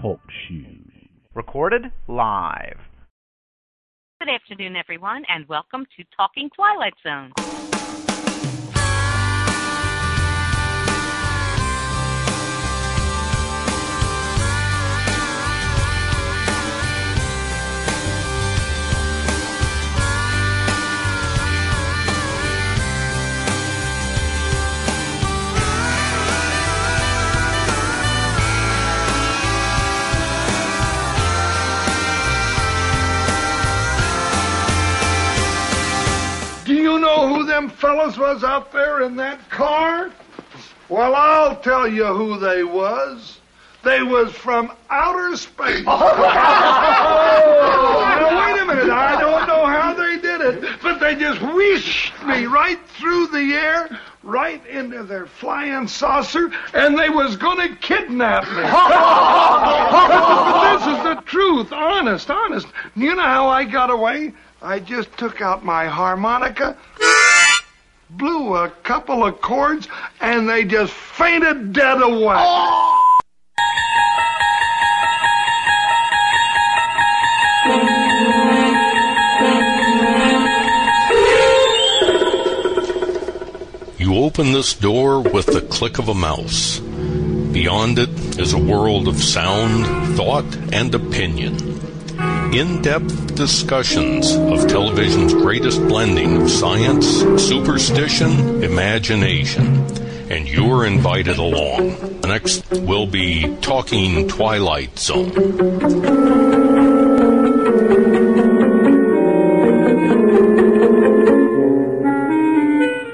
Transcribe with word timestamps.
Talk 0.00 0.20
Shoe. 0.46 0.78
Recorded 1.34 1.82
live. 2.06 2.78
Good 4.20 4.28
afternoon, 4.28 4.76
everyone, 4.76 5.24
and 5.28 5.48
welcome 5.48 5.86
to 5.96 6.04
Talking 6.16 6.50
Twilight 6.54 6.94
Zone. 7.02 7.32
Them 37.58 37.68
fellas 37.68 38.16
was 38.16 38.44
out 38.44 38.70
there 38.72 39.02
in 39.02 39.16
that 39.16 39.50
car? 39.50 40.12
Well, 40.88 41.16
I'll 41.16 41.56
tell 41.56 41.88
you 41.88 42.06
who 42.06 42.38
they 42.38 42.62
was. 42.62 43.40
They 43.82 44.02
was 44.02 44.32
from 44.32 44.72
outer 44.90 45.36
space. 45.36 45.84
Oh. 47.90 48.04
now, 48.20 48.52
wait 48.52 48.60
a 48.60 48.64
minute. 48.64 48.90
I 48.90 49.20
don't 49.20 49.46
know 49.46 49.64
how 49.64 49.94
they 49.94 50.18
did 50.18 50.40
it, 50.40 50.80
but 50.82 50.98
they 50.98 51.14
just 51.14 51.40
whooshed 51.40 52.12
me 52.26 52.46
right 52.46 52.78
through 52.98 53.28
the 53.28 53.54
air, 53.54 53.98
right 54.22 54.64
into 54.66 55.04
their 55.04 55.26
flying 55.26 55.88
saucer, 55.88 56.50
and 56.74 56.98
they 56.98 57.08
was 57.08 57.36
gonna 57.36 57.74
kidnap 57.76 58.44
me. 58.44 58.62
but 60.02 60.76
this 60.76 60.82
is 60.82 61.02
the 61.04 61.22
truth, 61.24 61.72
honest, 61.72 62.30
honest. 62.30 62.66
You 62.94 63.14
know 63.14 63.22
how 63.22 63.48
I 63.48 63.64
got 63.64 63.90
away? 63.90 64.32
I 64.60 64.80
just 64.80 65.16
took 65.16 65.40
out 65.40 65.64
my 65.64 65.86
harmonica, 65.86 66.76
blew 68.10 68.54
a 68.54 68.70
couple 68.82 69.24
of 69.24 69.40
chords, 69.40 69.88
and 70.20 70.48
they 70.48 70.64
just 70.64 70.92
fainted 70.92 71.72
dead 71.72 72.02
away. 72.02 72.36
You 83.98 84.16
open 84.16 84.52
this 84.52 84.74
door 84.74 85.20
with 85.20 85.46
the 85.46 85.60
click 85.60 85.98
of 85.98 86.08
a 86.08 86.14
mouse. 86.14 86.78
Beyond 86.78 87.98
it 87.98 88.38
is 88.38 88.52
a 88.52 88.58
world 88.58 89.08
of 89.08 89.22
sound, 89.22 90.16
thought, 90.16 90.56
and 90.72 90.94
opinion. 90.94 91.67
In 92.52 92.80
depth 92.80 93.34
discussions 93.34 94.34
of 94.34 94.66
television's 94.68 95.34
greatest 95.34 95.86
blending 95.86 96.40
of 96.40 96.50
science, 96.50 97.06
superstition, 97.42 98.64
imagination. 98.64 99.66
And 100.30 100.48
you're 100.48 100.86
invited 100.86 101.36
along. 101.36 102.20
Next, 102.22 102.64
we'll 102.70 103.06
be 103.06 103.54
talking 103.60 104.28
Twilight 104.28 104.98
Zone. 104.98 105.30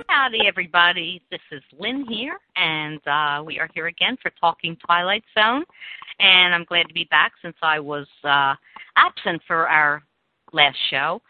Howdy, 0.09 0.47
everybody. 0.47 1.21
This 1.33 1.41
is 1.51 1.63
Lynn 1.77 2.07
here, 2.09 2.39
and 2.55 3.01
uh, 3.07 3.43
we 3.45 3.59
are 3.59 3.69
here 3.75 3.89
again 3.89 4.17
for 4.23 4.31
Talking 4.41 4.77
Twilight 4.77 5.25
Zone. 5.37 5.65
And 6.21 6.55
I'm 6.55 6.65
glad 6.65 6.87
to 6.87 6.95
be 6.95 7.09
back 7.11 7.33
since 7.43 7.57
I 7.61 7.81
was 7.81 8.07
uh, 8.23 8.55
absent 8.97 9.43
for 9.47 9.69
our 9.69 10.03
last 10.53 10.77
show. 10.91 11.21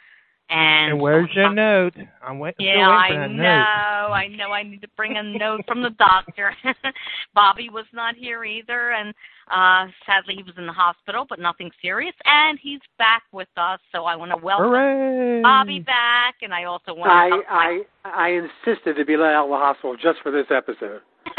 And, 0.51 0.93
And 0.93 1.01
where's 1.01 1.31
your 1.35 1.53
note? 1.55 1.95
I'm 2.23 2.39
wait- 2.39 2.55
Yeah, 2.59 2.73
waiting 2.73 2.85
for 2.87 2.93
I 2.93 3.11
that 3.29 3.31
know. 3.31 3.43
note. 3.43 4.13
I 4.13 4.27
know. 4.29 4.53
I 4.53 4.63
need 4.63 4.83
to 4.83 4.89
bring 4.95 5.17
a 5.17 5.23
note 5.23 5.63
from 5.67 5.81
the 5.83 5.89
doctor. 5.99 6.55
Bobby 7.35 7.71
was 7.71 7.87
not 7.95 8.15
here 8.15 8.45
either, 8.45 8.91
and 8.93 9.15
uh 9.51 9.87
sadly 10.07 10.35
he 10.37 10.43
was 10.43 10.53
in 10.59 10.67
the 10.67 10.73
hospital, 10.73 11.25
but 11.29 11.39
nothing 11.39 11.71
serious. 11.81 12.15
And 12.27 12.59
he's 12.63 12.81
back 12.99 13.23
with 13.33 13.49
us, 13.57 13.81
so 13.91 14.05
I 14.05 14.17
want 14.17 14.33
to 14.33 14.37
welcome 14.37 14.67
Hooray! 14.69 15.41
Bobby 15.43 15.81
back, 15.81 16.35
and 16.43 16.53
I 16.53 16.65
also 16.65 16.93
want 16.93 17.11
I, 17.11 17.31
to. 17.31 17.43
I 17.49 17.81
I 18.05 18.29
insisted 18.67 18.97
to 18.97 19.05
be 19.07 19.17
let 19.17 19.33
out 19.33 19.45
of 19.47 19.51
the 19.51 19.57
hospital 19.57 19.97
just 19.97 20.21
for 20.23 20.31
this 20.31 20.47
episode. 20.51 21.01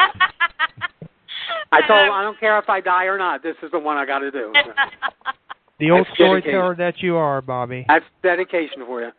I 1.71 1.81
told 1.87 2.07
him 2.07 2.11
I 2.11 2.23
don't 2.23 2.39
care 2.39 2.57
if 2.57 2.69
I 2.69 2.81
die 2.81 3.05
or 3.05 3.19
not. 3.19 3.43
This 3.43 3.55
is 3.61 3.69
the 3.71 3.79
one 3.79 3.97
I 3.97 4.05
got 4.07 4.19
to 4.19 4.31
do. 4.31 4.51
The 5.79 5.91
old 5.91 6.05
That's 6.07 6.15
storyteller 6.15 6.75
that 6.75 7.01
you 7.01 7.15
are, 7.17 7.41
Bobby. 7.41 7.85
That's 7.87 8.05
dedication 8.23 8.85
for 8.85 9.01
you. 9.01 9.09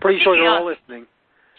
Pretty 0.00 0.22
sure 0.22 0.36
they're 0.36 0.48
all 0.48 0.66
listening. 0.66 1.06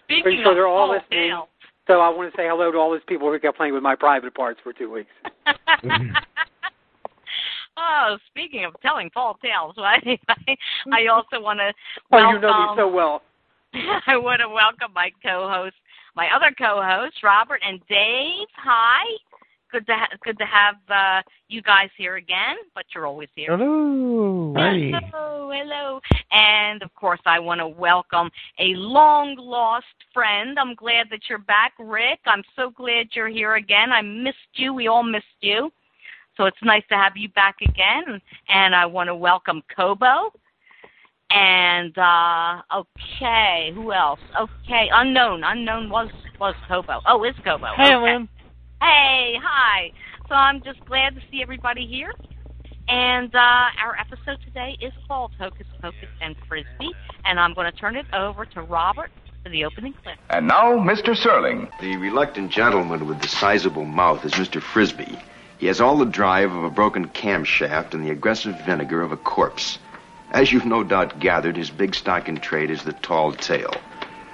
Speaking 0.06 0.24
Pretty 0.24 0.44
sure 0.44 0.54
they're 0.54 0.68
all 0.68 0.90
listening. 0.92 1.30
tales. 1.30 1.48
So 1.88 2.00
I 2.00 2.10
want 2.10 2.32
to 2.32 2.38
say 2.38 2.48
hello 2.48 2.72
to 2.72 2.78
all 2.78 2.92
those 2.92 3.02
people 3.08 3.32
who 3.32 3.40
kept 3.40 3.58
playing 3.58 3.74
with 3.74 3.84
my 3.84 3.96
private 3.96 4.34
parts 4.34 4.60
for 4.64 4.74
two 4.74 4.92
weeks. 4.92 5.10
oh, 7.78 8.18
speaking 8.32 8.66
of 8.66 8.74
telling 8.82 9.10
tall 9.12 9.38
tales, 9.44 9.76
I, 9.78 10.00
I 10.92 11.08
also 11.08 11.42
want 11.42 11.60
to 11.60 11.72
Oh, 12.12 12.18
welcome. 12.18 12.36
you 12.36 12.42
know 12.42 12.72
me 12.72 12.78
so 12.78 12.88
well. 12.90 13.22
I 14.08 14.16
want 14.18 14.40
to 14.42 14.50
welcome 14.50 14.94
my 14.94 15.12
co-host, 15.22 15.76
my 16.16 16.28
other 16.34 16.54
co-hosts, 16.58 17.20
Robert 17.24 17.62
and 17.66 17.80
Dave. 17.90 18.48
Hi. 18.56 19.04
Good 19.72 19.88
to 19.88 19.94
ha- 19.94 20.18
good 20.24 20.38
to 20.38 20.46
have 20.46 20.76
uh, 20.90 21.22
you 21.48 21.62
guys 21.62 21.90
here 21.98 22.16
again, 22.16 22.56
but 22.76 22.86
you're 22.94 23.08
always 23.08 23.30
here. 23.36 23.58
Hello. 23.58 24.54
Hey. 24.56 24.92
Hello, 24.92 25.52
hello. 25.52 26.00
And 26.32 26.82
of 26.84 26.94
course, 26.94 27.20
I 27.26 27.40
want 27.40 27.60
to 27.60 27.68
welcome 27.68 28.30
a 28.60 28.76
long 28.76 29.36
lost 29.38 29.86
friend. 30.14 30.58
I'm 30.60 30.76
glad 30.76 31.08
that 31.10 31.22
you're 31.30 31.40
back, 31.40 31.74
Rick. 31.80 32.20
I'm 32.26 32.44
so 32.56 32.70
glad 32.70 33.08
you're 33.14 33.28
here 33.28 33.56
again. 33.56 33.92
I 33.92 34.02
missed 34.02 34.38
you. 34.54 34.74
We 34.74 34.88
all 34.88 35.04
missed 35.04 35.26
you. 35.42 35.72
So 36.38 36.46
it's 36.46 36.58
nice 36.64 36.84
to 36.90 36.96
have 36.96 37.14
you 37.16 37.30
back 37.30 37.56
again. 37.62 38.22
And 38.50 38.76
I 38.76 38.86
want 38.86 39.08
to 39.08 39.16
welcome 39.16 39.64
Kobo. 39.76 40.32
And 41.32 41.98
uh 41.98 42.62
okay, 42.72 43.72
who 43.74 43.92
else? 43.92 44.20
Okay, 44.40 44.90
unknown. 44.94 45.44
Unknown 45.44 45.90
was 45.90 46.10
was 46.40 46.54
Kobo. 46.68 47.02
Oh, 47.08 47.24
is 47.24 47.36
Kobo. 47.44 47.66
Hey, 47.76 47.96
okay. 47.96 48.14
Lynn. 48.14 48.30
Hey, 48.82 49.36
hi. 49.42 49.92
So 50.28 50.36
I'm 50.36 50.62
just 50.62 50.84
glad 50.86 51.16
to 51.16 51.22
see 51.32 51.42
everybody 51.42 51.88
here. 51.88 52.14
And 52.88 53.34
uh, 53.34 53.40
our 53.40 53.98
episode 54.00 54.40
today 54.44 54.78
is 54.80 54.94
called 55.08 55.32
Hocus 55.40 55.68
Pocus 55.82 56.10
and 56.22 56.36
Frisby. 56.48 56.92
And 57.24 57.40
I'm 57.40 57.54
going 57.54 57.72
to 57.72 57.78
turn 57.78 57.96
it 57.96 58.06
over 58.14 58.46
to 58.46 58.62
Robert 58.62 59.12
for 59.44 59.50
the 59.50 59.66
opening 59.66 59.94
clip. 60.04 60.18
And 60.30 60.48
now, 60.48 60.74
Mr. 60.74 61.16
Serling. 61.16 61.70
The 61.80 61.98
reluctant 61.98 62.52
gentleman 62.52 63.08
with 63.08 63.22
the 63.22 63.28
sizable 63.28 63.86
mouth 63.86 64.26
is 64.26 64.34
Mr. 64.34 64.62
Frisby. 64.62 65.18
He 65.58 65.68
has 65.68 65.80
all 65.80 65.98
the 65.98 66.06
drive 66.06 66.52
of 66.52 66.64
a 66.64 66.70
broken 66.70 67.08
camshaft 67.08 67.94
and 67.94 68.06
the 68.06 68.12
aggressive 68.12 68.60
vinegar 68.66 69.02
of 69.02 69.12
a 69.12 69.18
corpse. 69.18 69.80
As 70.32 70.52
you've 70.52 70.66
no 70.66 70.84
doubt 70.84 71.20
gathered, 71.20 71.56
his 71.56 71.70
big 71.70 71.96
stock 71.96 72.28
in 72.28 72.38
trade 72.38 72.70
is 72.70 72.84
the 72.84 72.94
tall 72.94 73.32
tale. 73.32 73.74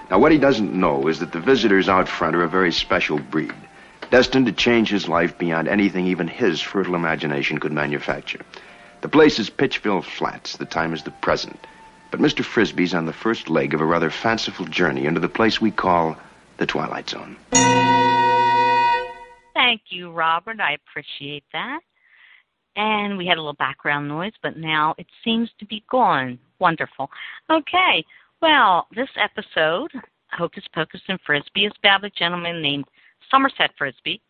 Now, 0.09 0.19
what 0.19 0.31
he 0.31 0.37
doesn't 0.37 0.73
know 0.73 1.07
is 1.07 1.19
that 1.19 1.31
the 1.31 1.39
visitors 1.39 1.87
out 1.87 2.09
front 2.09 2.35
are 2.35 2.43
a 2.43 2.49
very 2.49 2.71
special 2.71 3.19
breed, 3.19 3.53
destined 4.11 4.45
to 4.45 4.51
change 4.51 4.89
his 4.89 5.07
life 5.07 5.37
beyond 5.37 5.67
anything 5.67 6.05
even 6.05 6.27
his 6.27 6.61
fertile 6.61 6.95
imagination 6.95 7.59
could 7.59 7.71
manufacture. 7.71 8.41
The 9.01 9.09
place 9.09 9.39
is 9.39 9.49
Pitchville 9.49 10.03
Flats. 10.03 10.57
The 10.57 10.65
time 10.65 10.93
is 10.93 11.01
the 11.03 11.11
present. 11.11 11.65
But 12.11 12.19
Mr. 12.19 12.43
Frisby's 12.43 12.93
on 12.93 13.05
the 13.05 13.13
first 13.13 13.49
leg 13.49 13.73
of 13.73 13.81
a 13.81 13.85
rather 13.85 14.11
fanciful 14.11 14.65
journey 14.65 15.05
into 15.05 15.21
the 15.21 15.29
place 15.29 15.59
we 15.59 15.71
call 15.71 16.17
the 16.57 16.65
Twilight 16.65 17.09
Zone. 17.09 17.37
Thank 19.53 19.81
you, 19.89 20.11
Robert. 20.11 20.59
I 20.59 20.73
appreciate 20.73 21.45
that. 21.53 21.79
And 22.75 23.17
we 23.17 23.25
had 23.25 23.37
a 23.37 23.41
little 23.41 23.53
background 23.53 24.07
noise, 24.07 24.33
but 24.43 24.57
now 24.57 24.93
it 24.97 25.07
seems 25.23 25.49
to 25.59 25.65
be 25.65 25.83
gone. 25.89 26.37
Wonderful. 26.59 27.09
Okay. 27.49 28.05
Well, 28.41 28.87
this 28.93 29.09
episode, 29.17 29.91
Hocus 30.31 30.63
Pocus 30.73 31.01
and 31.07 31.19
Frisby, 31.25 31.65
is 31.65 31.73
about 31.79 32.03
a 32.03 32.09
gentleman 32.09 32.61
named 32.61 32.85
Somerset 33.31 33.71
Frisby. 33.77 34.21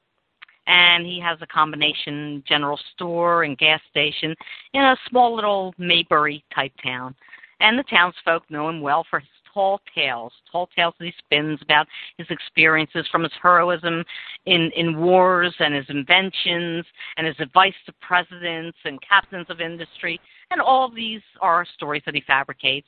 And 0.67 1.05
he 1.05 1.19
has 1.19 1.39
a 1.41 1.47
combination 1.47 2.43
general 2.47 2.79
store 2.93 3.43
and 3.43 3.57
gas 3.57 3.81
station 3.89 4.35
in 4.73 4.81
a 4.81 4.95
small 5.09 5.35
little 5.35 5.73
Mayberry 5.77 6.43
type 6.53 6.71
town. 6.83 7.15
And 7.59 7.77
the 7.77 7.83
townsfolk 7.83 8.43
know 8.49 8.69
him 8.69 8.79
well 8.79 9.05
for 9.09 9.19
his 9.19 9.29
tall 9.53 9.81
tales, 9.93 10.31
tall 10.51 10.69
tales 10.75 10.93
that 10.99 11.05
he 11.05 11.13
spins 11.17 11.59
about 11.61 11.87
his 12.17 12.27
experiences 12.29 13.07
from 13.11 13.23
his 13.23 13.31
heroism 13.41 14.03
in, 14.45 14.71
in 14.75 14.99
wars 14.99 15.53
and 15.59 15.73
his 15.75 15.85
inventions 15.89 16.85
and 17.17 17.27
his 17.27 17.35
advice 17.39 17.73
to 17.85 17.93
presidents 18.01 18.77
and 18.85 18.99
captains 19.01 19.47
of 19.49 19.61
industry. 19.61 20.19
And 20.51 20.61
all 20.61 20.87
of 20.87 20.95
these 20.95 21.21
are 21.41 21.65
stories 21.75 22.03
that 22.05 22.15
he 22.15 22.23
fabricates. 22.25 22.87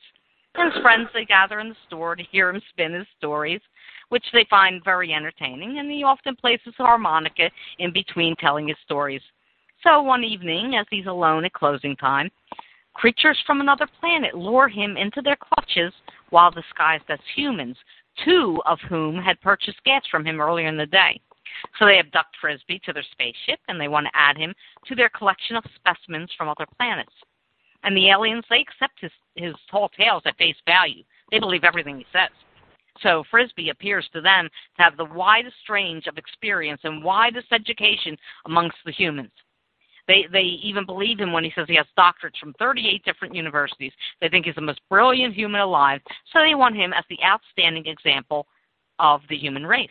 His 0.56 0.82
friends, 0.82 1.08
they 1.12 1.24
gather 1.24 1.60
in 1.60 1.68
the 1.68 1.76
store 1.86 2.14
to 2.14 2.22
hear 2.22 2.50
him 2.50 2.62
spin 2.70 2.94
his 2.94 3.06
stories, 3.18 3.60
which 4.08 4.24
they 4.32 4.46
find 4.48 4.84
very 4.84 5.12
entertaining. 5.12 5.78
And 5.78 5.90
he 5.90 6.04
often 6.04 6.36
plays 6.36 6.60
his 6.64 6.74
harmonica 6.76 7.50
in 7.78 7.92
between 7.92 8.36
telling 8.36 8.68
his 8.68 8.76
stories. 8.84 9.22
So 9.82 10.00
one 10.02 10.24
evening, 10.24 10.76
as 10.76 10.86
he's 10.90 11.06
alone 11.06 11.44
at 11.44 11.52
closing 11.52 11.96
time, 11.96 12.30
creatures 12.94 13.38
from 13.46 13.60
another 13.60 13.88
planet 14.00 14.34
lure 14.34 14.68
him 14.68 14.96
into 14.96 15.20
their 15.20 15.36
clutches 15.36 15.92
while 16.30 16.50
disguised 16.50 17.04
as 17.08 17.18
humans, 17.34 17.76
two 18.24 18.62
of 18.64 18.78
whom 18.88 19.16
had 19.16 19.40
purchased 19.40 19.82
gas 19.84 20.02
from 20.10 20.24
him 20.24 20.40
earlier 20.40 20.68
in 20.68 20.76
the 20.76 20.86
day. 20.86 21.20
So 21.78 21.86
they 21.86 21.98
abduct 21.98 22.36
Frisby 22.40 22.80
to 22.84 22.92
their 22.92 23.04
spaceship 23.12 23.60
and 23.68 23.80
they 23.80 23.88
want 23.88 24.06
to 24.06 24.18
add 24.18 24.36
him 24.36 24.54
to 24.86 24.94
their 24.94 25.08
collection 25.10 25.56
of 25.56 25.64
specimens 25.76 26.30
from 26.36 26.48
other 26.48 26.66
planets. 26.76 27.12
And 27.84 27.96
the 27.96 28.10
aliens, 28.10 28.44
they 28.50 28.60
accept 28.60 29.00
his, 29.00 29.12
his 29.36 29.54
tall 29.70 29.90
tales 29.90 30.22
at 30.26 30.36
face 30.36 30.56
value. 30.66 31.04
They 31.30 31.38
believe 31.38 31.64
everything 31.64 31.98
he 31.98 32.06
says. 32.12 32.30
So 33.00 33.24
Frisby 33.30 33.70
appears 33.70 34.08
to 34.12 34.20
them 34.20 34.48
to 34.76 34.82
have 34.82 34.96
the 34.96 35.04
widest 35.04 35.68
range 35.68 36.06
of 36.06 36.16
experience 36.16 36.80
and 36.84 37.04
widest 37.04 37.48
education 37.52 38.16
amongst 38.46 38.78
the 38.84 38.92
humans. 38.92 39.32
They 40.06 40.26
they 40.30 40.42
even 40.42 40.84
believe 40.84 41.18
him 41.18 41.32
when 41.32 41.44
he 41.44 41.52
says 41.54 41.66
he 41.66 41.76
has 41.76 41.86
doctorates 41.98 42.38
from 42.38 42.52
38 42.58 43.04
different 43.04 43.34
universities. 43.34 43.92
They 44.20 44.28
think 44.28 44.44
he's 44.44 44.54
the 44.54 44.60
most 44.60 44.80
brilliant 44.90 45.34
human 45.34 45.62
alive, 45.62 46.00
so 46.32 46.40
they 46.40 46.54
want 46.54 46.76
him 46.76 46.92
as 46.92 47.04
the 47.08 47.18
outstanding 47.24 47.86
example 47.86 48.46
of 48.98 49.22
the 49.28 49.36
human 49.36 49.66
race. 49.66 49.88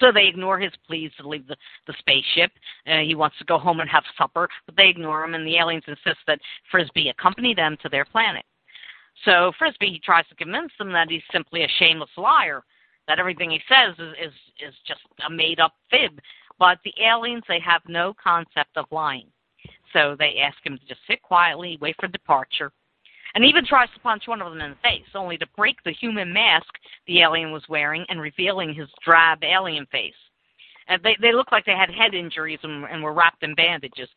So 0.00 0.12
they 0.12 0.26
ignore 0.26 0.58
his 0.58 0.72
pleas 0.86 1.10
to 1.18 1.28
leave 1.28 1.46
the, 1.46 1.56
the 1.86 1.94
spaceship. 1.98 2.50
Uh, 2.86 3.00
he 3.00 3.14
wants 3.14 3.38
to 3.38 3.44
go 3.44 3.58
home 3.58 3.80
and 3.80 3.90
have 3.90 4.04
supper, 4.16 4.48
but 4.66 4.76
they 4.76 4.88
ignore 4.88 5.24
him, 5.24 5.34
and 5.34 5.46
the 5.46 5.56
aliens 5.56 5.84
insist 5.86 6.18
that 6.26 6.40
Frisby 6.70 7.08
accompany 7.08 7.54
them 7.54 7.76
to 7.82 7.88
their 7.88 8.04
planet. 8.04 8.44
So 9.24 9.52
Frisby 9.58 9.86
he 9.86 10.00
tries 10.00 10.26
to 10.28 10.34
convince 10.34 10.72
them 10.78 10.92
that 10.92 11.10
he's 11.10 11.22
simply 11.32 11.62
a 11.62 11.68
shameless 11.78 12.10
liar, 12.16 12.62
that 13.06 13.18
everything 13.18 13.50
he 13.50 13.60
says 13.68 13.94
is 13.98 14.12
is, 14.20 14.32
is 14.68 14.74
just 14.86 15.00
a 15.26 15.30
made 15.30 15.60
up 15.60 15.72
fib. 15.90 16.18
But 16.58 16.78
the 16.84 16.94
aliens, 17.02 17.42
they 17.48 17.60
have 17.60 17.82
no 17.88 18.14
concept 18.22 18.76
of 18.76 18.86
lying. 18.90 19.26
So 19.92 20.16
they 20.18 20.38
ask 20.42 20.56
him 20.64 20.78
to 20.78 20.86
just 20.86 21.00
sit 21.08 21.22
quietly, 21.22 21.78
wait 21.80 21.96
for 21.98 22.08
departure, 22.08 22.72
and 23.34 23.44
even 23.44 23.64
tries 23.66 23.88
to 23.94 24.00
punch 24.00 24.24
one 24.26 24.40
of 24.40 24.52
them 24.52 24.60
in 24.60 24.70
the 24.70 24.76
face, 24.76 25.06
only 25.14 25.36
to 25.38 25.46
break 25.56 25.76
the 25.84 25.92
human 25.92 26.32
mask 26.32 26.72
the 27.06 27.20
alien 27.22 27.52
was 27.52 27.62
wearing 27.68 28.04
and 28.08 28.20
revealing 28.20 28.72
his 28.72 28.88
drab 29.04 29.42
alien 29.42 29.86
face. 29.86 30.14
And 30.86 31.02
they, 31.02 31.16
they 31.20 31.32
looked 31.32 31.52
like 31.52 31.64
they 31.64 31.72
had 31.72 31.90
head 31.90 32.14
injuries 32.14 32.58
and, 32.62 32.84
and 32.84 33.02
were 33.02 33.14
wrapped 33.14 33.42
in 33.42 33.54
bandages. 33.54 34.08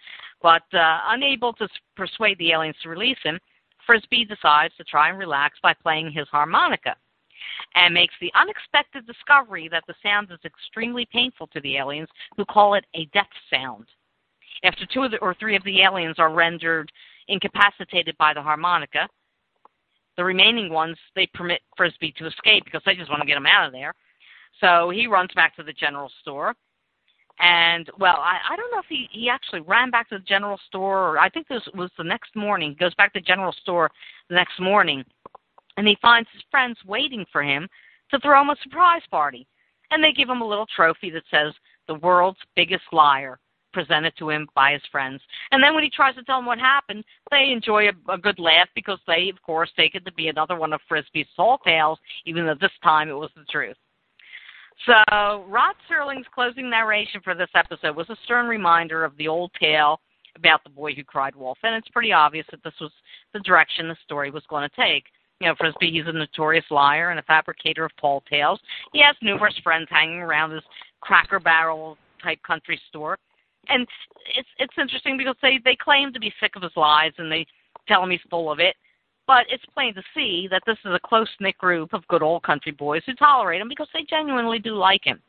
But 0.41 0.63
uh, 0.73 0.99
unable 1.07 1.53
to 1.53 1.67
persuade 1.95 2.37
the 2.37 2.51
aliens 2.51 2.75
to 2.83 2.89
release 2.89 3.17
him, 3.23 3.39
Frisby 3.85 4.25
decides 4.25 4.75
to 4.75 4.83
try 4.83 5.09
and 5.09 5.17
relax 5.17 5.57
by 5.63 5.73
playing 5.73 6.11
his 6.11 6.27
harmonica 6.27 6.95
and 7.75 7.93
makes 7.93 8.13
the 8.19 8.31
unexpected 8.35 9.07
discovery 9.07 9.69
that 9.69 9.83
the 9.87 9.95
sound 10.03 10.29
is 10.31 10.39
extremely 10.43 11.07
painful 11.11 11.47
to 11.47 11.61
the 11.61 11.77
aliens, 11.77 12.09
who 12.35 12.45
call 12.45 12.73
it 12.73 12.85
a 12.95 13.05
death 13.13 13.27
sound. 13.49 13.85
After 14.63 14.85
two 14.85 15.07
or 15.21 15.35
three 15.35 15.55
of 15.55 15.63
the 15.63 15.81
aliens 15.81 16.19
are 16.19 16.33
rendered 16.33 16.91
incapacitated 17.27 18.15
by 18.17 18.33
the 18.33 18.41
harmonica, 18.41 19.07
the 20.17 20.23
remaining 20.23 20.71
ones 20.71 20.97
they 21.15 21.27
permit 21.33 21.61
Frisby 21.75 22.13
to 22.17 22.27
escape 22.27 22.65
because 22.65 22.81
they 22.85 22.95
just 22.95 23.09
want 23.09 23.21
to 23.21 23.27
get 23.27 23.37
him 23.37 23.45
out 23.45 23.67
of 23.67 23.71
there. 23.71 23.93
So 24.59 24.89
he 24.89 25.07
runs 25.07 25.29
back 25.35 25.55
to 25.55 25.63
the 25.63 25.73
general 25.73 26.11
store. 26.21 26.55
And 27.39 27.89
well, 27.99 28.15
I, 28.17 28.37
I 28.49 28.55
don't 28.55 28.71
know 28.71 28.79
if 28.79 28.87
he, 28.89 29.07
he 29.11 29.29
actually 29.29 29.61
ran 29.61 29.91
back 29.91 30.09
to 30.09 30.17
the 30.17 30.23
general 30.23 30.59
store 30.67 31.09
or 31.09 31.19
I 31.19 31.29
think 31.29 31.47
this 31.47 31.61
was 31.75 31.91
the 31.97 32.03
next 32.03 32.35
morning. 32.35 32.71
He 32.71 32.75
goes 32.75 32.95
back 32.95 33.13
to 33.13 33.19
the 33.19 33.25
general 33.25 33.53
store 33.61 33.91
the 34.29 34.35
next 34.35 34.59
morning 34.59 35.03
and 35.77 35.87
he 35.87 35.97
finds 36.01 36.27
his 36.33 36.41
friends 36.49 36.77
waiting 36.85 37.25
for 37.31 37.43
him 37.43 37.67
to 38.09 38.19
throw 38.19 38.41
him 38.41 38.49
a 38.49 38.55
surprise 38.63 39.03
party. 39.11 39.45
And 39.91 40.03
they 40.03 40.11
give 40.11 40.29
him 40.29 40.41
a 40.41 40.47
little 40.47 40.65
trophy 40.75 41.11
that 41.11 41.23
says, 41.31 41.53
The 41.87 41.95
world's 41.95 42.39
biggest 42.55 42.83
liar, 42.91 43.39
presented 43.77 44.11
to 44.17 44.31
him 44.31 44.47
by 44.55 44.73
his 44.73 44.81
friends. 44.91 45.21
And 45.51 45.61
then 45.61 45.75
when 45.75 45.83
he 45.83 45.91
tries 45.91 46.15
to 46.15 46.23
tell 46.23 46.39
them 46.39 46.47
what 46.47 46.57
happened, 46.57 47.03
they 47.29 47.51
enjoy 47.51 47.89
a, 47.89 48.11
a 48.11 48.17
good 48.17 48.39
laugh 48.39 48.67
because 48.73 48.97
they, 49.05 49.29
of 49.29 49.39
course, 49.43 49.69
take 49.77 49.93
it 49.93 50.03
to 50.05 50.11
be 50.13 50.29
another 50.29 50.57
one 50.57 50.73
of 50.73 50.81
Frisby's 50.89 51.27
tall 51.35 51.59
tales, 51.59 51.99
even 52.25 52.47
though 52.47 52.55
this 52.59 52.71
time 52.83 53.07
it 53.07 53.13
was 53.13 53.29
the 53.35 53.43
truth. 53.51 53.77
So, 54.87 55.45
Rod 55.47 55.75
Serling's 55.87 56.25
closing 56.33 56.71
narration 56.71 57.21
for 57.23 57.35
this 57.35 57.49
episode 57.53 57.95
was 57.95 58.09
a 58.09 58.17
stern 58.25 58.47
reminder 58.47 59.03
of 59.05 59.15
the 59.17 59.27
old 59.27 59.51
tale 59.59 59.99
about 60.35 60.63
the 60.63 60.71
boy 60.71 60.95
who 60.95 61.03
cried 61.03 61.35
wolf, 61.35 61.59
and 61.61 61.75
it's 61.75 61.89
pretty 61.89 62.11
obvious 62.11 62.47
that 62.49 62.63
this 62.63 62.73
was 62.81 62.91
the 63.33 63.39
direction 63.41 63.87
the 63.87 63.95
story 64.05 64.31
was 64.31 64.43
going 64.49 64.67
to 64.67 64.75
take. 64.75 65.03
You 65.39 65.49
know, 65.49 65.55
Frisby, 65.55 65.91
he's 65.91 66.07
a 66.07 66.11
notorious 66.11 66.65
liar 66.71 67.11
and 67.11 67.19
a 67.19 67.23
fabricator 67.23 67.85
of 67.85 67.91
tall 68.01 68.23
tales. 68.27 68.59
He 68.91 69.03
has 69.03 69.15
numerous 69.21 69.53
friends 69.63 69.87
hanging 69.91 70.17
around 70.17 70.49
his 70.49 70.63
Cracker 71.01 71.39
Barrel 71.39 71.95
type 72.23 72.39
country 72.41 72.81
store. 72.89 73.19
And 73.69 73.87
it's 74.35 74.49
it's 74.59 74.73
interesting 74.77 75.17
because 75.17 75.35
they 75.41 75.59
they 75.63 75.75
claim 75.75 76.13
to 76.13 76.19
be 76.19 76.33
sick 76.39 76.55
of 76.55 76.63
his 76.63 76.71
lies 76.75 77.13
and 77.17 77.31
they 77.31 77.45
tell 77.87 78.03
him 78.03 78.09
he's 78.09 78.19
full 78.29 78.51
of 78.51 78.59
it. 78.59 78.75
But 79.25 79.45
it's 79.49 79.63
plain 79.73 79.93
to 79.95 80.03
see 80.15 80.47
that 80.49 80.63
this 80.65 80.77
is 80.85 80.93
a 80.93 80.99
close 81.07 81.29
knit 81.39 81.57
group 81.57 81.93
of 81.93 82.07
good 82.07 82.23
old 82.23 82.43
country 82.43 82.71
boys 82.71 83.03
who 83.05 83.13
tolerate 83.15 83.61
him 83.61 83.67
because 83.67 83.89
they 83.93 84.03
genuinely 84.09 84.59
do 84.59 84.73
like 84.75 85.03
him. 85.03 85.21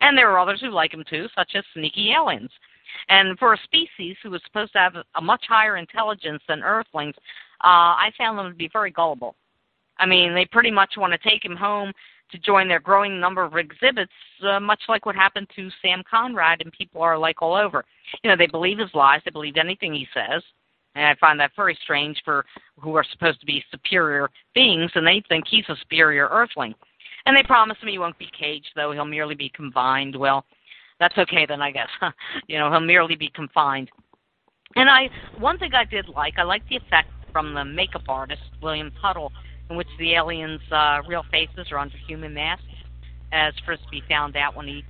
And 0.00 0.16
there 0.16 0.30
are 0.30 0.38
others 0.38 0.60
who 0.60 0.70
like 0.70 0.92
him 0.92 1.04
too, 1.08 1.26
such 1.34 1.52
as 1.54 1.64
sneaky 1.72 2.12
aliens. 2.12 2.50
And 3.08 3.38
for 3.38 3.54
a 3.54 3.58
species 3.64 4.16
who 4.22 4.34
is 4.34 4.42
supposed 4.46 4.72
to 4.72 4.78
have 4.78 4.94
a 5.16 5.20
much 5.20 5.44
higher 5.48 5.76
intelligence 5.76 6.42
than 6.46 6.62
Earthlings, 6.62 7.14
uh, 7.64 7.96
I 7.96 8.10
found 8.16 8.38
them 8.38 8.50
to 8.50 8.56
be 8.56 8.68
very 8.72 8.90
gullible. 8.90 9.34
I 9.98 10.06
mean, 10.06 10.34
they 10.34 10.44
pretty 10.44 10.70
much 10.70 10.94
want 10.96 11.12
to 11.12 11.28
take 11.28 11.44
him 11.44 11.56
home 11.56 11.92
to 12.30 12.38
join 12.38 12.68
their 12.68 12.80
growing 12.80 13.20
number 13.20 13.42
of 13.42 13.56
exhibits, 13.56 14.12
uh, 14.42 14.60
much 14.60 14.82
like 14.88 15.06
what 15.06 15.14
happened 15.14 15.48
to 15.56 15.70
Sam 15.82 16.02
Conrad, 16.08 16.60
and 16.60 16.72
people 16.72 17.02
are 17.02 17.18
like 17.18 17.42
all 17.42 17.54
over. 17.54 17.84
You 18.22 18.30
know, 18.30 18.36
they 18.36 18.46
believe 18.46 18.78
his 18.78 18.94
lies, 18.94 19.20
they 19.24 19.30
believe 19.30 19.56
anything 19.56 19.94
he 19.94 20.06
says, 20.12 20.42
and 20.94 21.06
I 21.06 21.14
find 21.20 21.38
that 21.40 21.52
very 21.56 21.78
strange 21.82 22.20
for 22.24 22.44
who 22.80 22.94
are 22.96 23.04
supposed 23.12 23.40
to 23.40 23.46
be 23.46 23.64
superior 23.70 24.28
beings, 24.54 24.90
and 24.94 25.06
they 25.06 25.22
think 25.28 25.44
he's 25.48 25.68
a 25.68 25.76
superior 25.80 26.28
earthling. 26.30 26.74
And 27.26 27.36
they 27.36 27.42
promise 27.42 27.76
him 27.80 27.88
he 27.88 27.98
won't 27.98 28.18
be 28.18 28.30
caged, 28.38 28.70
though 28.74 28.92
he'll 28.92 29.04
merely 29.04 29.34
be 29.34 29.50
confined. 29.50 30.16
Well, 30.16 30.44
that's 30.98 31.16
okay 31.18 31.46
then, 31.46 31.62
I 31.62 31.70
guess. 31.70 31.88
you 32.48 32.58
know, 32.58 32.70
he'll 32.70 32.80
merely 32.80 33.16
be 33.16 33.30
confined. 33.34 33.90
And 34.76 34.88
I, 34.88 35.08
one 35.38 35.58
thing 35.58 35.72
I 35.74 35.84
did 35.84 36.08
like, 36.08 36.34
I 36.38 36.42
liked 36.42 36.68
the 36.68 36.76
effect 36.76 37.10
from 37.32 37.54
the 37.54 37.64
makeup 37.64 38.02
artist 38.08 38.42
William 38.62 38.90
Tuttle 39.00 39.32
in 39.70 39.76
which 39.76 39.88
the 39.98 40.14
aliens' 40.14 40.60
uh, 40.72 40.98
real 41.06 41.24
faces 41.30 41.70
are 41.70 41.78
under 41.78 41.96
human 42.06 42.34
masks, 42.34 42.64
as 43.32 43.52
Frisby 43.64 44.02
found 44.08 44.36
out 44.36 44.56
when 44.56 44.66
he 44.66 44.84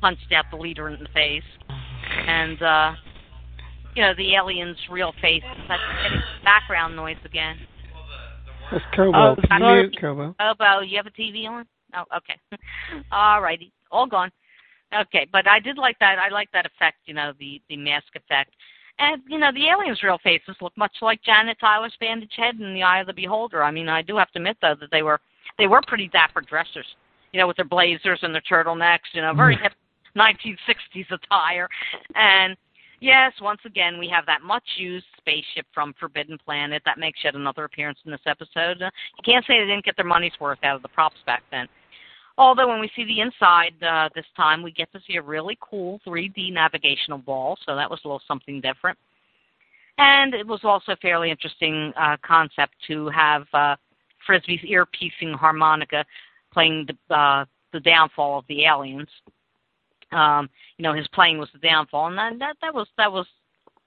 punched 0.00 0.32
out 0.34 0.46
the 0.50 0.56
leader 0.56 0.88
in 0.88 1.02
the 1.02 1.08
face. 1.14 1.42
And, 2.26 2.62
uh, 2.62 2.92
you 3.94 4.02
know, 4.02 4.14
the 4.16 4.34
alien's 4.34 4.78
real 4.90 5.12
face. 5.20 5.42
That's 5.68 5.82
getting 6.02 6.22
background 6.44 6.96
noise 6.96 7.16
again. 7.24 7.56
That's 8.70 8.84
Kobo. 8.94 9.36
Oh, 9.50 9.58
mute, 9.58 9.96
Kobo. 10.00 10.34
Kobo, 10.38 10.80
you 10.80 10.96
have 10.96 11.06
a 11.06 11.10
TV 11.10 11.48
on? 11.48 11.66
Oh, 11.94 12.04
okay. 12.16 12.38
All 13.12 13.40
righty. 13.40 13.72
All 13.90 14.06
gone. 14.06 14.30
Okay, 14.94 15.26
but 15.32 15.48
I 15.48 15.60
did 15.60 15.78
like 15.78 15.98
that. 15.98 16.18
I 16.18 16.28
like 16.28 16.50
that 16.52 16.66
effect, 16.66 16.98
you 17.06 17.14
know, 17.14 17.32
the 17.38 17.60
the 17.68 17.76
mask 17.76 18.14
effect. 18.14 18.54
And 18.98 19.22
you 19.28 19.38
know, 19.38 19.52
the 19.52 19.68
aliens' 19.68 20.02
real 20.02 20.18
faces 20.22 20.56
look 20.60 20.76
much 20.76 20.96
like 21.02 21.22
Janet 21.22 21.58
Tyler's 21.60 21.96
bandaged 22.00 22.34
head 22.36 22.58
in 22.58 22.74
The 22.74 22.82
Eye 22.82 23.00
of 23.00 23.06
the 23.06 23.12
Beholder. 23.12 23.62
I 23.62 23.70
mean, 23.70 23.88
I 23.88 24.02
do 24.02 24.16
have 24.16 24.30
to 24.32 24.38
admit 24.38 24.56
though 24.62 24.74
that 24.80 24.90
they 24.90 25.02
were 25.02 25.20
they 25.58 25.66
were 25.66 25.80
pretty 25.86 26.08
dapper 26.08 26.40
dressers. 26.40 26.86
You 27.32 27.40
know, 27.40 27.46
with 27.46 27.56
their 27.56 27.66
blazers 27.66 28.20
and 28.22 28.34
their 28.34 28.42
turtlenecks. 28.50 29.12
You 29.12 29.22
know, 29.22 29.34
very 29.34 29.56
hip 29.56 29.72
1960s 30.16 31.10
attire. 31.10 31.68
And 32.14 32.56
yes, 33.00 33.32
once 33.40 33.60
again, 33.64 33.98
we 33.98 34.08
have 34.08 34.26
that 34.26 34.42
much 34.42 34.64
used 34.76 35.06
spaceship 35.18 35.66
from 35.74 35.94
Forbidden 36.00 36.38
Planet 36.44 36.82
that 36.84 36.98
makes 36.98 37.20
yet 37.22 37.34
another 37.34 37.64
appearance 37.64 37.98
in 38.04 38.10
this 38.10 38.20
episode. 38.26 38.80
Uh, 38.80 38.90
you 39.18 39.22
can't 39.24 39.44
say 39.46 39.60
they 39.60 39.66
didn't 39.66 39.84
get 39.84 39.96
their 39.96 40.06
money's 40.06 40.32
worth 40.40 40.58
out 40.62 40.76
of 40.76 40.82
the 40.82 40.88
props 40.88 41.18
back 41.26 41.42
then. 41.50 41.68
Although 42.38 42.68
when 42.68 42.80
we 42.80 42.90
see 42.94 43.04
the 43.04 43.20
inside 43.20 43.82
uh, 43.82 44.10
this 44.14 44.26
time, 44.36 44.62
we 44.62 44.70
get 44.70 44.92
to 44.92 45.00
see 45.06 45.16
a 45.16 45.22
really 45.22 45.56
cool 45.60 46.00
3D 46.06 46.52
navigational 46.52 47.18
ball, 47.18 47.56
so 47.64 47.74
that 47.74 47.90
was 47.90 48.00
a 48.04 48.08
little 48.08 48.22
something 48.28 48.60
different. 48.60 48.98
And 49.98 50.34
it 50.34 50.46
was 50.46 50.60
also 50.62 50.92
a 50.92 50.96
fairly 50.96 51.30
interesting 51.30 51.92
uh, 51.98 52.16
concept 52.22 52.74
to 52.88 53.08
have 53.08 53.46
uh, 53.54 53.76
Frisby's 54.26 54.60
ear-piercing 54.64 55.32
harmonica 55.32 56.04
playing 56.52 56.86
the, 56.86 57.14
uh, 57.14 57.46
the 57.72 57.80
downfall 57.80 58.40
of 58.40 58.44
the 58.48 58.66
aliens. 58.66 59.08
Um, 60.12 60.50
you 60.76 60.82
know, 60.82 60.92
his 60.92 61.08
playing 61.08 61.38
was 61.38 61.48
the 61.52 61.58
downfall, 61.58 62.08
and 62.08 62.18
that 62.18 62.38
that, 62.38 62.56
that 62.60 62.74
was 62.74 62.86
that 62.96 63.10
was 63.10 63.26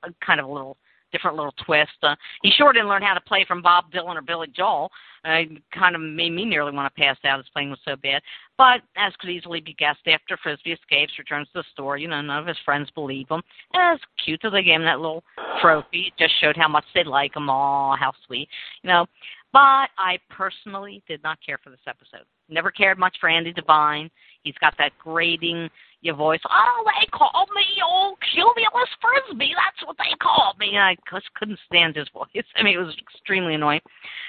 a 0.03 0.09
kind 0.25 0.39
of 0.39 0.47
a 0.47 0.51
little 0.51 0.75
different 1.11 1.37
little 1.37 1.53
twist. 1.65 1.91
Uh, 2.03 2.15
he 2.41 2.51
sure 2.51 2.73
didn't 2.73 2.89
learn 2.89 3.01
how 3.01 3.13
to 3.13 3.21
play 3.21 3.45
from 3.47 3.61
Bob 3.61 3.85
Dylan 3.91 4.15
or 4.15 4.21
Billy 4.21 4.47
Joel. 4.55 4.89
Uh, 5.25 5.41
kind 5.73 5.95
of 5.95 6.01
made 6.01 6.31
me 6.31 6.45
nearly 6.45 6.71
want 6.71 6.93
to 6.93 7.01
pass 7.01 7.17
out. 7.25 7.39
His 7.39 7.49
playing 7.51 7.69
was 7.69 7.79
so 7.83 7.95
bad. 8.01 8.21
But 8.57 8.81
as 8.95 9.13
could 9.19 9.29
easily 9.29 9.59
be 9.59 9.73
guessed, 9.73 10.07
after 10.07 10.37
Frisby 10.37 10.71
escapes, 10.71 11.17
returns 11.17 11.47
to 11.47 11.59
the 11.59 11.63
store, 11.73 11.97
you 11.97 12.07
know, 12.07 12.21
none 12.21 12.39
of 12.39 12.47
his 12.47 12.57
friends 12.63 12.89
believe 12.91 13.27
him. 13.29 13.41
And 13.73 13.95
it's 13.95 14.05
cute 14.23 14.39
that 14.43 14.51
they 14.51 14.63
gave 14.63 14.75
him 14.75 14.85
that 14.85 14.99
little 14.99 15.23
trophy. 15.61 16.07
It 16.07 16.13
just 16.17 16.39
showed 16.39 16.55
how 16.55 16.67
much 16.67 16.85
they 16.93 17.03
like 17.03 17.35
him. 17.35 17.49
Oh, 17.49 17.95
how 17.99 18.13
sweet. 18.27 18.47
You 18.81 18.89
know, 18.89 19.05
but 19.51 19.89
I 19.97 20.19
personally 20.29 21.03
did 21.07 21.23
not 21.23 21.39
care 21.43 21.59
for 21.63 21.69
this 21.69 21.79
episode. 21.87 22.25
Never 22.49 22.71
cared 22.71 22.99
much 22.99 23.17
for 23.19 23.29
Andy 23.29 23.51
Devine. 23.51 24.09
He's 24.43 24.55
got 24.61 24.75
that 24.77 24.91
grating 24.99 25.69
your 26.01 26.15
voice. 26.15 26.39
Oh, 26.49 26.83
they 26.85 27.07
call 27.07 27.45
me 27.55 27.81
old 27.83 28.17
Cumulus 28.33 28.89
Frisby. 29.01 29.53
That's 29.55 29.87
what 29.87 29.97
they 29.97 30.15
call 30.21 30.53
me. 30.59 30.77
I 30.77 30.95
just 31.11 31.33
couldn't 31.33 31.59
stand 31.65 31.95
his 31.95 32.07
voice. 32.13 32.45
I 32.55 32.63
mean, 32.63 32.75
it 32.77 32.81
was 32.81 32.95
extremely 32.99 33.55
annoying. 33.55 33.81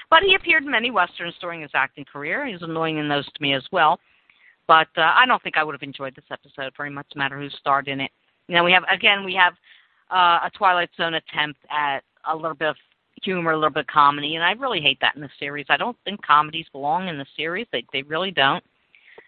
But 0.09 0.23
he 0.23 0.35
appeared 0.35 0.63
in 0.63 0.71
many 0.71 0.91
westerns 0.91 1.35
during 1.39 1.61
his 1.61 1.71
acting 1.73 2.05
career. 2.05 2.45
He 2.45 2.53
was 2.53 2.63
annoying 2.63 2.97
in 2.97 3.07
those 3.07 3.25
to 3.25 3.41
me 3.41 3.53
as 3.53 3.63
well. 3.71 3.99
But 4.67 4.87
uh, 4.97 5.01
I 5.15 5.25
don't 5.25 5.41
think 5.43 5.57
I 5.57 5.63
would 5.63 5.73
have 5.75 5.83
enjoyed 5.83 6.15
this 6.15 6.25
episode 6.31 6.73
very 6.77 6.89
much, 6.89 7.07
no 7.15 7.19
matter 7.19 7.39
who 7.39 7.49
starred 7.49 7.87
in 7.87 7.99
it. 7.99 8.11
You 8.47 8.55
know, 8.55 8.63
we 8.63 8.71
have 8.71 8.83
again 8.91 9.23
we 9.23 9.33
have 9.35 9.53
uh, 10.11 10.45
a 10.45 10.51
Twilight 10.57 10.89
Zone 10.97 11.13
attempt 11.13 11.59
at 11.69 11.99
a 12.29 12.35
little 12.35 12.55
bit 12.55 12.69
of 12.69 12.75
humor, 13.23 13.51
a 13.51 13.55
little 13.55 13.69
bit 13.69 13.81
of 13.81 13.87
comedy, 13.87 14.35
and 14.35 14.43
I 14.43 14.51
really 14.51 14.81
hate 14.81 14.99
that 15.01 15.15
in 15.15 15.21
the 15.21 15.29
series. 15.39 15.65
I 15.69 15.77
don't 15.77 15.97
think 16.03 16.25
comedies 16.25 16.67
belong 16.71 17.07
in 17.07 17.17
the 17.17 17.25
series. 17.35 17.67
They 17.71 17.85
they 17.93 18.03
really 18.03 18.31
don't. 18.31 18.63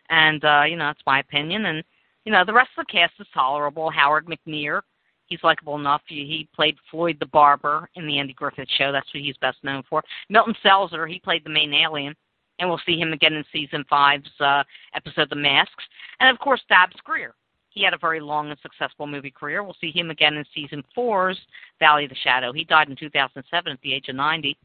And 0.09 0.43
uh, 0.43 0.63
you 0.67 0.75
know, 0.75 0.87
that's 0.87 1.05
my 1.05 1.19
opinion. 1.19 1.65
And 1.65 1.83
you 2.25 2.31
know, 2.31 2.43
the 2.45 2.53
rest 2.53 2.69
of 2.77 2.85
the 2.85 2.91
cast 2.91 3.13
is 3.19 3.27
tolerable. 3.33 3.89
Howard 3.89 4.27
McNear, 4.27 4.81
he's 5.27 5.43
likable 5.43 5.75
enough. 5.75 6.01
He, 6.07 6.25
he 6.25 6.49
played 6.55 6.75
Floyd 6.89 7.17
the 7.19 7.25
barber 7.27 7.89
in 7.95 8.07
the 8.07 8.19
Andy 8.19 8.33
Griffith 8.33 8.69
Show. 8.77 8.91
That's 8.91 9.13
what 9.13 9.23
he's 9.23 9.37
best 9.37 9.57
known 9.63 9.83
for. 9.89 10.03
Milton 10.29 10.55
Selzer, 10.63 11.09
he 11.09 11.19
played 11.19 11.43
the 11.43 11.49
main 11.49 11.73
alien, 11.73 12.15
and 12.59 12.69
we'll 12.69 12.81
see 12.85 12.97
him 12.97 13.13
again 13.13 13.33
in 13.33 13.43
season 13.51 13.83
five's 13.89 14.29
uh, 14.39 14.63
episode 14.95 15.29
The 15.29 15.35
Masks. 15.35 15.83
And 16.19 16.29
of 16.29 16.39
course, 16.39 16.61
Dabbs 16.69 16.95
Greer. 17.03 17.33
He 17.73 17.83
had 17.83 17.93
a 17.93 17.97
very 17.97 18.19
long 18.19 18.49
and 18.49 18.59
successful 18.61 19.07
movie 19.07 19.31
career. 19.31 19.63
We'll 19.63 19.75
see 19.81 19.91
him 19.91 20.11
again 20.11 20.35
in 20.35 20.45
season 20.53 20.83
four's 20.93 21.39
Valley 21.79 22.05
of 22.05 22.09
the 22.09 22.15
Shadow. 22.23 22.53
He 22.53 22.63
died 22.63 22.89
in 22.89 22.95
2007 22.95 23.71
at 23.71 23.81
the 23.81 23.93
age 23.93 24.09
of 24.09 24.15
90. 24.15 24.57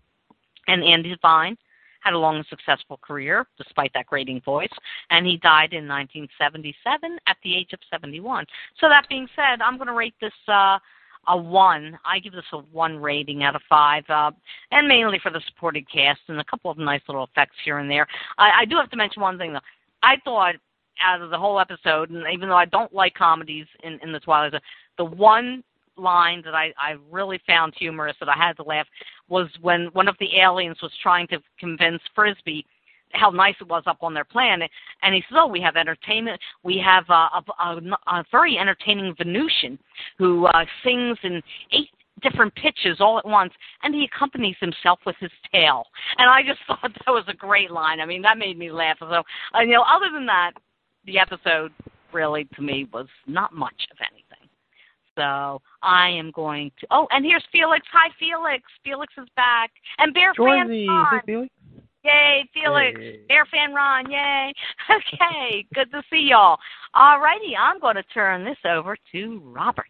And 0.67 0.85
Andy 0.85 1.15
Devine 1.15 1.57
had 2.01 2.13
a 2.13 2.19
long 2.19 2.37
and 2.37 2.47
successful 2.47 2.99
career 2.99 3.47
despite 3.57 3.93
that 3.95 4.07
grating 4.07 4.41
voice, 4.43 4.69
and 5.11 5.27
he 5.27 5.37
died 5.39 5.73
in 5.73 5.89
1977 5.89 7.19
at 7.27 7.37
the 7.43 7.57
age 7.57 7.73
of 7.73 7.81
71. 7.91 8.47
So 8.81 8.89
that 8.89 9.09
being 9.09 9.27
said, 9.35 9.61
I'm 9.61 9.77
going 9.77 9.89
to 9.89 9.95
rate 9.95 10.15
this 10.21 10.33
uh, 10.47 10.79
a 11.27 11.37
one. 11.37 11.99
I 12.05 12.19
give 12.19 12.33
this 12.33 12.45
a 12.53 12.59
one 12.59 12.99
rating 12.99 13.43
out 13.43 13.57
of 13.57 13.63
five, 13.69 14.05
uh, 14.09 14.31
and 14.71 14.89
mainly 14.89 15.19
for 15.23 15.31
the 15.31 15.41
supporting 15.49 15.85
cast 15.93 16.21
and 16.29 16.41
a 16.41 16.45
couple 16.45 16.71
of 16.71 16.79
nice 16.79 17.03
little 17.09 17.25
effects 17.25 17.57
here 17.65 17.79
and 17.79 17.91
there. 17.91 18.07
I, 18.39 18.61
I 18.61 18.65
do 18.65 18.77
have 18.77 18.91
to 18.91 18.97
mention 18.97 19.23
one 19.23 19.39
thing 19.39 19.53
though. 19.53 19.61
I 20.03 20.17
thought 20.25 20.55
out 21.05 21.23
of 21.23 21.31
the 21.31 21.39
whole 21.39 21.61
episode, 21.61 22.11
and 22.11 22.25
even 22.33 22.49
though 22.49 22.57
I 22.57 22.67
don't 22.67 22.93
like 22.93 23.15
comedies 23.15 23.67
in, 23.83 23.99
in 24.03 24.13
the 24.13 24.21
Twilight 24.21 24.53
Zone, 24.53 24.61
the 24.97 25.05
one 25.05 25.63
line 25.97 26.43
that 26.45 26.55
I, 26.55 26.73
I 26.81 26.97
really 27.11 27.41
found 27.47 27.75
humorous 27.77 28.17
that 28.21 28.29
I 28.29 28.37
had 28.37 28.57
to 28.57 28.63
laugh 28.63 28.87
was 29.29 29.49
when 29.61 29.87
one 29.93 30.09
of 30.09 30.17
the 30.21 30.39
aliens 30.39 30.79
was 30.83 30.93
trying 31.03 31.27
to 31.29 31.39
convince 31.59 32.01
Frisby 32.15 32.65
how 33.13 33.31
nice 33.31 33.55
it 33.61 33.69
was 33.69 33.83
up 33.87 33.99
on 34.03 34.15
their 34.15 34.25
planet, 34.25 34.71
and 35.03 35.15
he 35.15 35.23
says, 35.23 35.39
"Oh, 35.39 35.47
we 35.47 35.61
have 35.61 35.77
entertainment. 35.77 36.41
We 36.63 36.79
have 36.85 37.05
uh, 37.09 37.29
a, 37.33 37.45
a, 37.59 37.81
a 38.07 38.25
very 38.31 38.59
entertaining 38.59 39.15
Venusian 39.17 39.79
who 40.19 40.47
uh, 40.47 40.65
sings 40.85 41.17
in 41.23 41.43
eight 41.73 41.89
different 42.23 42.55
pitches 42.57 42.99
all 43.01 43.19
at 43.19 43.25
once, 43.25 43.53
and 43.83 43.95
he 43.95 44.05
accompanies 44.05 44.57
himself 44.61 44.99
with 45.07 45.17
his 45.21 45.31
tail." 45.53 45.85
And 46.19 46.29
I 46.29 46.43
just 46.43 46.61
thought 46.67 46.83
that 46.83 47.11
was 47.11 47.25
a 47.29 47.35
great 47.35 47.71
line. 47.71 48.01
I 48.01 48.07
mean, 48.07 48.23
that 48.23 48.39
made 48.39 48.59
me 48.59 48.71
laugh. 48.71 48.99
So, 49.01 49.07
uh, 49.07 49.61
you 49.61 49.73
know, 49.73 49.85
other 49.89 50.11
than 50.13 50.27
that, 50.27 50.53
the 51.09 51.19
episode 51.19 51.73
really 52.13 52.45
to 52.55 52.63
me 52.63 52.89
was 52.93 53.07
not 53.27 53.53
much 53.53 53.87
of 53.91 53.97
anything. 54.13 54.49
So 55.17 55.61
I 55.83 56.11
am 56.11 56.31
going 56.31 56.71
to. 56.81 56.87
Oh, 56.93 57.09
and 57.11 57.25
here's 57.25 57.45
Felix. 57.51 57.85
Hi, 57.93 58.11
Felix. 58.21 58.63
Felix 58.85 59.13
is 59.19 59.27
back, 59.35 59.71
and 59.99 60.15
Bear 60.15 60.33
Join 60.35 60.61
fan 60.61 60.69
me. 60.69 60.87
Ron. 60.87 61.07
Hey, 61.11 61.21
Felix. 61.27 61.53
Yay, 62.05 62.49
Felix. 62.55 63.01
Hey. 63.01 63.21
Bear 63.27 63.45
fan 63.47 63.75
Ron. 63.75 64.11
Yay. 64.11 64.53
Okay, 64.91 65.67
good 65.75 65.91
to 65.91 66.03
see 66.11 66.29
y'all. 66.31 66.57
All 66.95 67.21
righty, 67.21 67.55
I'm 67.59 67.79
going 67.81 67.97
to 67.97 68.03
turn 68.05 68.45
this 68.45 68.57
over 68.65 68.97
to 69.13 69.43
Robert. 69.45 69.87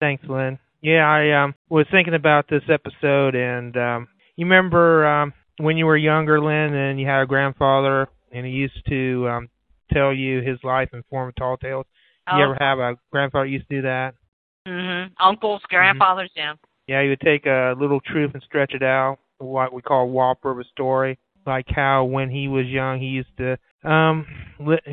Thanks, 0.00 0.24
Lynn. 0.28 0.58
Yeah, 0.80 1.06
I 1.06 1.42
um 1.42 1.54
was 1.68 1.86
thinking 1.90 2.14
about 2.14 2.48
this 2.48 2.62
episode, 2.68 3.34
and 3.34 3.76
um 3.76 4.08
you 4.36 4.46
remember 4.46 5.06
um 5.06 5.32
when 5.58 5.76
you 5.76 5.86
were 5.86 5.96
younger, 5.96 6.40
Lynn, 6.40 6.74
and 6.74 6.98
you 6.98 7.06
had 7.06 7.22
a 7.22 7.26
grandfather, 7.26 8.08
and 8.32 8.46
he 8.46 8.52
used 8.52 8.80
to 8.88 9.28
um 9.28 9.48
tell 9.92 10.12
you 10.12 10.40
his 10.40 10.58
life 10.62 10.88
in 10.92 11.02
form 11.10 11.28
of 11.28 11.34
tall 11.36 11.56
tales. 11.56 11.86
Oh. 12.30 12.38
You 12.38 12.44
ever 12.44 12.56
have 12.60 12.78
a 12.78 12.96
grandfather 13.10 13.46
used 13.46 13.68
to 13.68 13.76
do 13.76 13.82
that? 13.82 14.14
Mm-hmm. 14.66 15.12
Uncles, 15.24 15.62
grandfathers, 15.68 16.30
yeah. 16.36 16.54
Yeah, 16.86 17.02
he 17.02 17.08
would 17.08 17.20
take 17.20 17.46
a 17.46 17.74
little 17.78 18.00
truth 18.00 18.32
and 18.34 18.42
stretch 18.42 18.74
it 18.74 18.82
out, 18.82 19.18
what 19.38 19.72
we 19.72 19.82
call 19.82 20.02
a 20.02 20.06
whopper 20.06 20.50
of 20.50 20.58
a 20.58 20.64
story. 20.64 21.18
Like 21.46 21.66
how 21.68 22.04
when 22.04 22.30
he 22.30 22.46
was 22.46 22.66
young, 22.66 23.00
he 23.00 23.06
used 23.06 23.36
to 23.38 23.58
um 23.88 24.26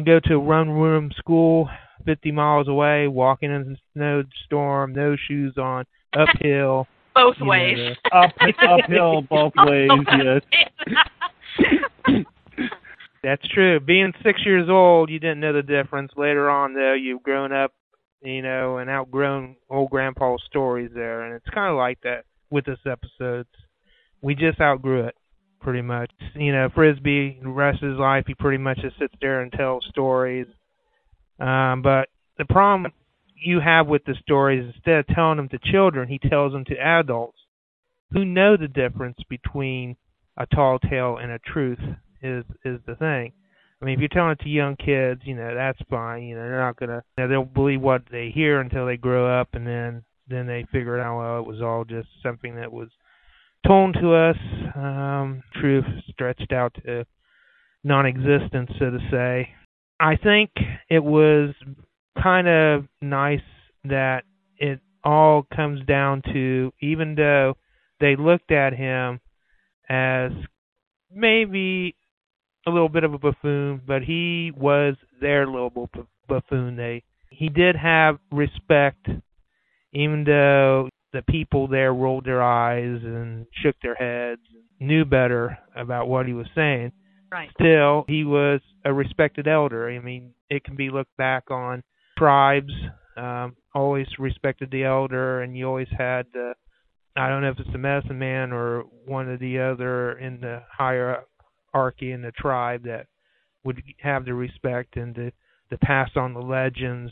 go 0.04 0.20
to 0.24 0.34
a 0.34 0.40
run 0.40 0.70
room 0.70 1.12
school 1.16 1.70
50 2.06 2.32
miles 2.32 2.68
away, 2.68 3.08
walking 3.08 3.52
in 3.52 3.74
the 3.74 3.78
snowstorm, 3.94 4.94
no 4.94 5.16
shoes 5.28 5.54
on, 5.58 5.86
uphill. 6.14 6.88
Both 7.14 7.36
you 7.40 7.46
know, 7.46 7.52
ways. 7.52 7.98
Up, 8.12 8.32
uphill 8.68 9.22
both 9.24 9.54
ways, 9.58 9.90
yes. 10.08 10.42
That's 13.24 13.46
true. 13.50 13.80
Being 13.80 14.14
six 14.24 14.42
years 14.46 14.70
old, 14.70 15.10
you 15.10 15.20
didn't 15.20 15.42
know 15.42 15.54
the 15.54 15.62
difference. 15.62 16.12
Later 16.16 16.50
on, 16.50 16.74
though, 16.74 16.94
you've 16.94 17.24
grown 17.24 17.52
up, 17.52 17.74
you 18.22 18.42
know, 18.42 18.78
and 18.78 18.90
outgrown 18.90 19.58
old 19.70 19.90
grandpa's 19.90 20.42
stories 20.46 20.92
there, 20.94 21.24
and 21.24 21.36
it's 21.36 21.50
kind 21.54 21.72
of 21.72 21.78
like 21.78 22.00
that 22.04 22.24
with 22.50 22.66
this 22.66 22.80
episode. 22.86 23.46
We 24.22 24.36
just 24.36 24.62
outgrew 24.62 25.06
it, 25.08 25.16
pretty 25.62 25.82
much. 25.82 26.12
You 26.36 26.54
know, 26.54 26.70
Frisby, 26.74 27.40
the 27.42 27.50
rest 27.50 27.84
of 27.84 27.90
his 27.92 28.00
life, 28.00 28.26
he 28.28 28.36
pretty 28.36 28.58
much 28.58 28.80
just 28.80 28.98
sits 28.98 29.14
there 29.22 29.42
and 29.42 29.52
tells 29.52 29.86
stories. 29.90 30.48
Um, 31.40 31.82
but 31.82 32.10
the 32.38 32.46
problem 32.46 32.92
you 33.36 33.60
have 33.60 33.88
with 33.88 34.04
the 34.06 34.16
stories, 34.22 34.72
instead 34.74 35.00
of 35.00 35.08
telling 35.08 35.38
them 35.38 35.50
to 35.50 35.60
children, 35.72 36.08
he 36.08 36.20
tells 36.20 36.54
them 36.54 36.66
to 36.66 36.76
adults 36.76 37.38
who 38.12 38.26
know 38.26 38.58
the 38.58 38.68
difference 38.68 39.18
between 39.30 39.96
a 40.38 40.46
tall 40.46 40.80
tale 40.80 41.18
and 41.18 41.32
a 41.32 41.40
truth 41.40 41.80
is 42.22 42.44
is 42.66 42.80
the 42.86 42.96
thing. 42.96 43.34
I 43.82 43.86
mean, 43.86 43.94
if 43.94 44.00
you're 44.00 44.10
telling 44.10 44.32
it 44.32 44.40
to 44.42 44.50
young 44.50 44.76
kids, 44.76 45.22
you 45.24 45.36
know 45.36 45.56
that's 45.56 45.80
fine. 45.90 46.24
You 46.24 46.36
know 46.36 46.42
they're 46.42 46.60
not 46.60 46.78
gonna 46.78 47.04
you 47.18 47.24
know, 47.24 47.28
they'll 47.30 47.44
believe 47.46 47.82
what 47.82 48.04
they 48.12 48.32
hear 48.34 48.60
until 48.60 48.86
they 48.86 48.98
grow 48.98 49.40
up, 49.40 49.50
and 49.54 49.66
then 49.66 50.04
then 50.28 50.48
they 50.48 50.66
figure 50.72 50.98
it 50.98 51.02
out. 51.02 51.18
Well, 51.18 51.40
it 51.40 51.48
was 51.48 51.62
all 51.62 51.86
just 51.86 52.08
something 52.24 52.56
that 52.56 52.72
was 52.72 52.90
told 53.66 53.96
to 53.96 54.14
us, 54.14 54.38
um, 54.76 55.44
truth 55.60 55.86
stretched 56.10 56.52
out 56.52 56.76
to 56.86 57.06
non-existence, 57.84 58.72
so 58.80 58.92
to 58.92 59.00
say. 59.12 59.50
I 60.00 60.16
think 60.16 60.52
it 60.90 61.04
was 61.04 61.54
kind 62.22 62.48
of 62.48 62.86
nice 63.02 63.40
that 63.86 64.24
it 64.58 64.80
all 65.04 65.46
comes 65.56 65.86
down 65.86 66.22
to 66.34 66.74
even 66.82 67.16
though 67.16 67.56
they 68.00 68.16
looked 68.16 68.52
at 68.52 68.74
him 68.74 69.20
as 69.90 70.32
maybe 71.14 71.96
a 72.68 72.72
little 72.72 72.90
bit 72.90 73.04
of 73.04 73.14
a 73.14 73.18
buffoon, 73.18 73.82
but 73.86 74.04
he 74.04 74.52
was 74.56 74.96
their 75.22 75.46
little 75.46 75.70
bu- 75.70 76.06
buffoon. 76.28 76.76
They 76.76 77.04
he 77.30 77.50
did 77.50 77.76
have 77.76 78.20
respect, 78.32 79.08
even 79.94 80.24
though 80.24 80.90
the 81.14 81.22
people 81.30 81.68
there 81.68 81.94
rolled 81.94 82.26
their 82.26 82.44
eyes 82.44 83.00
and 83.04 83.46
shook 83.64 83.76
their 83.82 83.96
heads, 83.96 84.42
knew 84.80 85.06
better 85.06 85.58
about 85.76 86.08
what 86.08 86.26
he 86.26 86.34
was 86.34 86.48
saying. 86.56 86.92
Right. 87.32 87.50
Still, 87.60 88.06
he 88.08 88.24
was 88.24 88.60
a 88.86 88.94
respected 88.94 89.48
elder. 89.48 89.90
I 89.90 90.00
mean, 90.00 90.34
it 90.50 90.64
can 90.64 90.76
be 90.76 90.90
looked 90.90 91.16
back 91.18 91.52
on 91.52 91.84
tribes 92.18 92.74
um, 93.20 93.56
always 93.76 94.08
respected 94.18 94.72
the 94.72 94.86
elder, 94.86 95.42
and 95.42 95.58
you 95.58 95.68
always 95.68 95.90
had 95.98 96.26
the 96.34 96.54
I 97.16 97.28
don't 97.28 97.42
know 97.42 97.50
if 97.50 97.60
it's 97.60 97.72
the 97.72 97.78
medicine 97.78 98.20
man 98.20 98.54
or 98.54 98.84
one 99.06 99.30
of 99.30 99.40
the 99.40 99.60
other 99.60 100.18
in 100.18 100.40
the 100.40 100.62
hierarchy 101.74 102.12
in 102.12 102.22
the 102.22 102.32
tribe 102.32 102.84
that 102.84 103.08
would 103.64 103.82
have 104.02 104.26
the 104.26 104.34
respect 104.34 104.96
and 104.98 105.16
to 105.16 105.32
to 105.70 105.78
pass 105.80 106.10
on 106.16 106.34
the 106.34 106.40
legends 106.42 107.12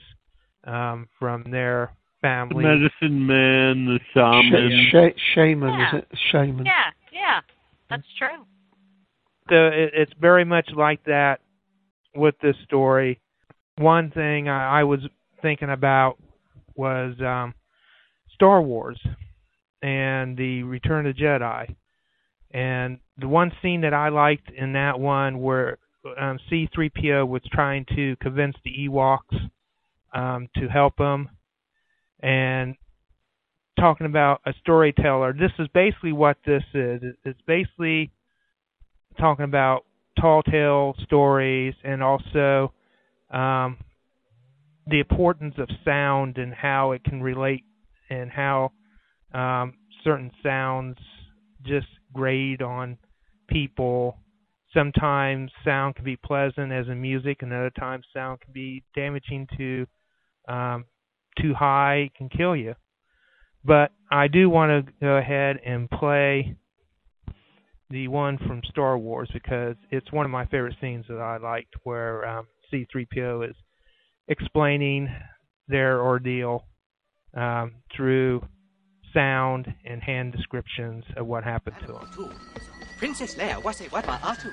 um, 0.63 1.07
from 1.19 1.43
their 1.51 1.91
The 2.21 2.27
family. 2.27 2.63
medicine 2.63 3.25
man, 3.27 3.85
the 3.85 3.99
shaman. 4.13 4.87
Sh- 4.89 5.15
sh- 5.15 5.21
shaman, 5.35 5.73
Yeah. 5.73 5.87
is 5.97 6.03
it? 6.03 6.17
Shaman. 6.31 6.65
Yeah, 6.65 6.91
yeah, 7.11 7.39
that's 7.89 8.07
true. 8.17 8.45
So 9.49 9.67
it, 9.67 9.91
it's 9.93 10.11
very 10.19 10.43
much 10.43 10.69
like 10.75 11.03
that 11.05 11.41
with 12.15 12.33
this 12.41 12.55
story. 12.65 13.19
One 13.77 14.09
thing 14.09 14.49
I, 14.49 14.79
I 14.79 14.83
was 14.83 15.01
thinking 15.43 15.69
about 15.69 16.17
was 16.75 17.13
um, 17.21 17.53
Star 18.33 18.59
Wars 18.61 18.99
and 19.83 20.35
the 20.35 20.63
Return 20.63 21.05
of 21.05 21.15
the 21.15 21.21
Jedi. 21.21 21.75
And 22.51 23.00
the 23.18 23.27
one 23.27 23.51
scene 23.62 23.82
that 23.82 23.94
I 23.94 24.10
liked 24.10 24.50
in 24.50 24.74
that 24.74 25.00
one 25.00 25.39
where 25.39 25.77
um, 26.20 26.39
C-3PO 26.50 27.27
was 27.27 27.42
trying 27.51 27.86
to 27.96 28.16
convince 28.22 28.56
the 28.63 28.72
Ewoks 28.88 29.50
um, 30.13 30.48
to 30.56 30.68
help 30.68 30.98
him 31.00 31.30
and 32.22 32.75
talking 33.80 34.08
about 34.08 34.42
a 34.46 34.54
storyteller. 34.62 35.34
This 35.34 35.51
is 35.60 35.68
basically 35.74 36.13
what 36.13 36.38
this 36.46 36.63
is. 36.74 37.01
It's 37.25 37.42
basically 37.46 38.12
talking 39.20 39.46
about 39.46 39.86
tall 40.20 40.42
tale 40.44 40.96
stories 41.04 41.74
and 41.84 42.01
also 42.01 42.74
um, 43.32 43.77
the 44.88 45.00
importance 45.00 45.56
of 45.58 45.70
sound 45.86 46.38
and 46.38 46.54
how 46.54 46.92
it 46.92 47.04
can 47.04 47.22
relate 47.22 47.63
and 48.10 48.32
how 48.32 48.72
um, 49.34 49.74
certain 50.04 50.32
sounds 50.42 50.98
just 51.66 51.88
grate 52.13 52.61
on 52.61 52.97
people. 53.47 54.17
Sometimes 54.73 55.51
sound 55.63 55.95
can 55.95 56.05
be 56.05 56.17
pleasant, 56.17 56.71
as 56.71 56.87
in 56.87 57.01
music, 57.01 57.37
and 57.41 57.51
other 57.53 57.71
times 57.71 58.05
sound 58.13 58.41
can 58.41 58.53
be 58.53 58.83
damaging 58.95 59.47
to 59.57 59.87
um, 60.47 60.85
too 61.41 61.53
high 61.53 62.09
can 62.17 62.29
kill 62.29 62.55
you. 62.55 62.75
But 63.63 63.91
I 64.11 64.27
do 64.27 64.49
want 64.49 64.85
to 64.85 64.93
go 65.01 65.17
ahead 65.17 65.57
and 65.65 65.89
play 65.89 66.55
the 67.89 68.07
one 68.07 68.37
from 68.37 68.61
Star 68.69 68.97
Wars 68.97 69.29
because 69.33 69.75
it's 69.91 70.11
one 70.11 70.25
of 70.25 70.31
my 70.31 70.45
favorite 70.45 70.75
scenes 70.81 71.05
that 71.07 71.19
I 71.19 71.37
liked, 71.37 71.73
where 71.83 72.27
um, 72.27 72.47
C-3PO 72.69 73.49
is 73.49 73.55
explaining 74.27 75.09
their 75.67 76.01
ordeal 76.01 76.65
um, 77.33 77.75
through 77.95 78.41
sound 79.13 79.73
and 79.85 80.01
hand 80.01 80.33
descriptions 80.33 81.03
of 81.15 81.27
what 81.27 81.43
happened 81.43 81.75
to 81.85 81.93
them. 81.93 82.33
Princess 82.97 83.35
Leia 83.35 83.63
was 83.63 83.79
a 83.81 83.85
Wadma 83.85 84.19
Atu. 84.19 84.51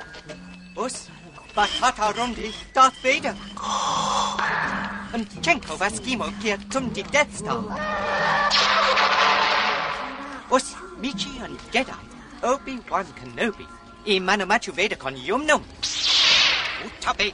Us, 0.77 1.11
Batata 1.55 2.13
Rondi, 2.13 2.53
Darth 2.73 2.97
Vader. 2.99 3.35
And 5.15 5.27
Chenko 5.43 5.77
Vaskimo 5.79 6.29
Kia 6.41 6.57
Tumdi 6.57 7.11
Death 7.11 7.37
Star. 7.37 7.65
Us, 10.51 10.75
Michi 11.01 11.41
and 11.43 11.59
Jedi, 11.73 11.97
Obi-Wan 12.43 13.07
Kenobi, 13.07 13.67
I 14.07 14.19
Manamachu 14.21 14.73
Vader 14.73 14.97
Con 14.97 15.15
Yumnum. 15.17 15.63
Utabe. 16.85 17.33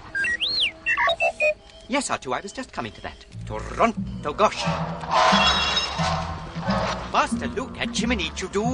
Yes, 1.88 2.08
R2, 2.08 2.36
I 2.36 2.40
was 2.40 2.52
just 2.52 2.72
coming 2.72 2.92
to 2.92 3.00
that. 3.00 3.24
Toronto 3.46 4.32
Gosh. 4.32 4.64
Master 7.12 7.48
Luke 7.48 7.76
at 7.80 7.92
Chimney 7.92 8.30
Chudu. 8.30 8.64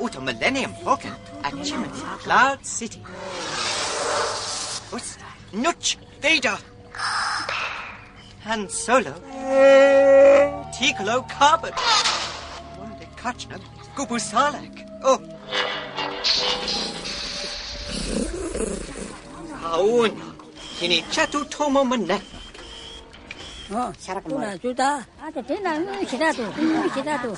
Uta 0.00 0.20
Millennium 0.20 0.72
Falcon 0.82 1.12
at 1.42 1.52
Chimney 1.62 1.88
Cloud 2.20 2.64
City. 2.64 3.00
What's 4.90 5.18
Nutch 5.52 5.98
Vader? 6.22 6.56
Han 8.44 8.68
Solo. 8.70 9.12
Ticolo 10.72 11.28
Carbon. 11.28 11.72
Wanda 12.78 13.06
Kachna 13.16 13.60
Gubu 13.94 14.18
Salak. 14.18 14.86
Oh. 15.02 15.20
Haun. 19.60 20.12
Kini 20.78 21.02
Chatu 21.12 21.44
Tomo 21.50 21.84
Manek. 21.84 22.33
어. 23.70 23.92
잘하구만 23.98 24.58
주다. 24.60 25.06
아저 25.20 25.40
되나 25.42 25.78
기다도 26.02 26.52
기다도 26.94 27.34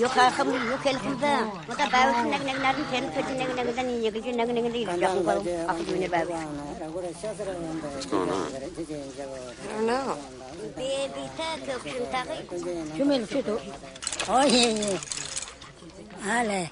욕할 0.00 0.30
흠 0.32 0.70
욕할 0.72 0.94
흠다 0.94 1.44
뭐다 1.44 1.88
바우 1.90 2.28
나그나그 2.28 2.58
나는 2.58 2.84
챈 2.90 3.12
챈 3.14 3.36
나그나그 3.36 3.70
나니 3.70 4.04
얘기 4.04 4.32
나.그나.그 4.32 4.68
니 4.68 4.84
욕할 4.84 4.98
거 5.24 5.30
아프 5.68 5.84
주네 5.86 6.08
바우 6.08 6.28
나 9.86 10.16
베비 10.76 11.16
타크 11.36 11.88
춘타기 11.90 12.96
주면 12.96 13.26
주도 13.26 13.60
어예 14.28 14.98
알레 16.24 16.70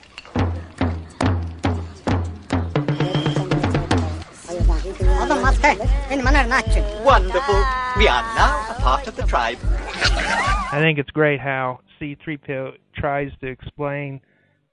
Ale. 5.30 5.44
Adam 5.44 5.60
Matte, 5.60 6.12
in 6.12 6.24
manner 6.24 7.04
Wonderful. 7.04 7.64
We 7.96 8.06
are 8.08 8.22
now 8.34 8.66
a 8.70 8.74
part 8.80 9.08
of 9.08 9.16
the 9.16 9.22
tribe. 9.24 9.58
I 9.62 10.78
think 10.80 10.98
it's 10.98 11.10
great 11.10 11.40
how 11.40 11.80
C-3PO 11.98 12.72
tries 12.94 13.30
to 13.40 13.46
explain 13.46 14.20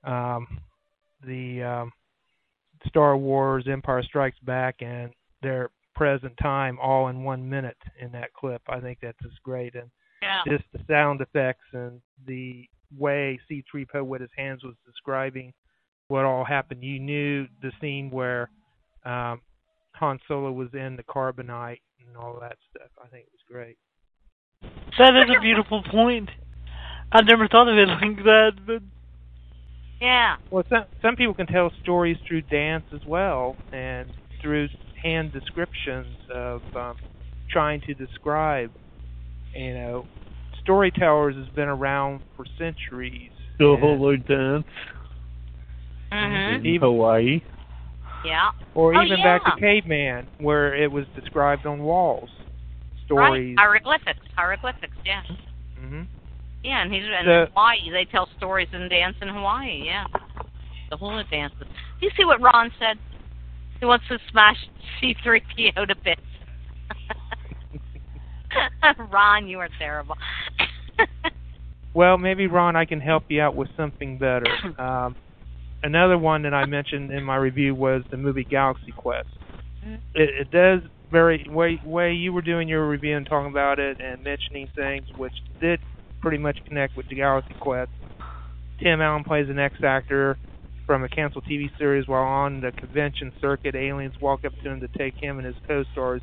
um, 0.03 0.59
the 1.25 1.63
um, 1.63 1.91
Star 2.87 3.17
Wars 3.17 3.65
Empire 3.69 4.03
Strikes 4.03 4.37
Back 4.39 4.77
and 4.81 5.11
their 5.41 5.69
present 5.95 6.33
time 6.41 6.77
all 6.81 7.07
in 7.07 7.23
one 7.23 7.47
minute 7.49 7.77
in 7.99 8.11
that 8.11 8.33
clip. 8.33 8.61
I 8.67 8.79
think 8.79 8.99
that's 9.01 9.17
just 9.23 9.41
great. 9.43 9.75
And 9.75 9.89
Yeah. 10.21 10.41
just 10.47 10.63
the 10.71 10.79
sound 10.87 11.21
effects 11.21 11.65
and 11.73 12.01
the 12.25 12.67
way 12.95 13.39
C-3PO 13.47 14.03
with 14.05 14.21
his 14.21 14.31
hands 14.37 14.63
was 14.63 14.75
describing 14.85 15.53
what 16.09 16.25
all 16.25 16.43
happened. 16.43 16.83
You 16.83 16.99
knew 16.99 17.47
the 17.61 17.71
scene 17.81 18.11
where 18.11 18.49
um, 19.05 19.41
Han 19.95 20.19
Solo 20.27 20.51
was 20.51 20.69
in 20.73 20.95
the 20.95 21.03
carbonite 21.03 21.81
and 22.05 22.17
all 22.17 22.37
that 22.41 22.57
stuff. 22.69 22.89
I 23.03 23.07
think 23.07 23.25
it 23.25 23.31
was 23.31 23.41
great. 23.49 23.77
That 24.97 25.15
is 25.15 25.35
a 25.35 25.41
beautiful 25.41 25.83
point. 25.89 26.29
I 27.11 27.21
never 27.21 27.47
thought 27.47 27.67
of 27.69 27.77
it 27.77 27.87
like 28.01 28.23
that, 28.23 28.51
but 28.65 28.81
Yeah. 30.01 30.35
Well, 30.51 30.63
some 30.69 30.85
some 31.01 31.15
people 31.15 31.33
can 31.33 31.47
tell 31.47 31.71
stories 31.81 32.17
through 32.27 32.41
dance 32.43 32.85
as 32.93 33.01
well, 33.07 33.55
and 33.71 34.09
through 34.41 34.67
hand 35.01 35.31
descriptions 35.31 36.17
of 36.33 36.61
um, 36.75 36.95
trying 37.49 37.81
to 37.81 37.93
describe. 37.93 38.71
You 39.55 39.73
know, 39.73 40.07
storytellers 40.63 41.35
has 41.35 41.47
been 41.55 41.67
around 41.69 42.21
for 42.35 42.45
centuries. 42.57 43.31
The 43.59 43.75
hula 43.79 44.17
dance 44.17 44.65
Mhm. 46.11 46.65
in 46.65 46.81
Hawaii. 46.81 47.41
Yeah. 48.25 48.51
Or 48.75 48.95
Oh, 48.95 49.03
even 49.03 49.19
yeah. 49.19 49.37
back 49.39 49.45
to 49.45 49.59
caveman, 49.59 50.27
where 50.39 50.73
it 50.75 50.91
was 50.91 51.05
described 51.15 51.65
on 51.65 51.79
walls. 51.83 52.29
Stories. 53.05 53.55
Right. 53.57 53.59
Hieroglyphics. 53.59 54.25
Hieroglyphics. 54.35 54.95
Yeah. 55.05 55.21
hmm 55.79 56.03
Yeah, 56.63 56.81
and 56.81 56.93
he's 56.93 57.03
in 57.03 57.25
The- 57.25 57.47
Hawaii. 57.53 57.89
They 57.91 58.05
tell 58.05 58.27
stories 58.37 58.69
and 58.71 58.89
dance 58.89 59.15
in 59.21 59.27
Hawaii. 59.27 59.83
Yeah. 59.85 60.05
The 60.89 60.97
hula 60.97 61.23
dances. 61.29 61.67
Do 61.99 62.05
you 62.05 62.11
see 62.17 62.23
what 62.25 62.39
Ron 62.41 62.71
said? 62.79 62.97
He 63.79 63.85
wants 63.85 64.05
to 64.07 64.17
smash 64.31 64.57
C-3PO 65.01 65.87
to 65.87 65.95
bits. 65.95 66.21
Ron, 69.11 69.47
you 69.47 69.59
are 69.59 69.69
terrible. 69.79 70.15
Well, 71.95 72.17
maybe 72.17 72.47
Ron, 72.47 72.75
I 72.75 72.85
can 72.85 72.99
help 72.99 73.25
you 73.29 73.39
out 73.39 73.55
with 73.55 73.69
something 73.77 74.17
better. 74.17 74.47
Um, 74.79 75.15
another 75.83 76.17
one 76.17 76.43
that 76.43 76.53
I 76.53 76.65
mentioned 76.65 77.11
in 77.11 77.23
my 77.23 77.35
review 77.35 77.75
was 77.75 78.03
the 78.09 78.17
movie 78.17 78.45
Galaxy 78.45 78.91
Quest. 78.91 79.27
Mm-hmm. 79.85 79.95
It, 80.15 80.29
it 80.41 80.51
does 80.51 80.81
very 81.11 81.45
way 81.47 81.79
way 81.85 82.13
you 82.13 82.33
were 82.33 82.41
doing 82.41 82.67
your 82.67 82.87
review 82.89 83.15
and 83.15 83.25
talking 83.27 83.51
about 83.51 83.79
it 83.79 83.99
and 84.01 84.23
mentioning 84.23 84.67
things 84.75 85.05
which 85.15 85.33
did 85.61 85.79
pretty 86.21 86.39
much 86.39 86.57
connect 86.65 86.97
with 86.97 87.07
the 87.09 87.15
Galaxy 87.15 87.55
Quest. 87.59 87.91
Tim 88.81 89.01
Allen 89.01 89.23
plays 89.23 89.49
an 89.49 89.59
ex-actor 89.59 90.37
from 90.87 91.03
a 91.03 91.09
canceled 91.09 91.45
TV 91.45 91.69
series 91.77 92.07
while 92.07 92.23
on 92.23 92.61
the 92.61 92.71
convention 92.71 93.31
circuit. 93.39 93.75
Aliens 93.75 94.15
walk 94.19 94.43
up 94.43 94.53
to 94.63 94.69
him 94.69 94.79
to 94.79 94.87
take 94.87 95.13
him 95.15 95.37
and 95.37 95.45
his 95.45 95.55
co-stars 95.67 96.21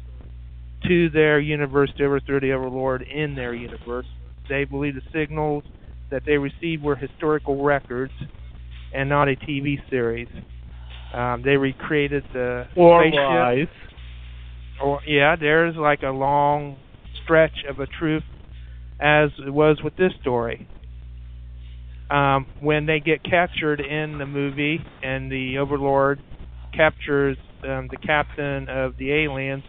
to 0.87 1.11
their 1.11 1.38
universe 1.38 1.92
to 1.99 2.05
overthrow 2.05 2.40
the 2.40 2.53
Overlord 2.53 3.03
in 3.03 3.35
their 3.35 3.55
universe. 3.55 4.07
They 4.49 4.64
believe 4.64 4.94
the 4.94 5.03
signals 5.12 5.64
that 6.11 6.25
they 6.25 6.38
received 6.38 6.83
were 6.83 6.96
historical 6.96 7.62
records 7.62 8.12
and 8.94 9.09
not 9.09 9.29
a 9.29 9.37
TV 9.37 9.76
series. 9.88 10.29
Um, 11.14 11.42
they 11.44 11.57
recreated 11.57 12.24
the 12.33 12.66
Or 12.76 13.03
spaceship. 13.03 13.18
lies. 13.18 13.68
Or 14.83 15.00
yeah, 15.07 15.37
there's 15.38 15.76
like 15.76 16.03
a 16.03 16.11
long 16.11 16.76
stretch 17.24 17.64
of 17.68 17.81
a 17.81 17.87
truth, 17.87 18.22
as 19.00 19.31
it 19.44 19.50
was 19.50 19.79
with 19.83 19.96
this 19.96 20.12
story. 20.20 20.66
Um, 22.11 22.46
when 22.61 22.87
they 22.87 22.98
get 22.98 23.22
captured 23.22 23.81
in 23.81 24.18
the 24.18 24.26
movie, 24.26 24.81
and 25.03 25.31
the 25.31 25.59
Overlord 25.59 26.20
captures 26.74 27.37
um, 27.62 27.88
the 27.90 27.98
captain 28.05 28.68
of 28.68 28.96
the 28.98 29.12
aliens, 29.12 29.62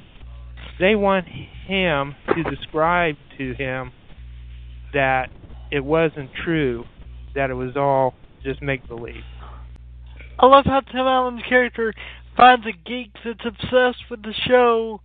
they 0.80 0.96
want 0.96 1.26
him 1.28 2.16
to 2.34 2.44
describe 2.56 3.16
to 3.38 3.54
him 3.54 3.92
that 4.94 5.28
it 5.72 5.84
wasn't 5.84 6.30
true, 6.44 6.84
that 7.36 7.50
it 7.50 7.54
was 7.54 7.76
all 7.78 8.16
just 8.44 8.62
make 8.62 8.88
believe. 8.88 9.24
I 10.40 10.46
love 10.48 10.66
how 10.66 10.80
Tim 10.82 11.02
Allen's 11.02 11.44
character 11.48 11.94
finds 12.36 12.66
a 12.66 12.72
geek 12.72 13.12
that's 13.24 13.46
obsessed 13.46 14.10
with 14.10 14.24
the 14.24 14.34
show, 14.48 15.02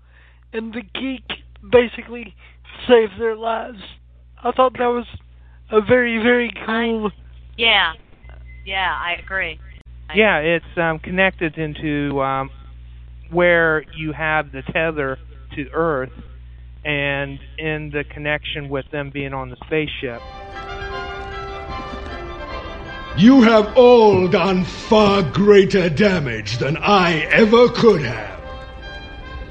and 0.53 0.73
the 0.73 0.83
geek 0.83 1.25
basically 1.71 2.35
saves 2.89 3.13
their 3.19 3.37
lives. 3.37 3.79
I 4.43 4.53
thought 4.53 4.75
that 4.75 4.87
was 4.87 5.07
a 5.71 5.81
very, 5.81 6.19
very 6.23 6.53
cool. 6.65 7.11
yeah. 7.57 7.93
Yeah, 8.65 8.97
I 8.99 9.15
agree. 9.23 9.61
Yeah, 10.15 10.39
it's 10.39 10.65
um, 10.77 10.99
connected 10.99 11.57
into 11.57 12.21
um, 12.21 12.51
where 13.31 13.85
you 13.97 14.13
have 14.13 14.51
the 14.51 14.63
tether 14.63 15.19
to 15.55 15.69
Earth, 15.73 16.13
and 16.85 17.39
in 17.59 17.91
the 17.91 18.05
connection 18.13 18.69
with 18.69 18.87
them 18.91 19.11
being 19.11 19.33
on 19.35 19.51
the 19.51 19.57
spaceship. 19.67 20.21
You 23.17 23.41
have 23.41 23.79
all 23.79 24.29
done 24.29 24.65
far 24.65 25.23
greater 25.23 25.89
damage 25.89 26.59
than 26.59 26.77
I 26.77 27.21
ever 27.33 27.71
could 27.71 28.03
have. 28.03 28.39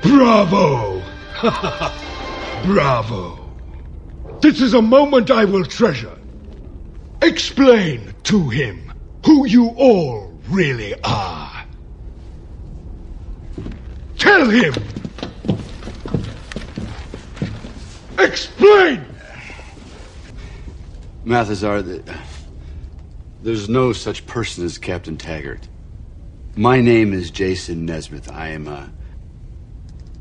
Bravo! 0.03 1.01
Bravo. 2.63 3.39
This 4.39 4.61
is 4.61 4.75
a 4.75 4.81
moment 4.83 5.31
I 5.31 5.45
will 5.45 5.65
treasure. 5.65 6.15
Explain 7.23 8.13
to 8.25 8.49
him 8.49 8.93
who 9.25 9.47
you 9.47 9.69
all 9.69 10.31
really 10.47 10.93
are. 11.03 11.65
Tell 14.19 14.47
him. 14.47 14.75
Explain! 18.19 19.03
Mathesar, 21.23 21.81
the, 21.81 22.03
there's 23.45 23.69
no 23.69 23.93
such 23.93 24.25
person 24.25 24.65
as 24.65 24.79
Captain 24.79 25.17
Taggart. 25.17 25.67
My 26.55 26.81
name 26.81 27.13
is 27.13 27.29
Jason 27.29 27.85
Nesmith. 27.85 28.27
I 28.31 28.49
am 28.49 28.67
a 28.67 28.89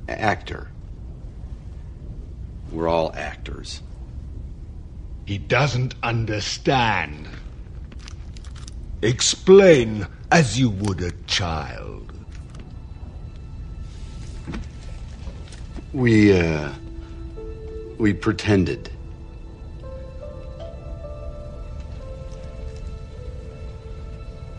actor. 0.07 0.71
We're 2.71 2.87
all 2.87 3.15
actors. 3.17 3.81
He 5.25 5.39
doesn't 5.39 5.95
understand. 6.03 7.27
Explain 9.01 10.07
as 10.31 10.61
you 10.61 10.69
would 10.69 11.01
a 11.01 11.13
child. 11.27 12.13
We, 15.95 16.39
uh, 16.39 16.73
we 17.97 18.13
pretended. 18.13 18.91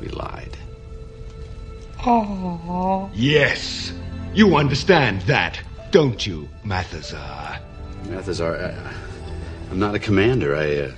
We 0.05 0.11
lied. 0.11 0.55
Oh. 2.05 3.09
Yes. 3.13 3.91
You 4.35 4.55
understand 4.55 5.21
that, 5.23 5.59
don't 5.89 6.25
you, 6.27 6.47
Mathesar? 6.63 7.59
Mathesar, 8.07 8.55
I, 8.55 9.71
I'm 9.71 9.79
not 9.79 9.95
a 9.95 9.99
commander. 9.99 10.55
I, 10.55 10.75
uh, 10.75 10.91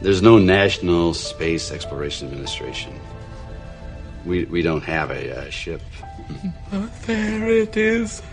there's 0.00 0.22
no 0.22 0.38
National 0.38 1.12
Space 1.12 1.72
Exploration 1.72 2.28
Administration. 2.28 2.92
We, 4.24 4.44
we 4.44 4.62
don't 4.62 4.84
have 4.84 5.10
a 5.10 5.46
uh, 5.46 5.50
ship. 5.50 5.82
there 7.06 7.48
it 7.48 7.76
is. 7.76 8.22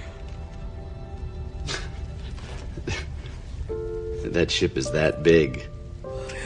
That 4.24 4.50
ship 4.50 4.78
is 4.78 4.92
that 4.92 5.24
big. 5.24 5.68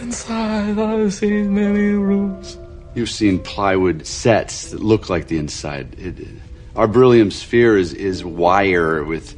Inside, 0.01 0.79
I've 0.79 1.13
seen 1.13 1.53
many 1.53 1.89
rooms. 1.89 2.57
You've 2.95 3.09
seen 3.09 3.39
plywood 3.39 4.07
sets 4.07 4.71
that 4.71 4.79
look 4.79 5.09
like 5.09 5.27
the 5.27 5.37
inside. 5.37 5.99
It, 5.99 6.27
our 6.75 6.87
beryllium 6.87 7.29
sphere 7.29 7.77
is, 7.77 7.93
is 7.93 8.23
wire 8.23 9.03
with 9.03 9.37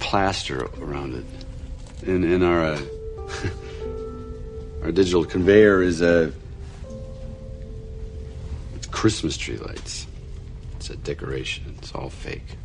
plaster 0.00 0.68
around 0.80 1.14
it. 1.14 1.24
And, 2.08 2.24
and 2.24 2.44
our, 2.44 2.64
uh, 2.64 2.80
our 4.82 4.92
digital 4.92 5.24
conveyor 5.24 5.82
is 5.82 6.02
a. 6.02 6.32
It's 8.74 8.86
Christmas 8.88 9.36
tree 9.36 9.56
lights. 9.56 10.06
It's 10.76 10.90
a 10.90 10.96
decoration. 10.96 11.76
It's 11.78 11.94
all 11.94 12.10
fake. 12.10 12.56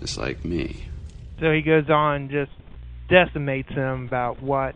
Just 0.00 0.18
like 0.18 0.44
me. 0.44 0.84
So 1.40 1.52
he 1.52 1.62
goes 1.62 1.88
on, 1.88 2.28
just 2.28 2.50
decimates 3.08 3.74
them 3.74 4.06
about 4.06 4.42
what 4.42 4.74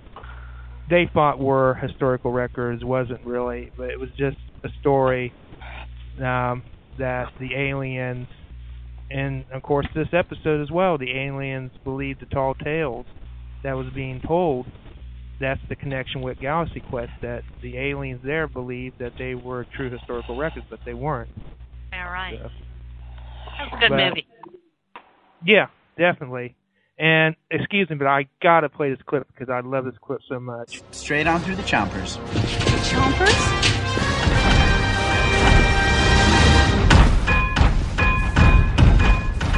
they 0.92 1.10
thought 1.14 1.38
were 1.40 1.74
historical 1.76 2.30
records 2.32 2.84
wasn't 2.84 3.24
really, 3.24 3.72
but 3.78 3.88
it 3.88 3.98
was 3.98 4.10
just 4.18 4.36
a 4.62 4.68
story 4.80 5.32
um, 6.18 6.62
that 6.98 7.32
the 7.40 7.54
aliens, 7.56 8.26
and 9.10 9.44
of 9.54 9.62
course 9.62 9.86
this 9.94 10.08
episode 10.12 10.60
as 10.60 10.70
well, 10.70 10.98
the 10.98 11.10
aliens 11.10 11.70
believed 11.82 12.20
the 12.20 12.26
tall 12.26 12.52
tales 12.54 13.06
that 13.64 13.72
was 13.72 13.86
being 13.94 14.20
told. 14.26 14.66
That's 15.40 15.60
the 15.70 15.76
connection 15.76 16.20
with 16.20 16.38
Galaxy 16.40 16.82
Quest 16.90 17.10
that 17.22 17.40
the 17.62 17.78
aliens 17.78 18.20
there 18.22 18.46
believed 18.46 18.98
that 18.98 19.12
they 19.18 19.34
were 19.34 19.66
true 19.74 19.90
historical 19.90 20.36
records, 20.36 20.66
but 20.68 20.78
they 20.84 20.94
weren't. 20.94 21.30
All 21.94 22.10
right. 22.12 22.38
So, 22.40 22.50
That's 23.58 23.72
a 23.72 23.80
good 23.80 23.88
but- 23.88 23.96
movie. 24.08 24.26
yeah, 25.44 25.66
definitely. 25.96 26.54
And 27.02 27.34
excuse 27.50 27.90
me, 27.90 27.96
but 27.96 28.06
I 28.06 28.28
gotta 28.40 28.68
play 28.68 28.90
this 28.90 29.02
clip 29.04 29.26
because 29.26 29.50
I 29.50 29.58
love 29.58 29.86
this 29.86 29.98
clip 30.00 30.20
so 30.28 30.38
much. 30.38 30.82
Straight 30.92 31.26
on 31.26 31.40
through 31.40 31.56
the 31.56 31.62
chompers. 31.62 32.16
Chompers? 32.86 33.26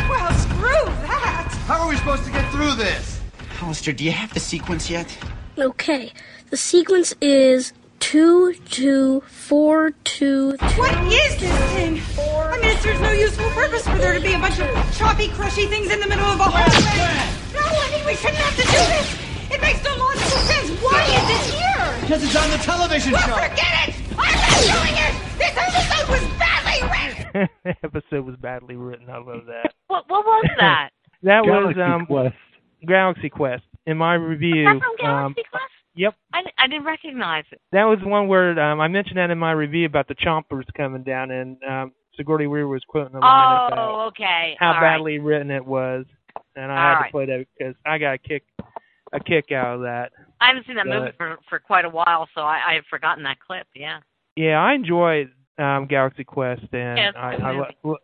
Well, 0.09 0.33
screw 0.33 0.87
that! 1.05 1.55
How 1.67 1.83
are 1.83 1.89
we 1.91 1.97
supposed 1.97 2.25
to 2.25 2.31
get 2.31 2.51
through 2.51 2.77
this? 2.77 3.21
Hollister, 3.59 3.93
do 3.93 4.05
you 4.05 4.13
have 4.13 4.33
the 4.33 4.41
sequence 4.41 4.89
yet? 4.89 5.15
Okay, 5.59 6.15
the 6.49 6.57
sequence 6.57 7.15
is 7.21 7.75
two, 8.01 8.55
two, 8.71 9.21
four, 9.27 9.91
two. 10.05 10.57
What 10.77 11.13
is 11.13 11.37
this 11.37 11.73
thing? 11.75 12.01
I 12.19 12.59
mean, 12.59 12.71
it 12.71 12.79
serves 12.79 13.01
no 13.01 13.13
useful 13.13 13.51
purpose 13.51 13.87
for 13.87 13.99
there 13.99 14.15
to 14.15 14.21
be 14.21 14.33
a 14.33 14.39
bunch 14.39 14.59
of 14.61 14.97
choppy, 14.97 15.29
crushy 15.29 15.67
things 15.67 15.93
in 15.93 16.01
the 16.01 16.07
middle 16.07 16.25
of 16.25 16.41
a 16.41 16.45
hallway. 16.45 17.34
No, 18.05 18.11
I 18.11 18.13
mean, 18.13 18.13
we 18.13 18.15
shouldn't 18.17 18.39
have 18.45 18.57
to 18.57 18.63
do 18.63 18.83
this. 18.93 19.09
It 19.51 19.61
makes 19.61 19.83
no 19.85 19.97
logical 19.97 20.41
sense. 20.45 20.69
Why 20.83 21.05
is 21.05 21.25
it 21.25 21.55
here? 21.57 22.01
Because 22.03 22.23
it's 22.25 22.37
on 22.37 22.51
the 22.51 22.59
television 22.59 23.13
well, 23.13 23.23
show. 23.23 23.35
forget 23.35 23.89
it! 23.89 23.95
I'm 24.19 24.37
not 24.37 24.61
doing 24.61 24.97
it! 25.01 25.13
This 25.39 25.55
episode 25.57 26.09
was 26.13 26.25
badly 26.39 26.79
written! 26.85 27.49
episode 27.83 28.25
was 28.27 28.37
badly 28.37 28.77
written. 28.77 29.09
I 29.11 29.19
love 29.19 29.47
that. 29.47 29.73
What 29.89 30.05
what 30.09 30.25
was 30.25 30.47
that? 30.59 30.91
That 31.23 31.45
Galaxy 31.45 31.79
was 31.79 32.01
um, 32.01 32.07
Quest. 32.07 32.35
Galaxy 32.89 33.29
Quest. 33.29 33.63
In 33.87 33.97
my 33.99 34.15
review, 34.15 34.63
Is 34.63 34.81
that 34.81 34.81
from 34.81 34.97
Galaxy 34.99 35.41
um, 35.41 35.51
Quest? 35.51 35.73
yep, 35.95 36.15
I, 36.33 36.41
I 36.59 36.67
didn't 36.69 36.85
recognize 36.87 37.45
it. 37.53 37.61
that 37.73 37.85
was 37.85 37.99
one 38.03 38.27
word 38.29 38.59
um, 38.59 38.81
I 38.81 38.89
mentioned 38.89 39.19
that 39.19 39.31
in 39.31 39.39
my 39.39 39.53
review 39.53 39.87
about 39.87 40.09
the 40.09 40.15
chompers 40.17 40.65
coming 40.77 41.03
down, 41.05 41.31
and 41.31 41.57
um, 41.69 41.93
Sigourney 42.17 42.47
Weaver 42.47 42.67
was 42.67 42.83
quoting 42.89 43.15
a 43.15 43.21
line 43.21 43.69
about 43.73 43.79
Oh, 43.79 44.07
okay. 44.09 44.57
how 44.59 44.69
All 44.69 44.75
right. 44.75 44.81
badly 44.97 45.19
written 45.19 45.51
it 45.51 45.65
was, 45.65 46.07
and 46.57 46.71
I 46.71 46.77
All 46.77 46.83
had 46.83 46.93
right. 47.01 47.07
to 47.07 47.13
play 47.13 47.27
that 47.27 47.47
because 47.59 47.75
I 47.87 47.99
got 47.99 48.15
a 48.15 48.19
kick 48.19 48.45
a 49.13 49.21
kick 49.21 49.53
out 49.53 49.77
of 49.77 49.81
that. 49.83 50.11
I 50.41 50.49
haven't 50.49 50.67
seen 50.67 50.77
that 50.77 50.87
But- 50.87 50.99
movie 51.01 51.13
for 51.17 51.39
for 51.49 51.59
quite 51.59 51.85
a 51.85 51.91
while, 51.91 52.29
so 52.35 52.41
I, 52.43 52.61
I 52.71 52.75
had 52.75 52.85
forgotten 52.91 53.23
that 53.25 53.39
clip. 53.41 53.67
Yeah. 53.75 54.01
Yeah, 54.37 54.61
I 54.61 54.75
enjoy 54.75 55.27
um, 55.59 55.87
Galaxy 55.87 56.25
Quest, 56.25 56.63
and 56.73 56.99
Yeah, 56.99 57.09
it's 57.11 57.17
a 57.17 57.21
I, 57.21 57.37
good 57.37 57.43
I 57.45 57.53
movie. 57.53 57.77
lo- 57.85 57.97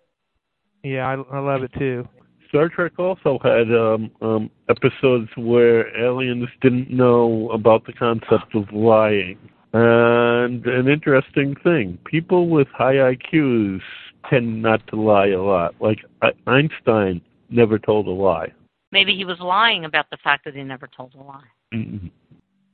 yeah, 0.84 1.06
I, 1.08 1.36
I 1.36 1.38
love 1.40 1.62
it 1.64 1.72
too. 1.78 2.08
Star 2.48 2.68
Trek 2.68 2.92
also 2.98 3.38
had 3.42 3.72
um, 3.72 4.10
um, 4.22 4.50
episodes 4.68 5.28
where 5.36 5.96
aliens 6.00 6.48
didn't 6.62 6.90
know 6.90 7.48
about 7.52 7.86
the 7.86 7.92
concept 7.92 8.54
of 8.54 8.72
lying. 8.72 9.38
And 9.72 10.66
an 10.66 10.88
interesting 10.88 11.54
thing, 11.62 11.98
people 12.04 12.48
with 12.48 12.66
high 12.68 12.94
IQs 12.96 13.80
tend 14.28 14.62
not 14.62 14.84
to 14.88 14.96
lie 15.00 15.28
a 15.28 15.40
lot. 15.42 15.74
Like 15.80 15.98
I- 16.22 16.32
Einstein 16.46 17.20
never 17.50 17.78
told 17.78 18.06
a 18.06 18.10
lie. 18.10 18.52
Maybe 18.92 19.14
he 19.16 19.24
was 19.24 19.38
lying 19.40 19.84
about 19.84 20.06
the 20.10 20.16
fact 20.18 20.44
that 20.44 20.54
he 20.54 20.62
never 20.62 20.88
told 20.88 21.14
a 21.14 21.22
lie. 21.22 21.44
Mm-mm. 21.72 22.10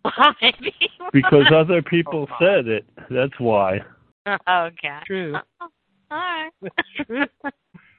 Maybe. 0.43 0.75
Because 1.13 1.47
other 1.55 1.83
people 1.83 2.29
said 2.39 2.69
it. 2.69 2.87
That's 3.11 3.39
why. 3.39 3.81
okay. 4.29 4.99
True. 5.07 5.35
All 5.61 5.71
right. 6.11 6.51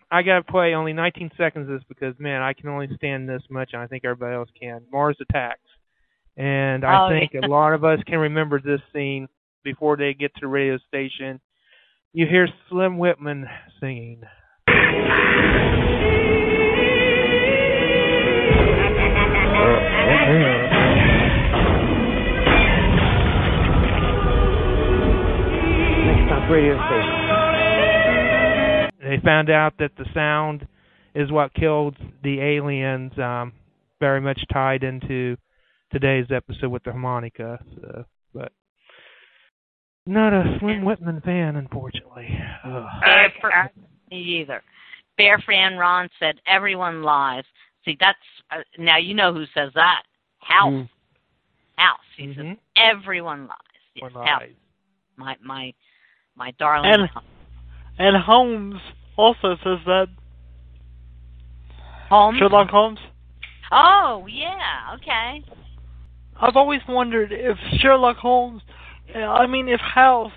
I 0.09 0.21
gotta 0.23 0.43
play 0.43 0.73
only 0.73 0.93
19 0.93 1.31
seconds 1.37 1.69
of 1.69 1.75
this 1.75 1.83
because 1.89 2.15
man, 2.17 2.41
I 2.41 2.53
can 2.53 2.69
only 2.69 2.87
stand 2.95 3.27
this 3.27 3.41
much, 3.49 3.71
and 3.73 3.81
I 3.81 3.87
think 3.87 4.05
everybody 4.05 4.35
else 4.35 4.49
can. 4.59 4.81
Mars 4.91 5.17
Attacks, 5.19 5.59
and 6.37 6.85
I 6.85 7.05
Oh, 7.05 7.09
think 7.09 7.33
yeah. 7.33 7.41
a 7.45 7.47
lot 7.47 7.73
of 7.73 7.83
us 7.83 7.99
can 8.07 8.19
remember 8.19 8.61
this 8.61 8.79
scene 8.93 9.27
before 9.63 9.97
they 9.97 10.13
get 10.13 10.33
to 10.35 10.41
the 10.41 10.47
radio 10.47 10.77
station. 10.87 11.41
You 12.13 12.25
hear 12.25 12.47
Slim 12.69 12.97
Whitman 12.97 13.47
singing. 13.81 14.21
Radio 26.49 26.75
station. 26.87 27.13
They 29.01 29.17
found 29.23 29.49
out 29.49 29.73
that 29.79 29.91
the 29.97 30.05
sound 30.13 30.65
is 31.13 31.31
what 31.31 31.53
killed 31.53 31.97
the 32.23 32.39
aliens, 32.39 33.11
um, 33.17 33.53
very 33.99 34.21
much 34.21 34.39
tied 34.51 34.83
into 34.83 35.35
today's 35.91 36.27
episode 36.33 36.69
with 36.69 36.83
the 36.83 36.91
harmonica. 36.91 37.59
So, 37.75 38.05
but 38.33 38.51
not 40.05 40.31
a 40.33 40.57
Slim 40.59 40.85
Whitman 40.85 41.21
fan, 41.21 41.57
unfortunately. 41.57 42.29
Ugh. 42.63 42.85
Bear 43.01 43.33
Fan, 43.41 43.69
me 44.09 44.17
either. 44.41 44.63
Bear 45.17 45.43
Fan 45.45 45.77
Ron 45.77 46.07
said 46.19 46.35
everyone 46.47 47.03
lies. 47.03 47.43
See, 47.83 47.97
that's 47.99 48.17
uh, 48.51 48.63
now 48.77 48.97
you 48.97 49.13
know 49.13 49.33
who 49.33 49.43
says 49.53 49.71
that. 49.75 50.03
House. 50.39 50.71
Mm. 50.71 50.89
House. 51.77 51.99
He 52.17 52.33
says 52.35 52.57
everyone 52.77 53.47
lies. 53.47 53.57
Yes, 53.95 54.13
One 54.13 54.25
House. 54.25 54.41
lies. 54.41 54.51
My 55.17 55.35
my 55.43 55.73
my 56.37 56.51
darling. 56.59 56.91
And 56.91 57.09
and 57.97 58.23
Holmes 58.23 58.79
also 59.17 59.55
says 59.63 59.79
that. 59.85 60.07
Holmes. 62.09 62.37
Sherlock 62.37 62.69
Holmes. 62.69 62.99
Oh 63.71 64.27
yeah. 64.29 64.95
Okay. 64.95 65.43
I've 66.39 66.55
always 66.55 66.81
wondered 66.87 67.31
if 67.31 67.57
Sherlock 67.79 68.17
Holmes, 68.17 68.61
I 69.13 69.47
mean, 69.47 69.67
if 69.67 69.79
House 69.79 70.31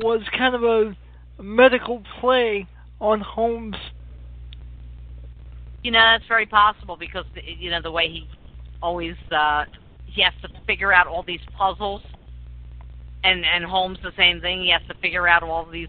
was 0.00 0.22
kind 0.36 0.54
of 0.54 0.64
a 0.64 0.96
medical 1.40 2.02
play 2.20 2.66
on 3.00 3.20
Holmes. 3.20 3.76
You 5.82 5.92
know 5.92 6.00
that's 6.00 6.26
very 6.26 6.46
possible 6.46 6.96
because 6.96 7.24
you 7.34 7.70
know 7.70 7.80
the 7.80 7.90
way 7.90 8.08
he 8.08 8.28
always 8.82 9.14
uh 9.30 9.64
he 10.06 10.22
has 10.22 10.34
to 10.42 10.48
figure 10.66 10.92
out 10.92 11.06
all 11.06 11.22
these 11.22 11.40
puzzles, 11.56 12.02
and 13.24 13.44
and 13.44 13.64
Holmes 13.64 13.98
the 14.02 14.12
same 14.16 14.40
thing. 14.40 14.62
He 14.62 14.70
has 14.70 14.82
to 14.88 15.00
figure 15.00 15.26
out 15.28 15.42
all 15.42 15.68
these 15.70 15.88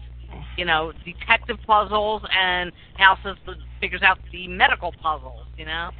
you 0.56 0.64
know 0.64 0.92
detective 1.04 1.58
puzzles, 1.66 2.22
and 2.32 2.72
House 2.96 3.18
the, 3.24 3.54
figures 3.80 4.02
out 4.02 4.18
the 4.30 4.48
medical 4.48 4.92
puzzles. 4.92 5.46
You 5.56 5.66
know, 5.66 5.90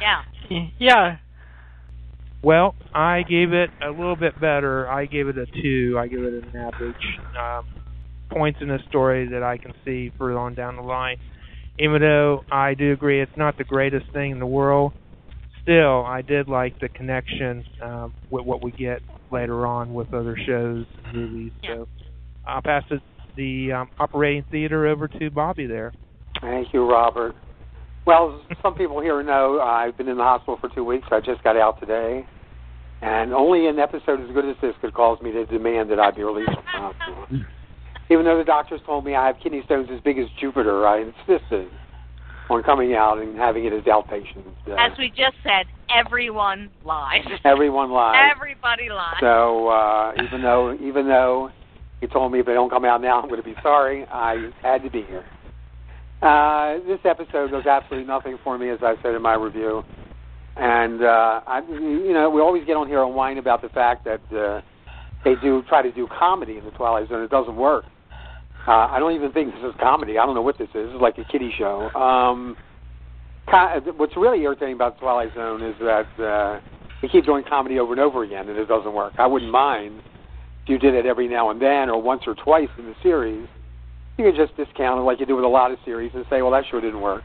yeah. 0.00 0.22
Yeah. 0.78 1.16
Well, 2.42 2.76
I 2.94 3.22
gave 3.28 3.52
it 3.52 3.70
a 3.82 3.90
little 3.90 4.14
bit 4.14 4.40
better. 4.40 4.88
I 4.88 5.06
gave 5.06 5.26
it 5.26 5.36
a 5.36 5.46
two. 5.46 5.96
I 5.98 6.06
give 6.06 6.22
it 6.22 6.44
an 6.44 6.56
average. 6.56 6.94
Um, 7.38 7.66
points 8.30 8.60
in 8.62 8.68
the 8.68 8.78
story 8.88 9.28
that 9.30 9.42
I 9.42 9.58
can 9.58 9.72
see 9.84 10.12
further 10.16 10.38
on 10.38 10.54
down 10.54 10.76
the 10.76 10.82
line. 10.82 11.18
Even 11.78 12.00
though 12.00 12.44
I 12.50 12.74
do 12.74 12.92
agree 12.92 13.20
it's 13.20 13.36
not 13.36 13.58
the 13.58 13.64
greatest 13.64 14.12
thing 14.12 14.32
in 14.32 14.38
the 14.38 14.46
world, 14.46 14.92
still 15.68 16.04
I 16.06 16.22
did 16.22 16.48
like 16.48 16.80
the 16.80 16.88
connection 16.88 17.62
um, 17.82 18.14
with 18.30 18.46
what 18.46 18.62
we 18.62 18.72
get 18.72 19.02
later 19.30 19.66
on 19.66 19.92
with 19.92 20.14
other 20.14 20.36
shows 20.46 20.86
and 21.04 21.16
movies. 21.16 21.52
So 21.62 21.86
I'll 22.46 22.62
pass 22.62 22.84
it, 22.90 23.02
the 23.36 23.72
um, 23.72 23.90
operating 23.98 24.44
theater 24.50 24.86
over 24.86 25.08
to 25.08 25.30
Bobby 25.30 25.66
there. 25.66 25.92
Thank 26.40 26.72
you, 26.72 26.88
Robert. 26.90 27.34
Well, 28.06 28.42
some 28.62 28.74
people 28.74 29.02
here 29.02 29.22
know 29.22 29.60
I've 29.60 29.96
been 29.98 30.08
in 30.08 30.16
the 30.16 30.22
hospital 30.22 30.56
for 30.58 30.70
two 30.74 30.84
weeks. 30.84 31.06
I 31.10 31.20
just 31.20 31.44
got 31.44 31.56
out 31.56 31.78
today. 31.80 32.26
And 33.00 33.32
only 33.32 33.68
an 33.68 33.78
episode 33.78 34.20
as 34.20 34.34
good 34.34 34.48
as 34.48 34.56
this 34.60 34.74
could 34.80 34.94
cause 34.94 35.20
me 35.22 35.30
to 35.32 35.46
demand 35.46 35.90
that 35.90 36.00
I 36.00 36.10
be 36.10 36.22
released 36.22 36.50
from 36.50 36.64
the 36.64 36.80
hospital. 36.80 37.26
Even 38.10 38.24
though 38.24 38.38
the 38.38 38.44
doctors 38.44 38.80
told 38.86 39.04
me 39.04 39.14
I 39.14 39.26
have 39.26 39.36
kidney 39.40 39.62
stones 39.66 39.88
as 39.92 40.00
big 40.00 40.18
as 40.18 40.26
Jupiter, 40.40 40.86
I 40.86 41.02
insisted 41.02 41.68
on 42.50 42.62
coming 42.62 42.94
out 42.94 43.18
and 43.18 43.36
having 43.36 43.64
it 43.64 43.72
as 43.72 43.82
outpatient. 43.84 44.44
Uh, 44.66 44.74
As 44.74 44.96
we 44.98 45.08
just 45.08 45.36
said, 45.42 45.66
everyone 45.94 46.70
lies. 46.84 47.24
everyone 47.44 47.90
lies. 47.90 48.30
Everybody 48.34 48.88
lies. 48.88 49.16
So 49.20 49.68
uh, 49.68 50.12
even 50.24 50.42
though 50.42 50.74
even 50.74 51.08
though 51.08 51.50
he 52.00 52.06
told 52.06 52.32
me 52.32 52.40
if 52.40 52.46
they 52.46 52.54
don't 52.54 52.70
come 52.70 52.84
out 52.84 53.00
now, 53.02 53.20
I'm 53.20 53.28
going 53.28 53.42
to 53.42 53.46
be 53.48 53.56
sorry. 53.62 54.04
I 54.06 54.50
had 54.62 54.82
to 54.82 54.90
be 54.90 55.02
here. 55.02 55.24
Uh, 56.22 56.78
this 56.86 56.98
episode 57.04 57.50
does 57.50 57.66
absolutely 57.66 58.06
nothing 58.06 58.38
for 58.42 58.58
me, 58.58 58.70
as 58.70 58.78
I 58.82 58.94
said 59.02 59.14
in 59.14 59.22
my 59.22 59.34
review. 59.34 59.84
And 60.56 61.02
uh, 61.02 61.40
I, 61.46 61.62
you 61.68 62.12
know, 62.12 62.30
we 62.30 62.40
always 62.40 62.64
get 62.64 62.76
on 62.76 62.88
here 62.88 63.02
and 63.04 63.14
whine 63.14 63.38
about 63.38 63.62
the 63.62 63.68
fact 63.68 64.04
that 64.04 64.20
uh, 64.36 64.60
they 65.24 65.34
do 65.40 65.62
try 65.68 65.82
to 65.82 65.92
do 65.92 66.08
comedy 66.18 66.58
in 66.58 66.64
the 66.64 66.72
Twilight 66.72 67.08
Zone. 67.08 67.22
It 67.22 67.30
doesn't 67.30 67.54
work. 67.56 67.84
Uh, 68.68 68.86
I 68.92 68.98
don't 68.98 69.14
even 69.14 69.32
think 69.32 69.54
this 69.54 69.64
is 69.64 69.74
comedy. 69.80 70.18
I 70.18 70.26
don't 70.26 70.34
know 70.34 70.42
what 70.42 70.58
this 70.58 70.68
is. 70.74 70.92
It's 70.92 71.00
like 71.00 71.16
a 71.16 71.24
kiddie 71.24 71.54
show. 71.56 71.88
Um, 71.94 72.54
what's 73.96 74.14
really 74.14 74.42
irritating 74.42 74.74
about 74.74 75.00
Twilight 75.00 75.32
Zone 75.34 75.62
is 75.62 75.74
that 75.80 76.06
uh, 76.22 76.60
they 77.00 77.08
keep 77.08 77.24
doing 77.24 77.44
comedy 77.48 77.78
over 77.78 77.92
and 77.92 78.00
over 78.00 78.24
again, 78.24 78.46
and 78.46 78.58
it 78.58 78.68
doesn't 78.68 78.92
work. 78.92 79.14
I 79.16 79.26
wouldn't 79.26 79.50
mind 79.50 80.02
if 80.64 80.68
you 80.68 80.78
did 80.78 80.92
it 80.92 81.06
every 81.06 81.28
now 81.28 81.48
and 81.48 81.62
then 81.62 81.88
or 81.88 82.02
once 82.02 82.24
or 82.26 82.34
twice 82.34 82.68
in 82.78 82.84
the 82.84 82.94
series. 83.02 83.48
You 84.18 84.26
could 84.26 84.36
just 84.36 84.54
discount 84.54 85.00
it 85.00 85.02
like 85.04 85.18
you 85.18 85.24
do 85.24 85.36
with 85.36 85.46
a 85.46 85.48
lot 85.48 85.72
of 85.72 85.78
series 85.86 86.12
and 86.14 86.26
say, 86.28 86.42
well, 86.42 86.50
that 86.50 86.64
sure 86.70 86.82
didn't 86.82 87.00
work. 87.00 87.22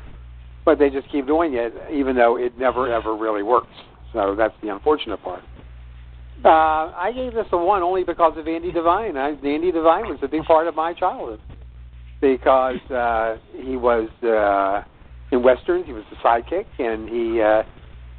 But 0.63 0.79
they 0.79 0.89
just 0.89 1.11
keep 1.11 1.27
doing 1.27 1.55
it, 1.55 1.73
even 1.91 2.15
though 2.15 2.37
it 2.37 2.57
never, 2.57 2.89
ever 2.89 3.17
really 3.17 3.43
works. 3.43 3.67
So 4.13 4.33
that's 4.37 4.55
the 4.61 4.69
unfortunate 4.69 5.21
part. 5.21 5.43
Uh, 6.43 6.91
I 6.97 7.13
gave 7.15 7.33
this 7.33 7.45
a 7.53 7.57
one 7.57 7.83
only 7.83 8.03
because 8.03 8.37
of 8.37 8.47
Andy 8.49 8.71
Devine. 8.71 9.15
I, 9.15 9.29
Andy 9.29 9.71
Devine 9.71 10.09
was 10.09 10.19
a 10.23 10.27
big 10.27 10.43
part 10.43 10.67
of 10.67 10.75
my 10.75 10.93
childhood 10.93 11.39
because 12.19 12.81
uh, 12.91 13.37
he 13.55 13.77
was 13.77 14.09
uh, 14.23 14.83
in 15.31 15.41
westerns. 15.41 15.85
He 15.85 15.93
was 15.93 16.03
the 16.09 16.17
sidekick, 16.17 16.65
and 16.79 17.07
he 17.07 17.41
uh, 17.41 17.63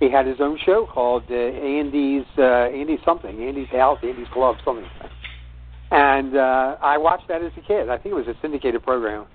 he 0.00 0.10
had 0.10 0.26
his 0.26 0.40
own 0.40 0.58
show 0.64 0.86
called 0.90 1.24
uh, 1.30 1.34
Andy's 1.34 2.24
uh, 2.38 2.72
Andy 2.72 2.96
something, 3.04 3.42
Andy's 3.42 3.68
House, 3.68 3.98
Andy's 4.02 4.28
Club, 4.32 4.56
something. 4.64 4.88
And 5.90 6.34
uh, 6.34 6.76
I 6.80 6.96
watched 6.96 7.28
that 7.28 7.42
as 7.42 7.52
a 7.58 7.60
kid. 7.60 7.90
I 7.90 7.98
think 7.98 8.14
it 8.14 8.16
was 8.16 8.26
a 8.26 8.40
syndicated 8.40 8.82
program, 8.82 9.26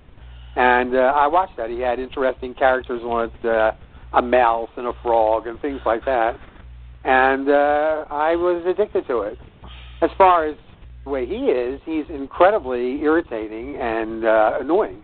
and 0.56 0.96
uh, 0.96 1.12
I 1.14 1.28
watched 1.28 1.56
that. 1.58 1.70
He 1.70 1.78
had 1.78 2.00
interesting 2.00 2.54
characters 2.54 3.02
on 3.04 3.30
it, 3.30 3.46
uh, 3.46 3.70
a 4.14 4.20
mouse 4.20 4.70
and 4.76 4.88
a 4.88 4.92
frog 5.00 5.46
and 5.46 5.60
things 5.60 5.80
like 5.86 6.04
that 6.06 6.40
and 7.04 7.48
uh, 7.48 8.04
I 8.10 8.36
was 8.36 8.64
addicted 8.66 9.06
to 9.06 9.20
it. 9.22 9.38
As 10.02 10.10
far 10.16 10.46
as 10.46 10.56
the 11.04 11.10
way 11.10 11.26
he 11.26 11.46
is, 11.46 11.80
he's 11.84 12.04
incredibly 12.08 13.00
irritating 13.02 13.76
and 13.76 14.24
uh, 14.24 14.58
annoying, 14.60 15.02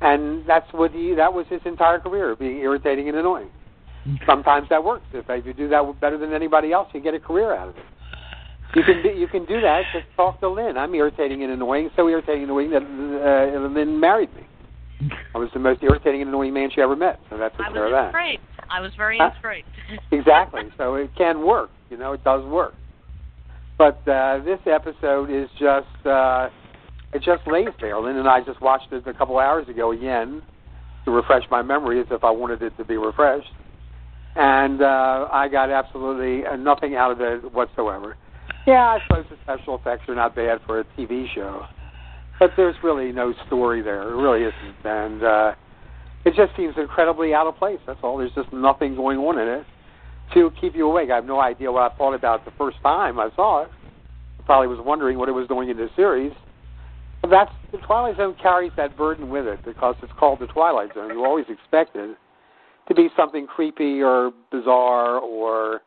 and 0.00 0.46
that's 0.46 0.70
what 0.72 0.92
he 0.92 1.14
that 1.14 1.32
was 1.32 1.46
his 1.48 1.60
entire 1.64 1.98
career, 1.98 2.36
being 2.36 2.58
irritating 2.58 3.08
and 3.08 3.16
annoying. 3.16 3.50
Sometimes 4.26 4.68
that 4.68 4.84
works. 4.84 5.06
If 5.14 5.46
you 5.46 5.54
do 5.54 5.68
that 5.70 6.00
better 6.00 6.18
than 6.18 6.34
anybody 6.34 6.72
else, 6.72 6.88
you 6.92 7.00
get 7.00 7.14
a 7.14 7.20
career 7.20 7.54
out 7.54 7.68
of 7.68 7.76
it. 7.76 7.84
You 8.74 8.82
can 8.82 9.02
do, 9.02 9.08
you 9.08 9.28
can 9.28 9.44
do 9.46 9.60
that. 9.60 9.82
Just 9.94 10.06
talk 10.16 10.40
to 10.40 10.48
Lynn. 10.48 10.76
I'm 10.76 10.94
irritating 10.94 11.42
and 11.42 11.52
annoying, 11.52 11.90
so 11.96 12.08
irritating 12.08 12.42
and 12.42 12.50
annoying 12.50 12.70
that 12.70 12.82
uh, 12.82 13.68
Lynn 13.68 13.98
married 14.00 14.34
me. 14.34 14.42
I 15.34 15.38
was 15.38 15.48
the 15.54 15.60
most 15.60 15.82
irritating 15.82 16.20
and 16.20 16.28
annoying 16.28 16.52
man 16.52 16.70
she 16.74 16.80
ever 16.80 16.96
met, 16.96 17.20
so 17.30 17.38
that 17.38 17.56
took 17.56 17.66
I 17.66 17.72
care 17.72 17.86
of 17.86 17.92
that. 17.92 18.08
afraid. 18.08 18.40
I 18.74 18.80
was 18.80 18.90
very 18.96 19.20
afraid. 19.20 19.64
exactly. 20.10 20.62
So 20.76 20.96
it 20.96 21.10
can 21.16 21.46
work. 21.46 21.70
You 21.90 21.96
know, 21.96 22.12
it 22.12 22.24
does 22.24 22.44
work. 22.44 22.74
But 23.78 24.06
uh, 24.08 24.42
this 24.44 24.58
episode 24.66 25.30
is 25.30 25.48
just 25.60 26.06
uh, 26.06 26.48
it 27.12 27.22
just 27.22 27.46
lays 27.46 27.68
there. 27.80 28.00
Lynn 28.00 28.16
and 28.16 28.28
I 28.28 28.40
just 28.40 28.60
watched 28.60 28.92
it 28.92 29.06
a 29.06 29.14
couple 29.14 29.38
hours 29.38 29.68
ago 29.68 29.92
again 29.92 30.42
to 31.04 31.10
refresh 31.12 31.44
my 31.52 31.62
memory 31.62 32.00
as 32.00 32.06
if 32.10 32.24
I 32.24 32.30
wanted 32.32 32.62
it 32.62 32.76
to 32.78 32.84
be 32.84 32.96
refreshed, 32.96 33.52
and 34.34 34.82
uh, 34.82 35.28
I 35.30 35.48
got 35.48 35.70
absolutely 35.70 36.44
uh, 36.44 36.56
nothing 36.56 36.96
out 36.96 37.12
of 37.12 37.20
it 37.20 37.52
whatsoever. 37.52 38.16
Yeah, 38.66 38.96
I 38.96 38.98
suppose 39.06 39.26
the 39.30 39.36
special 39.42 39.76
effects 39.76 40.08
are 40.08 40.14
not 40.14 40.34
bad 40.34 40.58
for 40.66 40.80
a 40.80 40.84
TV 40.98 41.26
show, 41.32 41.62
but 42.40 42.50
there's 42.56 42.76
really 42.82 43.12
no 43.12 43.34
story 43.46 43.82
there. 43.82 44.02
It 44.02 44.16
really 44.16 44.44
isn't, 44.44 44.84
and 44.84 45.22
uh, 45.22 45.52
it 46.24 46.34
just 46.34 46.56
seems 46.56 46.74
incredibly 46.76 47.34
out 47.34 47.46
of 47.46 47.56
place. 47.56 47.78
That's 47.86 48.00
all. 48.02 48.18
There's 48.18 48.32
just 48.34 48.52
nothing 48.52 48.96
going 48.96 49.18
on 49.18 49.38
in 49.38 49.48
it 49.48 49.66
to 50.32 50.50
keep 50.60 50.74
you 50.74 50.88
awake. 50.88 51.10
I 51.10 51.16
have 51.16 51.26
no 51.26 51.40
idea 51.40 51.70
what 51.70 51.92
I 51.92 51.96
thought 51.96 52.14
about 52.14 52.44
the 52.44 52.50
first 52.52 52.78
time 52.82 53.20
I 53.20 53.28
saw 53.36 53.62
it. 53.62 53.70
I 54.40 54.42
probably 54.44 54.68
was 54.68 54.78
wondering 54.84 55.18
what 55.18 55.28
it 55.28 55.32
was 55.32 55.46
doing 55.48 55.68
in 55.68 55.76
the 55.76 55.88
series. 55.96 56.32
But 57.20 57.30
that's 57.30 57.52
the 57.72 57.78
Twilight 57.78 58.16
Zone 58.16 58.36
carries 58.40 58.72
that 58.76 58.96
burden 58.96 59.30
with 59.30 59.46
it 59.46 59.64
because 59.64 59.96
it's 60.02 60.12
called 60.18 60.40
the 60.40 60.46
Twilight 60.46 60.94
Zone. 60.94 61.10
You 61.10 61.24
always 61.24 61.46
expect 61.48 61.96
it 61.96 62.16
to 62.88 62.94
be 62.94 63.08
something 63.16 63.46
creepy 63.46 64.02
or 64.02 64.32
bizarre 64.50 65.18
or 65.18 65.80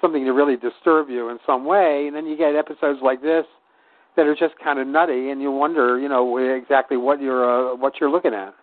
something 0.00 0.24
to 0.24 0.32
really 0.32 0.56
disturb 0.56 1.08
you 1.08 1.30
in 1.30 1.38
some 1.46 1.64
way, 1.64 2.04
and 2.06 2.14
then 2.14 2.26
you 2.26 2.36
get 2.36 2.54
episodes 2.54 3.00
like 3.02 3.22
this 3.22 3.46
that 4.16 4.26
are 4.26 4.34
just 4.34 4.54
kind 4.62 4.78
of 4.78 4.86
nutty, 4.86 5.30
and 5.30 5.40
you 5.40 5.50
wonder, 5.50 5.98
you 5.98 6.08
know, 6.08 6.36
exactly 6.36 6.96
what 6.96 7.20
you're 7.20 7.72
uh, 7.72 7.74
what 7.76 7.94
you're 8.00 8.10
looking 8.10 8.34
at. 8.34 8.54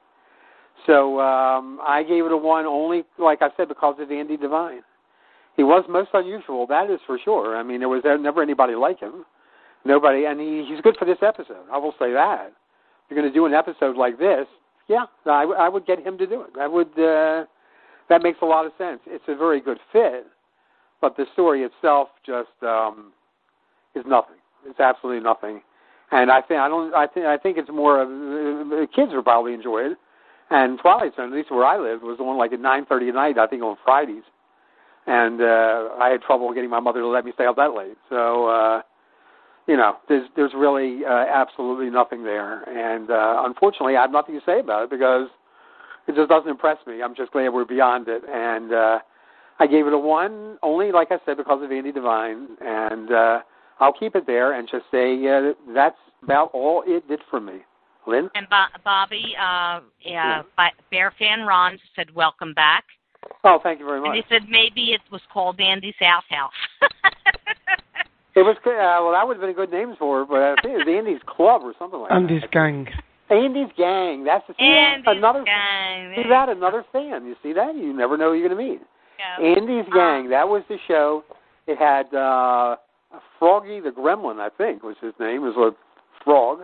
So 0.88 1.20
um, 1.20 1.80
I 1.86 2.04
gave 2.04 2.26
it 2.26 2.32
a 2.32 2.38
one 2.38 2.66
only, 2.66 3.04
like 3.20 3.42
I 3.42 3.50
said, 3.58 3.68
because 3.68 3.96
of 4.00 4.12
Andy 4.12 4.38
Devine. 4.38 4.82
He 5.58 5.64
was 5.64 5.84
most 5.90 6.10
unusual, 6.14 6.66
that 6.68 6.90
is 6.90 7.00
for 7.06 7.20
sure. 7.24 7.58
I 7.58 7.64
mean, 7.64 7.80
there 7.80 7.90
was 7.90 8.02
never 8.06 8.42
anybody 8.42 8.74
like 8.74 9.00
him. 9.00 9.26
Nobody, 9.84 10.26
and 10.26 10.40
he, 10.40 10.66
he's 10.68 10.82
good 10.82 10.96
for 10.98 11.06
this 11.06 11.18
episode. 11.22 11.66
I 11.72 11.78
will 11.78 11.94
say 12.00 12.14
that. 12.14 12.48
If 12.48 13.12
you're 13.12 13.20
going 13.20 13.32
to 13.32 13.38
do 13.38 13.46
an 13.46 13.54
episode 13.54 13.98
like 13.98 14.18
this, 14.18 14.46
yeah, 14.88 15.06
I, 15.26 15.44
I 15.44 15.70
would 15.70 15.86
get 15.86 16.00
him 16.00 16.18
to 16.18 16.28
do 16.28 16.42
it. 16.42 16.52
That 16.56 16.72
would 16.72 16.92
uh, 17.00 17.46
that 18.10 18.22
makes 18.22 18.40
a 18.42 18.46
lot 18.46 18.66
of 18.66 18.72
sense. 18.78 19.00
It's 19.08 19.24
a 19.28 19.36
very 19.36 19.62
good 19.62 19.80
fit, 19.92 20.26
but 21.00 21.18
the 21.18 21.26
story 21.34 21.64
itself 21.64 22.10
just 22.26 22.50
um, 22.62 23.12
is 23.96 24.04
nothing. 24.08 24.36
It's 24.66 24.80
absolutely 24.80 25.24
nothing. 25.24 25.62
And 26.12 26.30
I 26.30 26.42
think 26.42 26.60
I 26.60 26.68
don't. 26.68 26.94
I 26.94 27.08
think 27.08 27.26
I 27.26 27.38
think 27.38 27.58
it's 27.58 27.70
more 27.70 28.02
of 28.02 28.10
uh, 28.10 28.86
kids 28.94 29.14
will 29.14 29.24
probably 29.24 29.54
enjoy 29.54 29.80
it. 29.92 29.98
And 30.52 30.78
Twilight 30.80 31.16
Zone, 31.16 31.32
at 31.32 31.34
least 31.34 31.50
where 31.50 31.66
I 31.66 31.78
lived, 31.78 32.04
was 32.04 32.20
on 32.20 32.38
like 32.38 32.52
at 32.52 32.60
nine 32.60 32.86
thirty 32.86 33.08
at 33.08 33.16
night. 33.16 33.38
I 33.38 33.48
think 33.48 33.64
on 33.64 33.78
Fridays, 33.86 34.24
and 35.08 35.42
uh, 35.42 35.96
I 35.98 36.10
had 36.10 36.22
trouble 36.22 36.54
getting 36.54 36.70
my 36.70 36.82
mother 36.82 37.00
to 37.00 37.08
let 37.08 37.24
me 37.24 37.32
stay 37.34 37.46
up 37.46 37.56
that 37.56 37.74
late. 37.74 37.96
So, 38.10 38.48
uh, 38.48 38.82
you 39.66 39.78
know, 39.78 39.96
there's 40.10 40.28
there's 40.36 40.52
really 40.54 41.06
uh, 41.06 41.26
absolutely 41.34 41.90
nothing 41.90 42.26
there. 42.26 42.64
And 42.64 43.10
uh, 43.10 43.44
unfortunately, 43.46 43.96
I 43.96 44.02
have 44.02 44.12
nothing 44.12 44.36
to 44.36 44.42
say 44.46 44.60
about 44.60 44.84
it 44.84 44.90
because 44.90 45.30
it 46.08 46.16
just 46.16 46.28
doesn't 46.28 46.50
impress 46.50 46.86
me. 46.86 47.02
I'm 47.02 47.16
just 47.16 47.32
glad 47.32 47.48
we're 47.50 47.64
beyond 47.64 48.10
it. 48.10 48.24
And 48.30 48.74
uh, 48.74 49.00
I 49.60 49.68
gave 49.68 49.88
it 49.88 49.94
a 49.94 49.98
one, 49.98 50.58
only 50.64 50.92
like 50.92 51.12
I 51.12 51.20
said 51.26 51.38
because 51.38 51.64
of 51.64 51.72
Andy 51.72 51.94
Devine, 51.94 52.58
and 52.60 53.10
uh, 53.10 53.40
I'll 53.80 53.94
keep 53.94 54.18
it 54.18 54.28
there 54.28 54.52
and 54.52 54.68
just 54.70 54.84
say 54.92 55.16
uh, 55.28 55.54
that's 55.74 55.96
about 56.24 56.50
all 56.54 56.84
it 56.86 57.08
did 57.08 57.22
for 57.30 57.40
me. 57.40 57.60
Lynn? 58.08 58.30
And 58.36 58.48
Bo- 58.50 58.80
Bobby, 58.84 59.36
uh, 59.40 59.82
yeah, 60.04 60.44
Bi- 60.58 60.72
Bear 60.90 61.14
Fan 61.18 61.42
Ron 61.42 61.80
said, 61.96 62.14
welcome 62.14 62.54
back. 62.54 62.86
Oh, 63.44 63.60
thank 63.62 63.80
you 63.80 63.86
very 63.86 64.02
much. 64.02 64.10
And 64.10 64.16
he 64.16 64.24
said 64.30 64.50
maybe 64.50 64.94
it 64.94 65.02
was 65.12 65.22
called 65.32 65.60
Andy's 65.60 65.96
Outhouse. 66.02 66.52
It 68.34 68.44
was 68.44 68.56
uh, 68.64 69.04
well, 69.04 69.12
that 69.12 69.28
would 69.28 69.36
have 69.36 69.42
been 69.42 69.50
a 69.50 69.54
good 69.54 69.72
name 69.72 69.96
for 70.00 70.22
it, 70.22 70.30
but 70.30 70.40
I 70.40 70.56
think 70.62 70.76
it 70.80 70.88
was 70.88 70.88
Andy's 70.88 71.22
Club 71.28 71.64
or 71.64 71.74
something 71.78 72.00
like 72.00 72.12
Andy's 72.12 72.42
that. 72.42 72.56
Andy's 72.56 72.88
Gang. 72.88 73.04
Andy's 73.30 73.74
Gang. 73.76 74.24
That's 74.24 74.48
the 74.48 74.56
Andy's 74.64 75.04
another. 75.18 75.44
Gang. 75.44 76.16
See 76.16 76.30
that 76.30 76.48
another 76.48 76.86
fan. 76.94 77.26
You 77.26 77.36
see 77.44 77.52
that? 77.52 77.76
You 77.76 77.92
never 77.92 78.16
know 78.16 78.32
who 78.32 78.40
you're 78.40 78.48
going 78.48 78.58
to 78.58 78.72
meet. 78.72 78.82
Yeah. 79.20 79.46
Andy's 79.46 79.92
Gang. 79.92 80.30
That 80.30 80.48
was 80.48 80.64
the 80.70 80.78
show. 80.88 81.26
It 81.68 81.78
had 81.78 82.14
uh 82.16 82.78
Froggy 83.38 83.82
the 83.82 83.92
Gremlin, 83.92 84.40
I 84.40 84.48
think, 84.48 84.82
was 84.82 84.96
his 85.02 85.14
name. 85.20 85.42
Was 85.42 85.56
a 85.60 85.76
frog, 86.24 86.60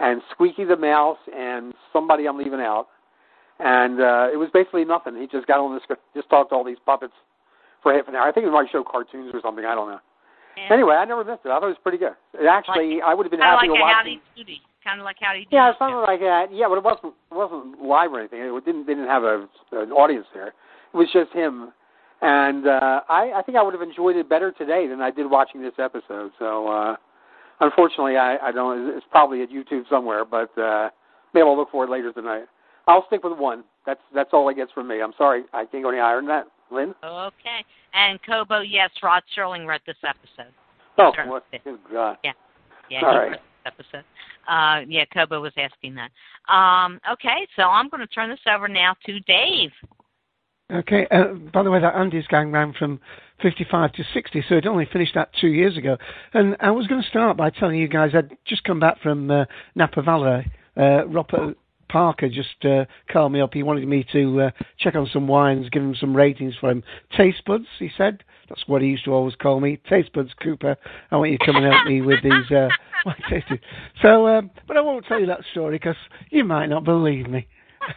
and 0.00 0.22
Squeaky 0.32 0.64
the 0.64 0.76
Mouse, 0.76 1.18
and 1.36 1.74
somebody 1.92 2.26
I'm 2.26 2.38
leaving 2.38 2.60
out. 2.60 2.86
And 3.58 4.00
uh 4.00 4.28
it 4.32 4.36
was 4.36 4.48
basically 4.52 4.84
nothing. 4.84 5.16
He 5.16 5.26
just 5.26 5.46
got 5.46 5.60
on 5.60 5.74
the 5.74 5.80
script, 5.82 6.02
just 6.14 6.30
talked 6.30 6.50
to 6.50 6.56
all 6.56 6.64
these 6.64 6.80
puppets 6.84 7.12
for 7.82 7.92
half 7.92 8.08
an 8.08 8.14
hour. 8.14 8.28
I 8.28 8.32
think 8.32 8.46
it 8.46 8.50
might 8.50 8.70
show 8.72 8.82
cartoons 8.82 9.30
or 9.34 9.40
something. 9.42 9.64
I 9.64 9.74
don't 9.74 9.88
know. 9.88 10.00
Yeah. 10.56 10.72
Anyway, 10.72 10.94
I 10.94 11.04
never 11.04 11.24
missed 11.24 11.40
it. 11.44 11.48
I 11.48 11.60
thought 11.60 11.70
it 11.70 11.76
was 11.76 11.82
pretty 11.82 11.98
good. 11.98 12.12
It 12.34 12.46
actually, 12.46 13.00
I 13.00 13.14
would 13.14 13.24
have 13.24 13.30
been 13.30 13.40
happy 13.40 13.68
like 13.68 13.76
to 13.76 13.80
a 13.80 13.80
watch. 13.80 13.94
Howdy 13.94 14.12
it. 14.12 14.36
Doody. 14.36 14.60
Kind 14.82 15.00
of 15.00 15.04
like 15.04 15.16
Howdy 15.20 15.44
Doody. 15.44 15.56
Yeah, 15.56 15.72
something 15.78 16.02
like 16.02 16.20
that. 16.20 16.46
Yeah, 16.52 16.66
but 16.68 16.78
it 16.78 16.84
wasn't 16.84 17.14
it 17.30 17.34
wasn't 17.34 17.82
live 17.82 18.12
or 18.12 18.20
anything. 18.20 18.40
It 18.40 18.64
didn't 18.64 18.86
they 18.86 18.94
didn't 18.94 19.08
have 19.08 19.24
a 19.24 19.46
an 19.72 19.92
audience 19.92 20.26
there. 20.34 20.48
It 20.48 20.96
was 20.96 21.08
just 21.12 21.32
him, 21.32 21.72
and 22.22 22.66
uh, 22.66 23.00
I 23.08 23.32
I 23.36 23.42
think 23.44 23.56
I 23.56 23.62
would 23.62 23.74
have 23.74 23.82
enjoyed 23.82 24.16
it 24.16 24.28
better 24.28 24.50
today 24.52 24.88
than 24.88 25.00
I 25.00 25.10
did 25.10 25.30
watching 25.30 25.62
this 25.62 25.78
episode. 25.78 26.32
So 26.38 26.68
uh, 26.68 26.96
unfortunately, 27.60 28.16
I 28.16 28.36
I 28.38 28.52
don't. 28.52 28.88
It's 28.96 29.06
probably 29.10 29.42
at 29.42 29.50
YouTube 29.50 29.88
somewhere, 29.88 30.24
but 30.24 30.56
uh, 30.58 30.90
maybe 31.34 31.42
I'll 31.46 31.56
look 31.56 31.70
for 31.70 31.84
it 31.84 31.90
later 31.90 32.12
tonight. 32.12 32.44
I'll 32.86 33.06
stick 33.06 33.22
with 33.24 33.38
one. 33.38 33.64
That's 33.86 34.00
that's 34.14 34.30
all 34.32 34.48
it 34.48 34.54
gets 34.56 34.72
from 34.72 34.88
me. 34.88 35.00
I'm 35.02 35.12
sorry, 35.16 35.44
I 35.52 35.64
can't 35.66 35.82
go 35.82 35.90
any 35.90 35.98
higher 35.98 36.16
than 36.16 36.26
that. 36.28 36.46
Lynn. 36.72 36.94
Okay. 37.04 37.64
And 37.94 38.18
Kobo, 38.22 38.60
yes, 38.60 38.90
Rod 39.02 39.22
Serling 39.36 39.66
wrote 39.66 39.80
this 39.86 39.96
episode. 40.06 40.52
Oh, 40.98 41.12
Sure. 41.14 41.26
what? 41.26 41.44
Good 41.64 41.78
God. 41.92 42.16
Yeah. 42.22 42.32
Yeah, 42.88 43.04
All 43.04 43.12
he 43.12 43.18
right. 43.18 43.30
wrote 43.30 43.40
this 43.64 43.72
episode. 43.92 44.04
Uh, 44.48 44.84
yeah, 44.88 45.04
Kobo 45.12 45.40
was 45.40 45.52
asking 45.56 45.96
that. 45.96 46.10
Um, 46.52 47.00
okay, 47.10 47.46
so 47.56 47.62
I'm 47.62 47.88
going 47.88 48.00
to 48.00 48.06
turn 48.06 48.30
this 48.30 48.38
over 48.52 48.68
now 48.68 48.94
to 49.06 49.20
Dave. 49.20 49.70
Okay. 50.72 51.06
Uh, 51.10 51.34
by 51.52 51.62
the 51.64 51.70
way, 51.70 51.80
that 51.80 51.94
Andy's 51.96 52.26
gang 52.28 52.52
ran 52.52 52.72
from 52.78 53.00
55 53.42 53.92
to 53.92 54.04
60, 54.14 54.44
so 54.48 54.54
it 54.56 54.66
only 54.66 54.88
finished 54.92 55.14
that 55.14 55.30
two 55.40 55.48
years 55.48 55.76
ago. 55.76 55.96
And 56.34 56.56
I 56.60 56.70
was 56.70 56.86
going 56.86 57.02
to 57.02 57.08
start 57.08 57.36
by 57.36 57.50
telling 57.50 57.78
you 57.78 57.88
guys 57.88 58.10
I'd 58.14 58.36
just 58.46 58.64
come 58.64 58.80
back 58.80 59.00
from 59.02 59.30
uh, 59.30 59.44
Napa 59.74 60.02
Valley. 60.02 60.50
Uh, 60.76 61.06
Robert 61.06 61.56
Parker 61.90 62.28
just 62.28 62.64
uh, 62.64 62.84
called 63.10 63.32
me 63.32 63.40
up. 63.40 63.52
He 63.52 63.62
wanted 63.62 63.86
me 63.88 64.06
to 64.12 64.42
uh, 64.42 64.50
check 64.78 64.94
on 64.94 65.08
some 65.12 65.26
wines, 65.26 65.68
give 65.70 65.82
him 65.82 65.96
some 65.98 66.16
ratings 66.16 66.54
for 66.60 66.70
him. 66.70 66.82
Taste 67.16 67.44
buds, 67.44 67.66
he 67.78 67.90
said. 67.96 68.22
That's 68.48 68.62
what 68.66 68.82
he 68.82 68.88
used 68.88 69.04
to 69.04 69.12
always 69.12 69.34
call 69.34 69.60
me. 69.60 69.78
Taste 69.88 70.12
buds, 70.12 70.30
Cooper. 70.42 70.76
I 71.10 71.16
want 71.16 71.32
you 71.32 71.38
to 71.38 71.46
come 71.46 71.56
and 71.56 71.72
help 71.72 71.86
me 71.86 72.00
with 72.00 72.22
these 72.22 72.50
uh. 72.50 72.68
So, 74.02 74.26
um, 74.26 74.50
but 74.68 74.76
I 74.76 74.80
won't 74.80 75.06
tell 75.06 75.18
you 75.18 75.26
that 75.26 75.40
story 75.52 75.76
because 75.76 75.96
you 76.30 76.44
might 76.44 76.66
not 76.66 76.84
believe 76.84 77.28
me. 77.28 77.46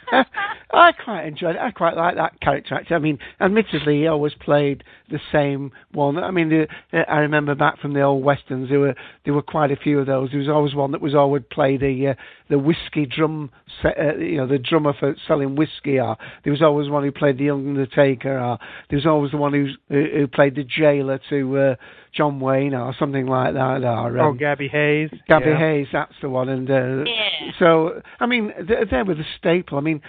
I 0.74 0.92
quite 0.92 1.26
enjoyed 1.26 1.56
it. 1.56 1.62
I 1.62 1.72
quite 1.72 1.96
like 1.96 2.16
that 2.16 2.40
character 2.42 2.76
actor. 2.76 2.96
I 2.96 3.00
mean, 3.00 3.20
admittedly, 3.40 4.00
he 4.00 4.08
always 4.08 4.34
played 4.34 4.84
the 5.10 5.20
same 5.32 5.72
one. 5.92 6.18
I 6.18 6.32
mean, 6.32 6.50
the, 6.50 6.68
uh, 6.92 7.04
I 7.08 7.20
remember 7.20 7.54
back 7.54 7.80
from 7.80 7.94
the 7.94 8.02
old 8.02 8.24
westerns, 8.24 8.70
there 8.70 8.80
were 8.80 8.96
there 9.24 9.34
were 9.34 9.44
quite 9.44 9.72
a 9.72 9.76
few 9.76 10.00
of 10.00 10.08
those. 10.08 10.32
There 10.32 10.40
was 10.40 10.50
always 10.50 10.74
one 10.74 10.92
that 10.92 11.02
was 11.02 11.14
always 11.14 11.44
play 11.52 11.78
the 11.78 12.10
uh, 12.10 12.14
the 12.50 12.58
whiskey 12.58 13.06
drum, 13.06 13.52
set, 13.82 13.98
uh, 14.00 14.16
you 14.18 14.38
know, 14.38 14.48
the 14.48 14.58
drummer 14.58 14.94
for 15.00 15.16
selling 15.28 15.56
whiskey. 15.56 16.00
Or 16.00 16.18
there 16.44 16.52
was 16.52 16.62
always 16.62 16.90
one 16.90 17.04
who 17.04 17.12
played 17.12 17.38
the 17.38 17.52
Undertaker. 17.52 18.40
Or 18.40 18.58
there 18.90 18.98
was 18.98 19.06
always 19.06 19.32
the 19.32 19.38
one 19.38 19.54
who 19.54 19.68
who 19.90 20.28
played 20.28 20.56
the 20.56 20.64
jailer 20.64 21.20
to 21.30 21.58
uh, 21.58 21.76
John 22.14 22.40
Wayne 22.40 22.74
or 22.76 22.94
something 22.98 23.26
like 23.26 23.54
that. 23.56 23.84
Or, 23.84 24.20
Oh, 24.20 24.30
um, 24.30 24.38
Gabby 24.38 24.68
Hayes. 24.68 25.10
Gabby 25.28 25.48
yeah. 25.48 25.58
Hayes, 25.60 25.88
that's 25.92 26.14
the 26.22 26.30
one. 26.30 26.50
And 26.50 26.70
uh, 26.70 27.04
Yeah. 27.10 27.52
so, 27.60 28.02
I 28.20 28.26
mean, 28.26 28.52
th- 28.68 28.90
they 28.92 29.04
were 29.04 29.16
the 29.16 29.26
staple. 29.38 29.78
I 29.78 29.82
mean, 29.82 30.02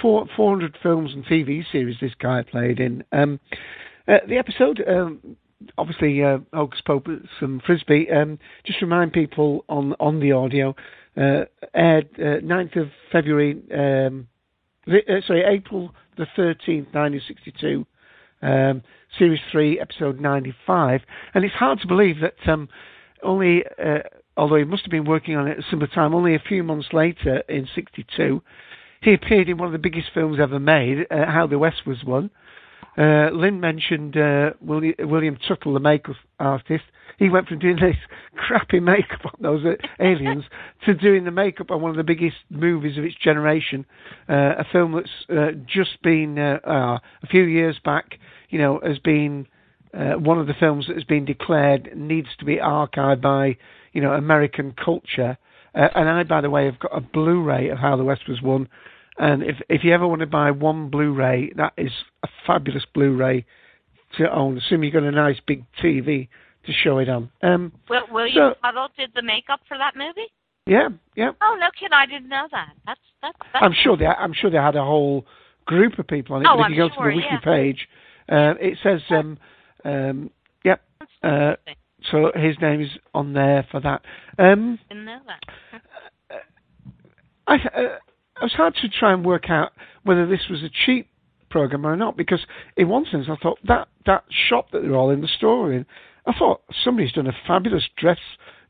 four, 0.00 0.26
400 0.36 0.76
films 0.82 1.12
and 1.14 1.24
TV 1.24 1.64
series 1.70 1.96
this 2.00 2.14
guy 2.20 2.42
played 2.42 2.80
in. 2.80 3.04
Um, 3.12 3.38
uh, 4.08 4.18
the 4.28 4.36
episode, 4.38 4.82
um, 4.88 5.36
obviously, 5.78 6.22
uh, 6.24 6.38
Hocus 6.52 6.80
Pocus 6.84 7.20
and 7.40 7.62
Frisby, 7.62 8.10
um, 8.10 8.38
just 8.66 8.82
remind 8.82 9.12
people 9.12 9.64
on, 9.68 9.94
on 10.00 10.18
the 10.18 10.32
audio, 10.32 10.74
uh, 11.16 11.44
aired 11.74 12.08
uh, 12.18 12.40
9th 12.44 12.76
of 12.80 12.88
February, 13.12 13.52
um, 13.72 14.26
the- 14.86 15.04
uh, 15.08 15.20
sorry, 15.26 15.44
April 15.44 15.94
the 16.16 16.26
13th, 16.36 16.92
1962. 16.92 17.86
Um, 18.42 18.82
series 19.18 19.40
3, 19.50 19.80
episode 19.80 20.20
95. 20.20 21.00
And 21.34 21.44
it's 21.44 21.54
hard 21.54 21.80
to 21.80 21.86
believe 21.86 22.16
that 22.20 22.50
um, 22.50 22.68
only, 23.22 23.64
uh, 23.82 23.98
although 24.36 24.56
he 24.56 24.64
must 24.64 24.84
have 24.84 24.90
been 24.90 25.04
working 25.04 25.36
on 25.36 25.48
it 25.48 25.58
at 25.58 25.64
similar 25.70 25.88
time, 25.88 26.14
only 26.14 26.34
a 26.34 26.40
few 26.40 26.62
months 26.62 26.88
later, 26.92 27.42
in 27.48 27.68
62, 27.74 28.42
he 29.02 29.14
appeared 29.14 29.48
in 29.48 29.58
one 29.58 29.66
of 29.66 29.72
the 29.72 29.78
biggest 29.78 30.08
films 30.14 30.38
ever 30.40 30.58
made, 30.58 31.06
uh, 31.10 31.26
How 31.26 31.46
the 31.46 31.58
West 31.58 31.86
Was 31.86 31.98
Won. 32.04 32.30
Uh, 32.96 33.30
Lynn 33.32 33.60
mentioned 33.60 34.16
uh, 34.16 34.50
William, 34.60 34.94
William 35.00 35.36
Tuttle, 35.48 35.74
the 35.74 35.80
makeup 35.80 36.16
artist. 36.38 36.84
He 37.18 37.28
went 37.28 37.48
from 37.48 37.58
doing 37.58 37.76
this 37.76 37.96
crappy 38.36 38.80
makeup 38.80 39.24
on 39.24 39.34
those 39.40 39.64
aliens 40.00 40.44
to 40.86 40.94
doing 40.94 41.24
the 41.24 41.30
makeup 41.30 41.70
on 41.70 41.80
one 41.80 41.90
of 41.90 41.96
the 41.96 42.04
biggest 42.04 42.36
movies 42.50 42.98
of 42.98 43.04
its 43.04 43.16
generation. 43.22 43.84
Uh, 44.28 44.54
a 44.58 44.64
film 44.70 44.92
that's 44.92 45.30
uh, 45.30 45.52
just 45.66 46.02
been 46.02 46.38
uh, 46.38 46.58
uh, 46.66 46.98
a 47.22 47.26
few 47.30 47.42
years 47.42 47.78
back, 47.84 48.18
you 48.50 48.58
know, 48.58 48.80
has 48.84 48.98
been 48.98 49.46
uh, 49.94 50.14
one 50.14 50.38
of 50.38 50.46
the 50.46 50.54
films 50.58 50.86
that 50.86 50.96
has 50.96 51.04
been 51.04 51.24
declared 51.24 51.90
needs 51.94 52.28
to 52.38 52.44
be 52.44 52.56
archived 52.56 53.20
by, 53.20 53.56
you 53.92 54.00
know, 54.00 54.12
American 54.12 54.74
culture. 54.82 55.36
Uh, 55.74 55.88
and 55.94 56.08
I, 56.08 56.22
by 56.24 56.40
the 56.40 56.50
way, 56.50 56.64
have 56.66 56.78
got 56.78 56.96
a 56.96 57.00
Blu-ray 57.00 57.68
of 57.68 57.78
How 57.78 57.96
the 57.96 58.04
West 58.04 58.22
Was 58.28 58.40
Won. 58.42 58.68
And 59.18 59.42
if 59.42 59.56
if 59.68 59.84
you 59.84 59.92
ever 59.92 60.06
want 60.06 60.20
to 60.20 60.26
buy 60.26 60.50
one 60.50 60.88
Blu-ray, 60.88 61.52
that 61.56 61.74
is 61.76 61.92
a 62.22 62.28
fabulous 62.46 62.84
Blu-ray 62.94 63.44
to 64.16 64.32
own. 64.32 64.56
Assuming 64.58 64.84
you've 64.84 64.94
got 64.94 65.02
a 65.02 65.12
nice 65.12 65.40
big 65.46 65.64
TV 65.82 66.28
to 66.64 66.72
show 66.72 66.98
it 66.98 67.08
on. 67.08 67.30
Um, 67.42 67.72
Will, 67.88 68.02
William 68.10 68.52
So- 68.52 68.54
Tuttle 68.62 68.88
did 68.96 69.10
the 69.14 69.22
makeup 69.22 69.60
for 69.68 69.78
that 69.78 69.96
movie? 69.96 70.28
yeah, 70.66 70.88
yeah. 71.16 71.32
Oh, 71.40 71.56
no 71.58 71.68
kid, 71.78 71.90
I 71.92 72.06
didn't 72.06 72.28
know 72.28 72.46
that. 72.52 72.72
That's 72.86 73.00
that's. 73.20 73.38
that's 73.52 73.64
I'm 73.64 73.72
sure 73.82 73.96
they 73.96 74.06
I'm 74.06 74.32
sure 74.32 74.50
they 74.50 74.58
had 74.58 74.76
a 74.76 74.84
whole 74.84 75.26
group 75.66 75.98
of 75.98 76.06
people 76.06 76.36
on 76.36 76.42
it. 76.42 76.48
Oh, 76.48 76.56
but 76.56 76.60
if 76.60 76.66
I'm 76.66 76.72
you 76.72 76.88
go 76.88 76.94
sure, 76.94 77.04
to 77.04 77.10
the 77.10 77.16
wiki 77.16 77.28
yeah. 77.30 77.40
page, 77.40 77.88
uh, 78.28 78.54
it 78.60 78.78
says 78.82 79.00
um, 79.10 79.38
um, 79.84 80.30
yep. 80.64 80.82
Uh, 81.22 81.54
so 82.10 82.32
his 82.34 82.56
name 82.60 82.80
is 82.80 82.90
on 83.14 83.32
there 83.32 83.66
for 83.70 83.80
that. 83.80 84.02
Um, 84.38 84.78
Didn't 84.88 85.04
know 85.04 85.20
that. 85.26 86.40
I, 87.46 87.54
uh, 87.54 87.98
I 88.40 88.44
was 88.44 88.52
hard 88.52 88.74
to 88.76 88.88
try 88.88 89.12
and 89.12 89.24
work 89.24 89.50
out 89.50 89.72
whether 90.04 90.26
this 90.26 90.46
was 90.48 90.62
a 90.62 90.70
cheap 90.86 91.08
program 91.50 91.86
or 91.86 91.96
not 91.96 92.16
because 92.16 92.40
in 92.76 92.88
one 92.88 93.04
sense 93.10 93.26
I 93.28 93.36
thought 93.36 93.58
that 93.64 93.88
that 94.06 94.24
shop 94.48 94.70
that 94.72 94.82
they're 94.82 94.96
all 94.96 95.10
in 95.10 95.20
the 95.20 95.28
store 95.28 95.72
in, 95.72 95.86
I 96.26 96.32
thought 96.38 96.62
somebody's 96.84 97.12
done 97.12 97.26
a 97.26 97.36
fabulous 97.46 97.84
dress 97.96 98.18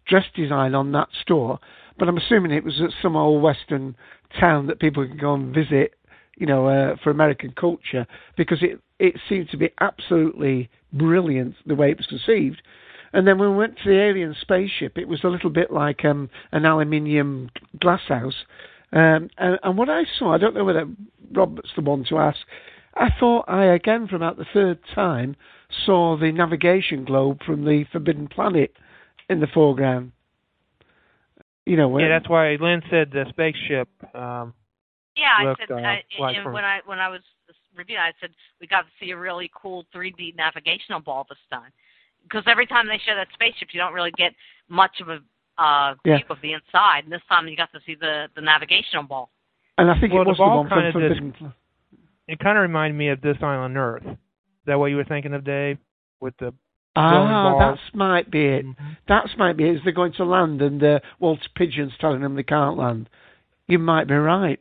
dress 0.07 0.25
design 0.35 0.75
on 0.75 0.93
that 0.93 1.09
store, 1.21 1.59
but 1.99 2.09
I'm 2.09 2.17
assuming 2.17 2.53
it 2.53 2.65
was 2.65 2.81
at 2.83 2.91
some 3.01 3.17
old 3.17 3.43
western 3.43 3.95
town 4.41 4.67
that 4.67 4.81
people 4.81 5.07
can 5.07 5.17
go 5.17 5.35
and 5.35 5.55
visit, 5.55 5.95
you 6.37 6.47
know, 6.47 6.67
uh, 6.67 6.97
for 7.03 7.11
American 7.11 7.53
culture 7.53 8.07
because 8.37 8.59
it 8.63 8.81
it 8.99 9.17
seemed 9.29 9.51
to 9.51 9.57
be 9.57 9.71
absolutely 9.81 10.71
brilliant 10.93 11.55
the 11.67 11.75
way 11.75 11.91
it 11.91 11.99
was 11.99 12.07
conceived. 12.07 12.63
And 13.13 13.27
then 13.27 13.39
when 13.39 13.51
we 13.51 13.57
went 13.57 13.77
to 13.79 13.91
the 13.91 14.01
alien 14.01 14.35
spaceship, 14.41 14.97
it 14.97 15.09
was 15.09 15.23
a 15.25 15.29
little 15.29 15.51
bit 15.51 15.71
like 15.71 16.05
um, 16.05 16.31
an 16.53 16.65
aluminium 16.65 17.51
glass 17.81 18.01
house. 18.09 18.47
Um, 18.93 19.29
and, 19.39 19.59
and 19.63 19.77
what 19.77 19.91
I 19.91 20.03
saw, 20.19 20.35
I 20.35 20.39
don't 20.39 20.55
know 20.55 20.65
whether 20.65 20.87
Robert's 21.33 21.71
the 21.77 21.83
one 21.83 22.05
to 22.09 22.19
ask. 22.19 22.39
I 22.95 23.09
thought 23.19 23.45
I 23.49 23.67
again, 23.75 24.07
for 24.09 24.17
about 24.17 24.37
the 24.37 24.47
third 24.53 24.79
time, 24.95 25.37
saw 25.87 26.17
the 26.17 26.31
navigation 26.33 27.05
globe 27.05 27.41
from 27.45 27.65
the 27.65 27.85
Forbidden 27.91 28.29
Planet 28.29 28.73
in 29.29 29.41
the 29.41 29.47
foreground. 29.47 30.13
You 31.65 31.77
know, 31.77 31.89
when, 31.89 32.05
Yeah, 32.05 32.09
that's 32.11 32.29
why 32.29 32.57
Lynn 32.61 32.83
said 32.91 33.11
the 33.13 33.25
spaceship. 33.31 33.89
Um, 34.15 34.53
Yeah, 35.17 35.33
I 35.39 35.45
looked, 35.45 35.61
said 35.61 35.71
uh, 35.71 35.77
I, 35.77 36.03
like 36.19 36.37
and 36.37 36.45
from- 36.45 36.53
when 36.55 36.65
I 36.65 36.81
when 36.85 36.99
I 36.99 37.09
was 37.09 37.21
reviewing, 37.75 38.01
I 38.03 38.13
said 38.21 38.31
we 38.61 38.67
got 38.67 38.83
to 38.83 38.91
see 39.01 39.11
a 39.13 39.17
really 39.17 39.51
cool 39.55 39.87
3D 39.95 40.35
navigational 40.37 41.01
ball 41.01 41.27
this 41.29 41.39
time 41.51 41.71
because 42.23 42.45
every 42.47 42.67
time 42.67 42.87
they 42.87 42.99
show 43.07 43.15
that 43.15 43.29
spaceship, 43.33 43.69
you 43.73 43.81
don't 43.81 43.95
really 43.95 44.13
get 44.13 44.33
much 44.69 45.01
of 45.01 45.09
a 45.09 45.21
uh, 45.63 45.95
Yeah. 46.05 46.17
view 46.17 46.25
of 46.31 46.41
the 46.43 46.53
inside. 46.55 47.05
And 47.05 47.13
this 47.13 47.21
time, 47.29 47.47
you 47.47 47.57
got 47.57 47.73
to 47.73 47.81
see 47.87 47.95
the 47.95 48.29
the 48.35 48.41
navigational 48.43 49.05
ball. 49.05 49.31
and 49.79 49.91
I 49.91 49.99
think 50.01 50.13
Well, 50.13 50.23
it 50.23 50.29
was 50.29 50.37
the 50.37 50.43
ball 50.43 50.57
one 50.59 50.69
from 50.69 50.93
Forbidden 50.93 51.33
Planet. 51.33 51.55
It 52.29 52.39
kind 52.39 52.57
of 52.59 52.63
reminded 52.63 52.97
me 52.97 53.09
of 53.09 53.21
this 53.21 53.37
island 53.43 53.77
Earth. 53.77 54.03
Is 54.07 54.17
that 54.67 54.79
what 54.79 54.87
you 54.87 54.97
were 54.97 55.05
thinking 55.05 55.35
of, 55.35 55.45
Dave? 55.45 55.79
With 56.21 56.37
the 56.39 56.55
Ah, 56.95 57.53
balls? 57.59 57.79
that 57.93 57.97
might 57.97 58.31
be 58.31 58.45
it. 58.47 58.67
That's 59.09 59.31
might 59.39 59.57
be 59.57 59.65
it. 59.69 59.77
Is 59.77 59.81
they're 59.83 59.93
going 59.93 60.13
to 60.15 60.25
land 60.25 60.61
and 60.63 60.83
uh, 60.83 61.01
Walter 61.19 61.43
Pidgeon's 61.57 61.93
telling 62.01 62.21
them 62.21 62.35
they 62.37 62.43
can't 62.43 62.77
land. 62.77 63.09
you 63.67 63.79
might 63.79 64.07
be 64.09 64.15
right. 64.15 64.61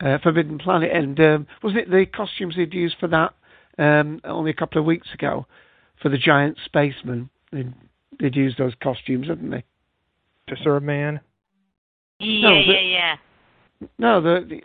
Uh, 0.00 0.18
Forbidden 0.22 0.58
Planet, 0.58 0.92
and 0.94 1.18
um, 1.18 1.46
wasn't 1.62 1.80
it 1.82 1.90
the 1.90 2.06
costumes 2.06 2.54
they'd 2.56 2.72
used 2.72 2.94
for 3.00 3.08
that 3.08 3.34
um, 3.78 4.20
only 4.22 4.52
a 4.52 4.54
couple 4.54 4.78
of 4.78 4.84
weeks 4.86 5.08
ago 5.12 5.44
for 6.00 6.08
the 6.08 6.16
giant 6.18 6.56
spaceman? 6.64 7.28
They'd, 7.50 7.74
they'd 8.20 8.36
used 8.36 8.58
those 8.58 8.74
costumes, 8.80 9.26
hadn't 9.26 9.50
they? 9.50 9.64
To 10.48 10.56
serve 10.62 10.84
man. 10.84 11.18
Yeah, 12.20 12.48
No, 12.48 12.54
the- 12.54 12.72
yeah, 12.72 12.80
yeah. 13.80 13.88
No, 13.98 14.20
the 14.20 14.46
the, 14.48 14.62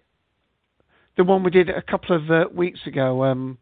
the 1.18 1.24
one 1.24 1.44
we 1.44 1.52
did 1.52 1.70
a 1.70 1.82
couple 1.82 2.16
of 2.16 2.30
uh, 2.32 2.46
weeks 2.54 2.80
ago. 2.86 3.24
Um, 3.24 3.58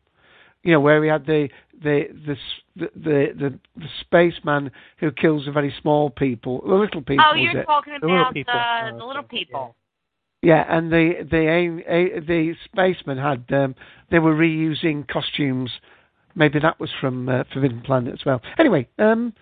you 0.63 0.71
know, 0.71 0.79
where 0.79 1.01
we 1.01 1.07
had 1.07 1.25
the 1.25 1.49
the 1.81 2.03
the 2.27 2.33
s- 2.33 2.61
the 2.75 2.89
the, 2.95 3.27
the, 3.39 3.59
the 3.77 3.87
spaceman 4.01 4.71
who 4.99 5.11
kills 5.11 5.45
the 5.45 5.51
very 5.51 5.73
small 5.81 6.09
people, 6.11 6.61
the 6.67 6.75
little 6.75 7.01
people. 7.01 7.25
oh, 7.27 7.33
you're 7.35 7.57
it? 7.61 7.65
talking 7.65 7.93
The 7.99 8.05
little 8.07 8.21
about 8.21 8.33
people. 8.33 8.53
uh, 8.53 8.91
Oh, 8.93 8.97
the 8.97 9.05
little 9.05 9.23
people. 9.23 9.75
Yeah, 10.43 10.65
and 10.69 10.91
the 10.91 11.27
the 11.29 11.47
aim- 11.49 11.83
a- 11.87 12.19
the 12.19 12.53
spacemen 12.65 13.17
had 13.17 13.43
um, 13.53 13.75
they 14.11 14.19
were 14.19 14.35
reusing 14.35 15.07
costumes. 15.07 15.71
Maybe 16.35 16.59
that 16.59 16.79
was 16.79 16.89
from 17.01 17.27
uh, 17.27 17.43
Forbidden 17.51 17.81
Planet 17.81 18.13
as 18.13 18.23
well. 18.25 18.41
Anyway, 18.57 18.87
um, 18.99 19.33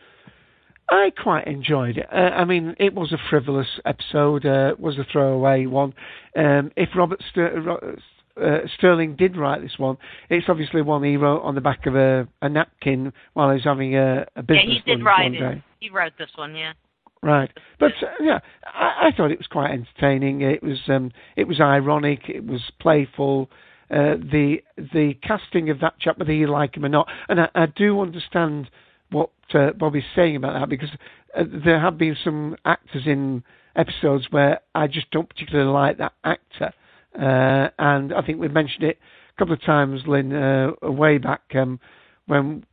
I 0.90 1.12
quite 1.22 1.48
enjoyed 1.48 1.98
it. 1.98 2.08
Uh, 2.12 2.16
I 2.16 2.46
mean, 2.46 2.76
it 2.80 2.94
was 2.96 3.12
a 3.12 3.18
frivolous 3.30 3.80
episode. 3.86 4.46
Uh, 4.46 4.70
it 4.72 4.80
was 4.80 4.98
a 4.98 5.06
throwaway 5.12 5.66
one. 5.66 5.94
Um, 6.36 6.72
if 6.76 6.90
Robert 6.96 7.22
Ster- 7.30 7.98
uh, 8.42 8.60
Sterling 8.78 9.16
did 9.16 9.38
write 9.38 9.62
this 9.62 9.78
one, 9.78 9.98
it's 10.30 10.48
obviously 10.50 10.82
one 10.82 11.04
he 11.04 11.18
wrote 11.18 11.42
on 11.42 11.56
the 11.56 11.62
back 11.62 11.86
of 11.86 11.96
a, 11.96 12.28
a 12.42 12.50
napkin 12.50 13.14
while 13.34 13.50
he 13.50 13.56
was 13.56 13.64
having 13.64 13.96
a, 13.96 14.22
a 14.22 14.26
Yeah, 14.36 14.42
business 14.42 14.82
he 14.86 14.96
did 14.96 15.04
write 15.04 15.24
one 15.24 15.36
it. 15.36 15.40
day. 15.40 15.64
He 15.80 15.90
wrote 15.90 16.14
this 16.18 16.30
one, 16.36 16.56
yeah. 16.56 16.74
Right, 17.22 17.52
but 17.80 17.92
uh, 18.02 18.08
yeah, 18.22 18.40
I, 18.66 19.08
I 19.08 19.12
thought 19.16 19.30
it 19.32 19.38
was 19.38 19.48
quite 19.48 19.72
entertaining. 19.72 20.42
It 20.42 20.64
was 20.64 20.80
um, 20.88 21.12
it 21.36 21.50
was 21.50 21.60
ironic. 21.60 22.30
It 22.30 22.46
was 22.46 22.62
playful. 22.80 23.50
Uh, 23.92 24.16
the 24.16 24.60
the 24.78 25.16
casting 25.22 25.70
of 25.70 25.82
that 25.82 26.00
chap, 26.00 26.18
whether 26.18 26.32
you 26.32 26.48
like 26.48 26.78
him 26.78 26.86
or 26.86 26.90
not, 26.90 27.10
and 27.28 27.42
I, 27.42 27.50
I 27.56 27.66
do 27.66 28.00
understand 28.00 28.70
what 29.12 29.30
uh, 29.54 29.72
Bobby's 29.72 30.04
saying 30.16 30.36
about 30.36 30.60
that 30.60 30.70
because 30.70 30.90
uh, 31.38 31.44
there 31.64 31.80
have 31.80 31.98
been 31.98 32.16
some 32.24 32.56
actors 32.66 33.04
in 33.06 33.44
episodes 33.76 34.28
where 34.32 34.60
I 34.76 34.88
just 34.88 35.10
don't 35.12 35.30
particularly 35.30 35.72
like 35.72 35.98
that 35.98 36.14
actor, 36.24 36.74
uh, 37.16 37.70
and 37.80 38.14
I 38.14 38.22
think 38.26 38.40
we 38.40 38.48
mentioned 38.48 38.84
it 38.84 38.98
a 39.36 39.40
couple 39.40 39.54
of 39.54 39.62
times, 39.64 40.02
Lynn, 40.08 40.34
uh, 40.34 40.72
way 40.82 41.18
back 41.18 41.42
um, 41.56 41.80
when. 42.28 42.66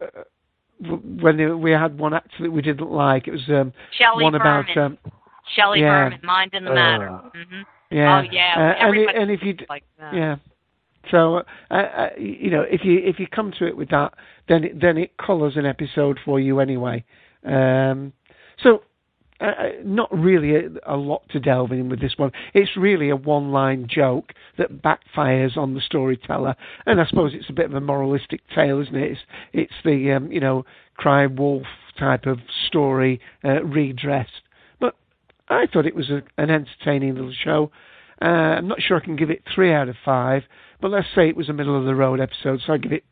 Uh, 0.00 0.22
when 1.20 1.60
we 1.60 1.72
had 1.72 1.98
one 1.98 2.14
actor 2.14 2.36
that 2.40 2.50
we 2.50 2.62
didn't 2.62 2.90
like, 2.90 3.28
it 3.28 3.32
was 3.32 3.46
um, 3.50 3.70
Shelley 3.98 4.24
one 4.24 4.34
about 4.34 4.64
Berman. 4.74 4.96
um, 5.04 5.12
Shelley 5.54 5.80
yeah. 5.80 6.08
Berman, 6.08 6.20
Mind 6.22 6.54
in 6.54 6.64
the 6.64 6.70
Matter. 6.72 7.20
hmm 7.34 7.60
yeah, 7.90 8.18
Oh 8.18 8.30
yeah. 8.30 8.54
uh, 8.56 8.86
and, 8.86 8.96
it, 8.96 9.16
and 9.16 9.30
if 9.30 9.42
you 9.42 9.56
like 9.68 9.82
yeah, 9.98 10.36
so 11.10 11.42
uh, 11.70 11.74
uh, 11.74 12.08
you 12.18 12.50
know 12.50 12.62
if 12.62 12.82
you 12.84 12.98
if 13.02 13.18
you 13.18 13.26
come 13.26 13.52
to 13.58 13.66
it 13.66 13.76
with 13.76 13.90
that, 13.90 14.12
then 14.48 14.64
it, 14.64 14.80
then 14.80 14.98
it 14.98 15.16
colours 15.16 15.54
an 15.56 15.66
episode 15.66 16.18
for 16.24 16.40
you 16.40 16.60
anyway. 16.60 17.04
Um, 17.44 18.12
so. 18.62 18.82
Uh, 19.40 19.46
uh, 19.46 19.68
not 19.86 20.12
really 20.12 20.54
a, 20.54 20.94
a 20.94 20.96
lot 20.96 21.22
to 21.30 21.40
delve 21.40 21.72
in 21.72 21.88
with 21.88 21.98
this 21.98 22.12
one. 22.18 22.30
It's 22.52 22.76
really 22.76 23.08
a 23.08 23.16
one-line 23.16 23.86
joke 23.88 24.34
that 24.58 24.82
backfires 24.82 25.56
on 25.56 25.72
the 25.72 25.80
storyteller, 25.80 26.54
and 26.84 27.00
I 27.00 27.06
suppose 27.06 27.32
it's 27.34 27.48
a 27.48 27.54
bit 27.54 27.64
of 27.64 27.72
a 27.72 27.80
moralistic 27.80 28.42
tale, 28.54 28.82
isn't 28.82 28.94
it? 28.94 29.12
It's, 29.12 29.20
it's 29.54 29.72
the 29.82 30.12
um, 30.12 30.30
you 30.30 30.40
know 30.40 30.66
cry 30.96 31.24
wolf 31.24 31.64
type 31.98 32.26
of 32.26 32.38
story 32.66 33.18
uh, 33.42 33.62
redressed. 33.64 34.42
But 34.78 34.94
I 35.48 35.66
thought 35.72 35.86
it 35.86 35.96
was 35.96 36.10
a, 36.10 36.22
an 36.36 36.50
entertaining 36.50 37.14
little 37.14 37.32
show. 37.32 37.70
Uh, 38.20 38.26
I'm 38.58 38.68
not 38.68 38.82
sure 38.82 38.98
I 38.98 39.04
can 39.04 39.16
give 39.16 39.30
it 39.30 39.42
three 39.54 39.72
out 39.72 39.88
of 39.88 39.96
five, 40.04 40.42
but 40.80 40.90
let's 40.90 41.06
say 41.14 41.28
it 41.28 41.36
was 41.36 41.48
a 41.48 41.52
middle 41.52 41.78
of 41.78 41.84
the 41.84 41.94
road 41.94 42.20
episode, 42.20 42.60
so 42.66 42.72
I 42.72 42.78
give 42.78 42.92
it 42.92 43.04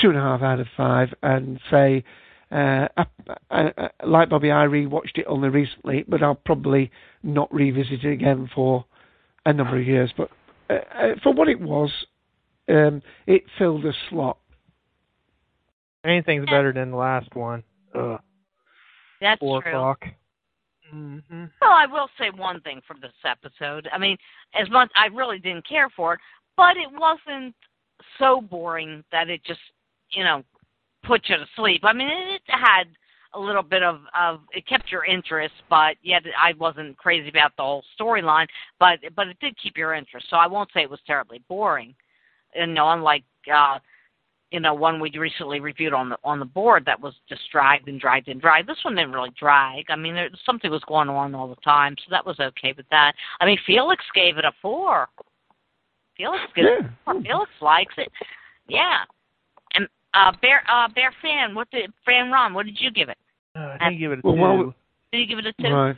two 0.00 0.08
and 0.08 0.18
a 0.18 0.20
half 0.20 0.42
out 0.42 0.60
of 0.60 0.66
five, 0.76 1.08
and 1.22 1.60
say, 1.70 2.04
uh, 2.52 2.88
I, 2.96 3.04
I, 3.50 3.72
I, 3.76 4.06
like 4.06 4.28
Bobby, 4.28 4.50
I 4.50 4.66
rewatched 4.66 5.16
it 5.16 5.26
only 5.28 5.48
recently, 5.48 6.04
but 6.06 6.22
I'll 6.22 6.34
probably 6.34 6.90
not 7.22 7.52
revisit 7.52 8.04
it 8.04 8.12
again 8.12 8.48
for 8.54 8.84
a 9.46 9.52
number 9.52 9.78
of 9.78 9.86
years. 9.86 10.12
But 10.16 10.30
uh, 10.68 10.74
uh, 10.74 11.14
for 11.22 11.32
what 11.32 11.48
it 11.48 11.60
was, 11.60 11.90
um, 12.68 13.02
it 13.26 13.42
filled 13.58 13.84
a 13.84 13.92
slot. 14.08 14.38
Anything's 16.04 16.46
better 16.46 16.72
than 16.72 16.92
the 16.92 16.96
last 16.96 17.34
one. 17.34 17.62
Ugh. 17.94 18.20
That's 19.20 19.38
Four 19.38 19.62
true. 19.62 19.70
o'clock. 19.72 20.04
Mm-hmm. 20.94 21.44
Well, 21.60 21.70
I 21.70 21.86
will 21.86 22.08
say 22.18 22.30
one 22.34 22.60
thing 22.62 22.80
from 22.86 23.00
this 23.00 23.12
episode. 23.24 23.88
I 23.92 23.98
mean, 23.98 24.16
as 24.60 24.68
much 24.70 24.90
I 24.96 25.06
really 25.06 25.38
didn't 25.38 25.68
care 25.68 25.88
for 25.90 26.14
it, 26.14 26.20
but 26.60 26.76
it 26.76 26.90
wasn't 26.92 27.54
so 28.18 28.42
boring 28.42 29.02
that 29.12 29.30
it 29.30 29.42
just, 29.44 29.60
you 30.10 30.22
know, 30.22 30.44
put 31.04 31.22
you 31.26 31.36
to 31.36 31.46
sleep. 31.56 31.80
I 31.84 31.94
mean, 31.94 32.08
it 32.08 32.42
had 32.48 32.84
a 33.32 33.40
little 33.40 33.62
bit 33.62 33.82
of 33.82 34.00
of 34.18 34.40
it 34.52 34.68
kept 34.68 34.92
your 34.92 35.06
interest, 35.06 35.54
but 35.70 35.96
yet 36.02 36.22
I 36.38 36.52
wasn't 36.58 36.98
crazy 36.98 37.30
about 37.30 37.52
the 37.56 37.62
whole 37.62 37.82
storyline. 37.98 38.46
But 38.78 38.98
but 39.16 39.28
it 39.28 39.38
did 39.40 39.56
keep 39.62 39.78
your 39.78 39.94
interest, 39.94 40.26
so 40.28 40.36
I 40.36 40.46
won't 40.46 40.68
say 40.74 40.82
it 40.82 40.90
was 40.90 41.00
terribly 41.06 41.42
boring. 41.48 41.94
And 42.54 42.74
no, 42.74 42.90
unlike 42.90 43.24
uh, 43.50 43.78
you 44.50 44.60
know 44.60 44.74
one 44.74 45.00
we 45.00 45.10
recently 45.16 45.60
reviewed 45.60 45.94
on 45.94 46.10
the 46.10 46.18
on 46.24 46.40
the 46.40 46.44
board 46.44 46.84
that 46.84 47.00
was 47.00 47.14
just 47.26 47.42
dragged 47.50 47.88
and 47.88 47.98
dragged 47.98 48.28
and 48.28 48.38
dragged. 48.38 48.68
This 48.68 48.84
one 48.84 48.96
didn't 48.96 49.12
really 49.12 49.32
drag. 49.38 49.86
I 49.88 49.96
mean, 49.96 50.14
there, 50.14 50.28
something 50.44 50.70
was 50.70 50.84
going 50.86 51.08
on 51.08 51.34
all 51.34 51.48
the 51.48 51.62
time, 51.64 51.94
so 51.98 52.10
that 52.10 52.26
was 52.26 52.38
okay 52.38 52.74
with 52.76 52.86
that. 52.90 53.14
I 53.40 53.46
mean, 53.46 53.58
Felix 53.66 54.04
gave 54.14 54.36
it 54.36 54.44
a 54.44 54.52
four. 54.60 55.08
Felix 56.20 56.42
gives 56.54 56.68
it 56.68 56.86
a. 57.06 57.20
Felix 57.22 57.50
likes 57.60 57.94
it. 57.96 58.10
Yeah. 58.68 58.98
And 59.74 59.88
uh, 60.14 60.32
Bear 60.42 60.62
uh, 60.70 60.88
Bear 60.94 61.12
fan, 61.22 61.54
what 61.54 61.70
did 61.70 61.90
Fan 62.04 62.30
Ron? 62.30 62.54
What 62.54 62.66
did 62.66 62.78
you 62.80 62.90
give 62.90 63.08
it? 63.08 63.18
Uh, 63.56 63.76
I 63.80 63.88
think 63.88 64.00
give 64.00 64.12
it 64.12 64.18
a 64.18 64.26
Well, 64.26 64.34
two. 64.34 64.40
well, 64.40 64.74
Did 65.12 65.18
you 65.18 65.26
give 65.26 65.38
it 65.38 65.46
a 65.46 65.52
two? 65.62 65.68
Right. 65.74 65.96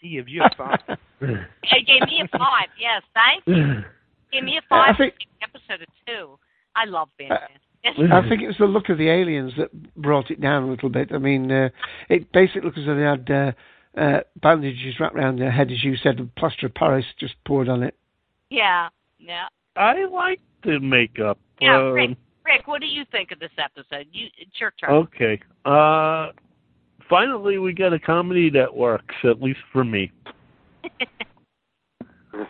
He 0.00 0.10
gives 0.10 0.28
you 0.28 0.42
a 0.42 0.50
five. 0.56 0.78
He 1.64 1.82
gave 1.84 2.02
me 2.08 2.20
a 2.22 2.28
five. 2.38 2.68
Yes, 2.78 3.02
thank 3.14 3.42
you. 3.46 3.82
Give 4.32 4.44
me 4.44 4.58
a 4.58 4.62
five. 4.68 4.94
I 4.94 4.98
think- 4.98 5.14
episode 5.42 5.80
of 5.82 5.88
two. 6.06 6.38
I 6.76 6.84
love 6.84 7.08
Fan 7.16 7.32
Uh, 7.32 7.36
Fan. 7.38 8.12
I 8.12 8.28
think 8.28 8.42
it 8.42 8.46
was 8.48 8.56
the 8.58 8.66
look 8.66 8.88
of 8.90 8.98
the 8.98 9.08
aliens 9.08 9.52
that 9.56 9.70
brought 9.96 10.30
it 10.30 10.40
down 10.40 10.64
a 10.64 10.66
little 10.70 10.88
bit. 10.90 11.12
I 11.12 11.18
mean, 11.18 11.50
uh, 11.50 11.68
it 12.10 12.30
basically 12.32 12.62
looked 12.62 12.76
as 12.78 12.84
though 12.86 12.96
they 12.96 13.02
had 13.02 13.30
uh, 13.30 13.52
uh, 13.98 14.20
bandages 14.42 14.98
wrapped 15.00 15.14
around 15.14 15.38
their 15.38 15.50
head, 15.50 15.70
as 15.70 15.82
you 15.84 15.96
said, 15.96 16.18
and 16.18 16.34
plaster 16.34 16.66
of 16.66 16.74
Paris 16.74 17.04
just 17.18 17.34
poured 17.46 17.68
on 17.70 17.82
it. 17.82 17.94
Yeah, 18.50 18.88
yeah. 19.18 19.46
I 19.76 20.04
like 20.06 20.40
the 20.62 20.78
makeup. 20.80 21.38
Yeah, 21.60 21.78
um, 21.78 21.92
Rick, 21.92 22.10
Rick, 22.44 22.66
what 22.66 22.80
do 22.80 22.86
you 22.86 23.04
think 23.10 23.32
of 23.32 23.38
this 23.38 23.50
episode? 23.58 24.06
You, 24.12 24.26
it's 24.38 24.60
your 24.60 24.72
turn. 24.72 24.90
Okay. 24.90 25.40
Uh, 25.64 26.28
finally, 27.08 27.58
we 27.58 27.72
got 27.72 27.92
a 27.92 27.98
comedy 27.98 28.50
that 28.50 28.74
works, 28.74 29.14
at 29.24 29.42
least 29.42 29.60
for 29.72 29.84
me. 29.84 30.12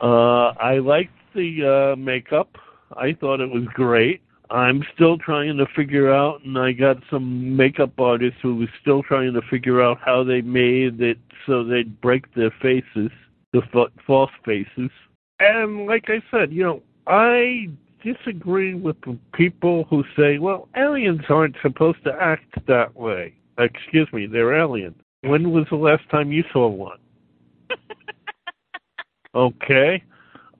Uh, 0.00 0.52
I 0.60 0.78
liked 0.78 1.12
the 1.34 1.92
uh, 1.92 1.96
makeup. 1.96 2.56
I 2.96 3.12
thought 3.20 3.40
it 3.40 3.50
was 3.50 3.64
great. 3.74 4.22
I'm 4.50 4.84
still 4.94 5.18
trying 5.18 5.56
to 5.56 5.66
figure 5.74 6.12
out, 6.12 6.42
and 6.44 6.58
I 6.58 6.72
got 6.72 6.98
some 7.10 7.56
makeup 7.56 7.98
artists 7.98 8.38
who 8.42 8.56
was 8.56 8.68
still 8.80 9.02
trying 9.02 9.32
to 9.32 9.40
figure 9.50 9.82
out 9.82 9.98
how 10.04 10.22
they 10.22 10.42
made 10.42 11.00
it 11.00 11.18
so 11.46 11.64
they'd 11.64 12.00
break 12.00 12.32
their 12.34 12.52
faces, 12.62 13.10
the 13.52 13.62
fa- 13.72 13.90
false 14.06 14.30
faces. 14.44 14.90
And 15.44 15.86
like 15.86 16.06
I 16.08 16.22
said, 16.30 16.52
you 16.52 16.62
know, 16.62 16.82
I 17.06 17.68
disagree 18.02 18.74
with 18.74 18.96
the 19.02 19.18
people 19.34 19.84
who 19.90 20.02
say, 20.16 20.38
well, 20.38 20.68
aliens 20.76 21.20
aren't 21.28 21.56
supposed 21.62 22.02
to 22.04 22.12
act 22.18 22.66
that 22.66 22.94
way. 22.96 23.34
Excuse 23.58 24.08
me, 24.12 24.26
they're 24.26 24.58
aliens. 24.58 24.96
When 25.22 25.52
was 25.52 25.66
the 25.70 25.76
last 25.76 26.08
time 26.10 26.32
you 26.32 26.44
saw 26.52 26.68
one? 26.68 26.98
okay. 29.34 30.02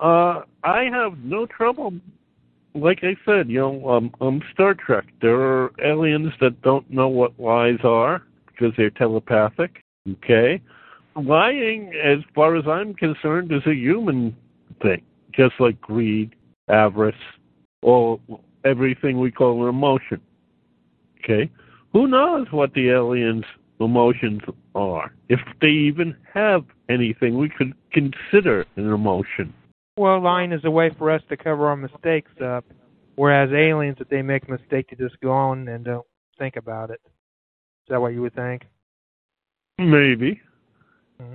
Uh, 0.01 0.43
I 0.63 0.85
have 0.93 1.19
no 1.19 1.47
trouble. 1.47 1.95
Like 2.75 3.01
I 3.05 3.17
said, 3.25 3.49
you 3.49 3.61
know, 3.61 3.89
um, 3.89 4.13
um, 4.21 4.43
Star 4.53 4.75
Trek. 4.75 5.05
There 5.23 5.41
are 5.41 5.73
aliens 5.83 6.33
that 6.41 6.61
don't 6.63 6.89
know 6.91 7.09
what 7.09 7.39
lies 7.39 7.79
are 7.85 8.23
because 8.47 8.73
they're 8.77 8.91
telepathic. 8.91 9.83
Okay, 10.11 10.61
lying, 11.17 11.95
as 11.95 12.19
far 12.35 12.57
as 12.57 12.67
I'm 12.67 12.93
concerned, 12.95 13.53
is 13.53 13.63
a 13.67 13.75
human 13.75 14.37
thing, 14.83 15.03
just 15.33 15.55
like 15.59 15.81
greed, 15.81 16.35
avarice, 16.69 17.15
or 17.83 18.21
everything 18.65 19.19
we 19.21 19.31
call 19.31 19.63
an 19.63 19.69
emotion. 19.69 20.21
Okay, 21.23 21.51
who 21.93 22.07
knows 22.07 22.47
what 22.51 22.73
the 22.75 22.91
aliens' 22.91 23.45
emotions 23.81 24.43
are? 24.75 25.15
If 25.29 25.41
they 25.61 25.69
even 25.69 26.17
have 26.33 26.65
anything 26.89 27.39
we 27.39 27.49
could 27.49 27.75
consider 27.93 28.65
an 28.77 28.93
emotion. 28.93 29.53
Well, 29.97 30.21
lying 30.21 30.53
is 30.53 30.65
a 30.65 30.71
way 30.71 30.91
for 30.99 31.11
us 31.11 31.23
to 31.29 31.37
cover 31.37 31.69
our 31.69 31.77
mistakes 31.77 32.33
up, 32.45 32.65
whereas 33.17 33.53
aliens, 33.53 33.99
if 34.01 34.09
they 34.09 34.23
make 34.23 34.49
a 34.49 34.51
mistake, 34.51 34.89
they 34.91 34.97
just 34.97 35.21
go 35.21 35.31
on 35.31 35.69
and 35.69 35.85
don't 35.85 36.07
think 36.39 36.57
about 36.57 36.91
it. 36.91 37.01
Is 37.05 37.91
that 37.91 38.01
what 38.01 38.13
you 38.13 38.23
would 38.23 38.35
think? 38.35 38.63
Maybe. 39.79 40.41
Mm-hmm. 41.21 41.35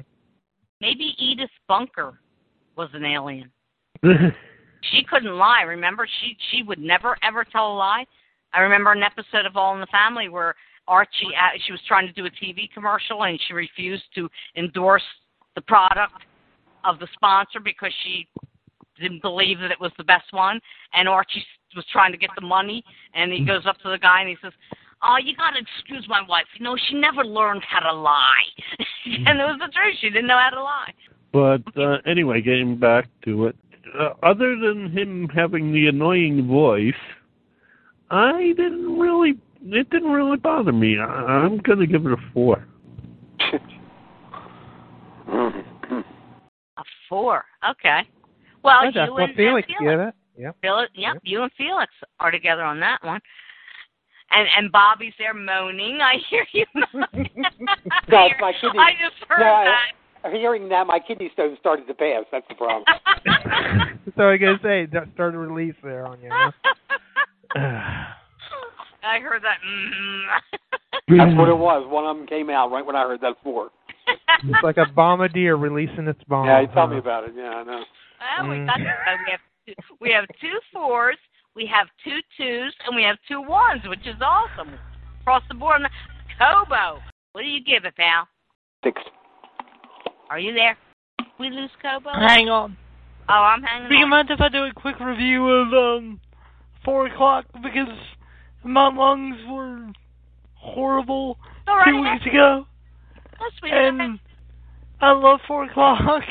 Maybe 0.82 1.16
Edith 1.18 1.50
Bunker. 1.68 2.20
Was 2.80 2.90
an 2.94 3.04
alien. 3.04 3.52
she 4.04 5.04
couldn't 5.04 5.38
lie. 5.38 5.64
Remember, 5.64 6.08
she 6.22 6.38
she 6.50 6.64
would 6.64 6.80
never 6.80 7.18
ever 7.22 7.44
tell 7.44 7.74
a 7.74 7.76
lie. 7.76 8.06
I 8.54 8.62
remember 8.62 8.94
an 8.94 9.04
episode 9.04 9.46
of 9.46 9.58
All 9.58 9.76
in 9.76 9.82
the 9.82 9.88
Family 9.92 10.30
where 10.30 10.56
Archie 10.88 11.36
uh, 11.36 11.60
she 11.66 11.74
was 11.74 11.82
trying 11.86 12.08
to 12.08 12.14
do 12.14 12.26
a 12.26 12.30
TV 12.30 12.72
commercial 12.74 13.24
and 13.24 13.38
she 13.46 13.54
refused 13.54 14.06
to 14.16 14.30
endorse 14.56 15.04
the 15.56 15.62
product 15.62 16.24
of 16.86 17.00
the 17.00 17.08
sponsor 17.14 17.60
because 17.60 17.92
she 18.02 18.26
didn't 18.98 19.22
believe 19.22 19.60
that 19.60 19.72
it 19.72 19.80
was 19.82 19.92
the 19.98 20.06
best 20.06 20.32
one. 20.32 20.62
And 20.94 21.10
Archie 21.10 21.44
was 21.76 21.86
trying 21.92 22.14
to 22.14 22.18
get 22.18 22.30
the 22.40 22.48
money, 22.48 22.82
and 23.14 23.32
he 23.34 23.46
goes 23.46 23.66
up 23.68 23.78
to 23.84 23.90
the 23.90 24.00
guy 24.00 24.22
and 24.22 24.30
he 24.30 24.38
says, 24.42 24.54
"Oh, 25.04 25.18
you 25.22 25.36
got 25.36 25.52
to 25.52 25.60
excuse 25.60 26.06
my 26.08 26.22
wife. 26.30 26.48
You 26.58 26.64
know, 26.64 26.78
she 26.88 26.96
never 26.96 27.26
learned 27.26 27.64
how 27.68 27.80
to 27.80 27.94
lie." 27.94 28.48
and 29.28 29.38
it 29.38 29.44
was 29.44 29.60
the 29.60 29.68
truth. 29.68 29.98
She 30.00 30.10
didn't 30.10 30.28
know 30.28 30.40
how 30.40 30.56
to 30.56 30.64
lie. 30.64 30.94
But 31.32 31.62
uh, 31.78 31.98
anyway, 32.06 32.42
getting 32.42 32.78
back 32.78 33.08
to 33.26 33.48
it, 33.48 33.56
uh, 34.00 34.14
other 34.24 34.56
than 34.58 34.92
him 34.92 35.30
having 35.34 35.72
the 35.72 35.88
annoying 35.88 36.48
voice, 36.48 36.94
I 38.10 38.54
didn't 38.58 38.98
really. 38.98 39.36
It 39.62 39.90
didn't 39.90 40.12
really 40.12 40.38
bother 40.38 40.72
me. 40.72 40.98
I, 40.98 41.04
I'm 41.04 41.58
going 41.58 41.80
to 41.80 41.88
give 41.88 42.06
it 42.06 42.14
a 42.14 42.18
four. 42.34 42.66
A 45.32 46.84
four. 47.10 47.44
Okay. 47.72 48.02
Well, 48.64 48.80
That's 48.84 48.96
you 48.96 49.14
what 49.14 49.24
and 49.24 49.36
Felix 49.36 49.68
and 49.80 49.88
get 49.88 50.00
it. 50.00 50.14
Yep. 50.38 50.56
Felix, 50.62 50.92
yep, 50.96 51.18
you 51.24 51.44
and 51.44 51.52
Felix 51.58 51.92
are 52.20 52.32
together 52.32 52.64
on 52.64 52.80
that 52.80 53.00
one. 53.04 53.20
And 54.32 54.48
and 54.58 54.72
Bobby's 54.72 55.14
there 55.18 55.34
moaning. 55.34 56.00
I 56.02 56.16
hear 56.30 56.46
you 56.54 56.66
moaning. 56.76 57.30
No, 57.36 58.26
it's 58.26 58.36
my 58.40 58.54
kidney. 58.62 58.80
I 58.80 58.92
just 58.92 59.16
heard 59.28 59.40
no, 59.40 59.54
I- 59.54 59.66
that. 59.66 59.92
Hearing 60.32 60.70
that, 60.70 60.86
my 60.88 61.00
kidney 61.00 61.30
stones 61.34 61.58
started 61.60 61.88
to 61.88 61.94
pass. 61.94 62.26
That's 62.32 62.46
the 62.50 62.56
problem. 62.56 62.84
so 64.18 64.30
I 64.30 64.38
gotta 64.38 64.60
say, 64.62 64.86
that 64.92 65.08
started 65.14 65.34
to 65.34 65.38
release 65.40 65.76
there 65.84 66.06
on 66.06 66.20
you. 66.22 66.30
Huh? 66.32 66.52
I 69.02 69.20
heard 69.20 69.42
that. 69.44 69.58
Mm. 69.66 70.26
That's 71.18 71.38
what 71.38 71.48
it 71.50 71.58
was. 71.58 71.88
One 71.90 72.06
of 72.06 72.18
them 72.18 72.28
came 72.28 72.50
out 72.50 72.70
right 72.72 72.86
when 72.86 72.96
I 72.96 73.04
heard 73.04 73.22
that 73.22 73.38
four. 73.44 73.70
it's 74.08 74.64
like 74.64 74.78
a 74.78 74.86
bombardier 74.94 75.58
releasing 75.58 76.08
its 76.08 76.22
bomb. 76.28 76.46
yeah, 76.48 76.62
you 76.62 76.68
tell 76.68 76.88
huh? 76.88 76.94
me 76.94 76.98
about 77.00 77.24
it. 77.24 77.34
Yeah, 77.36 77.50
I 77.50 77.64
know. 77.64 77.84
Well, 78.42 78.50
we 78.50 78.56
Mm. 78.58 78.66
got 78.68 78.82
uh, 78.82 79.18
we 79.26 79.32
have 79.32 79.40
two, 79.66 79.74
we 80.02 80.12
have 80.12 80.26
two 80.42 80.60
fours, 80.74 81.18
we 81.56 81.66
have 81.66 81.88
two 82.04 82.20
twos, 82.38 82.76
and 82.86 82.96
we 82.96 83.04
have 83.04 83.18
two 83.28 83.42
ones, 83.42 83.82
which 83.88 84.06
is 84.06 84.16
awesome 84.22 84.74
across 85.22 85.44
the 85.48 85.56
board. 85.56 85.82
Kobo, 86.38 87.00
what 87.32 87.42
do 87.42 87.48
you 87.48 87.64
give 87.64 87.86
it, 87.86 87.96
pal? 87.96 88.28
Six. 88.84 89.02
Are 90.30 90.40
you 90.40 90.54
there? 90.54 90.78
We 91.40 91.50
lose 91.50 91.72
Kobo. 91.82 92.10
Hang 92.12 92.50
on. 92.50 92.78
Oh, 93.28 93.34
I'm 93.34 93.62
hanging 93.64 93.90
Do 93.90 93.96
you 93.96 94.04
on. 94.06 94.10
mind 94.10 94.30
if 94.32 94.40
I 94.42 94.50
do 94.50 94.64
a 94.64 94.74
quick 94.74 95.00
review 95.00 95.48
of 95.50 95.74
um 95.74 96.20
four 96.84 97.08
o'clock 97.08 97.46
because 97.64 97.88
my 98.64 98.90
lungs 98.94 99.38
were 99.50 99.88
horrible 100.56 101.38
right, 101.68 101.86
two 101.92 102.02
weeks 102.02 102.26
ago, 102.26 102.66
That's 103.40 103.56
and 103.64 104.20
I 105.02 105.12
love 105.12 105.40
four 105.48 105.66
o'clock. 105.66 106.02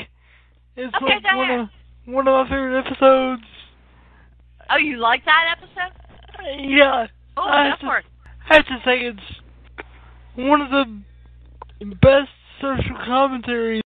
It's 0.75 0.95
Okay, 0.95 1.05
like 1.15 1.35
one 1.35 1.49
ahead. 1.49 1.59
of 1.59 1.69
one 2.05 2.27
of 2.29 2.33
my 2.33 2.43
favorite 2.45 2.79
episodes. 2.85 3.43
Oh, 4.69 4.77
you 4.77 4.95
like 4.97 5.25
that 5.25 5.57
episode? 5.57 5.91
Yeah, 6.69 7.07
Oh, 7.35 7.41
I 7.41 7.63
go 7.65 7.69
have 7.71 7.79
to, 7.79 7.85
for 7.85 7.97
it. 7.97 8.05
I 8.49 8.55
have 8.55 8.65
to 8.67 8.77
say 8.85 8.99
it's 8.99 9.41
one 10.35 10.61
of 10.61 10.69
the 10.69 11.95
best 11.95 12.29
social 12.61 12.95
commentaries. 13.05 13.81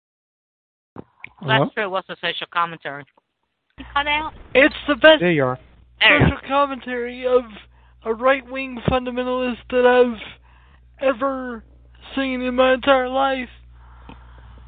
That's 1.46 1.74
true. 1.74 1.90
What's 1.90 2.08
the 2.08 2.16
social 2.22 2.48
commentary? 2.54 3.04
You 3.78 3.86
cut 3.94 4.08
out. 4.08 4.34
It's 4.54 4.76
the 4.88 4.96
best 4.96 5.20
There 5.22 5.32
you 5.32 5.46
are. 5.46 5.60
There 6.00 6.20
you 6.20 6.26
social 6.36 6.48
commentary 6.48 7.26
of 7.26 7.44
a 8.06 8.14
right 8.14 8.50
wing 8.50 8.80
fundamentalist 8.90 9.58
that 9.70 9.86
I've 9.86 10.22
ever 11.16 11.64
seen 12.16 12.42
in 12.42 12.56
my 12.56 12.74
entire 12.74 13.10
life. 13.10 13.50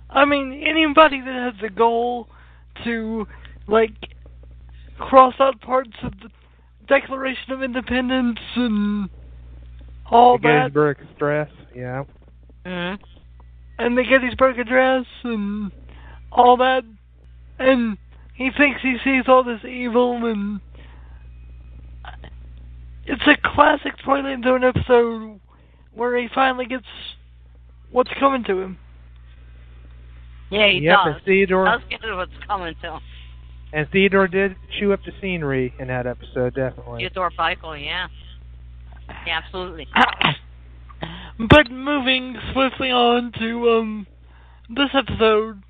I 0.09 0.25
mean, 0.25 0.63
anybody 0.65 1.21
that 1.21 1.51
has 1.53 1.61
the 1.61 1.69
goal 1.69 2.27
to, 2.83 3.27
like, 3.67 3.93
cross 4.99 5.33
out 5.39 5.59
parts 5.61 5.91
of 6.03 6.11
the 6.21 6.29
Declaration 6.87 7.51
of 7.51 7.63
Independence 7.63 8.39
and 8.55 9.09
all 10.09 10.37
the 10.37 10.43
that, 10.43 10.59
Gettysburg 10.59 10.97
Express. 11.01 11.49
Yeah. 11.75 12.03
Mm-hmm. 12.65 13.03
and 13.79 13.97
the 13.97 14.03
Gettysburg 14.03 14.59
Address 14.59 15.05
and 15.23 15.71
all 16.35 16.57
that, 16.57 16.83
and 17.59 17.97
he 18.33 18.49
thinks 18.57 18.81
he 18.81 18.97
sees 19.03 19.23
all 19.27 19.43
this 19.43 19.63
evil, 19.63 20.25
and 20.25 20.59
it's 23.05 23.21
a 23.27 23.37
classic 23.55 23.93
Twilight 24.03 24.43
Zone 24.43 24.63
episode 24.63 25.39
where 25.93 26.17
he 26.17 26.27
finally 26.33 26.65
gets 26.65 26.85
what's 27.91 28.11
coming 28.19 28.43
to 28.45 28.59
him. 28.61 28.77
Yeah, 30.49 30.67
he 30.67 30.79
Yep, 30.79 30.97
does. 30.97 31.15
and 31.15 31.23
Theodore 31.25 31.65
Does 31.65 31.81
get 31.89 31.99
what's 32.15 32.31
coming 32.47 32.75
to 32.81 32.93
him. 32.93 33.01
and 33.73 33.89
Theodore 33.91 34.27
did 34.27 34.55
chew 34.79 34.93
up 34.93 35.03
the 35.03 35.11
scenery 35.21 35.73
in 35.79 35.87
that 35.87 36.05
episode, 36.07 36.53
definitely. 36.55 37.01
Theodore 37.01 37.31
Bikel, 37.31 37.83
yeah. 37.83 38.07
Yeah, 39.27 39.39
absolutely. 39.43 39.87
But 41.49 41.69
moving 41.71 42.37
swiftly 42.53 42.89
on 42.91 43.31
to 43.39 43.69
um 43.71 44.07
this 44.69 44.89
episode, 44.93 45.61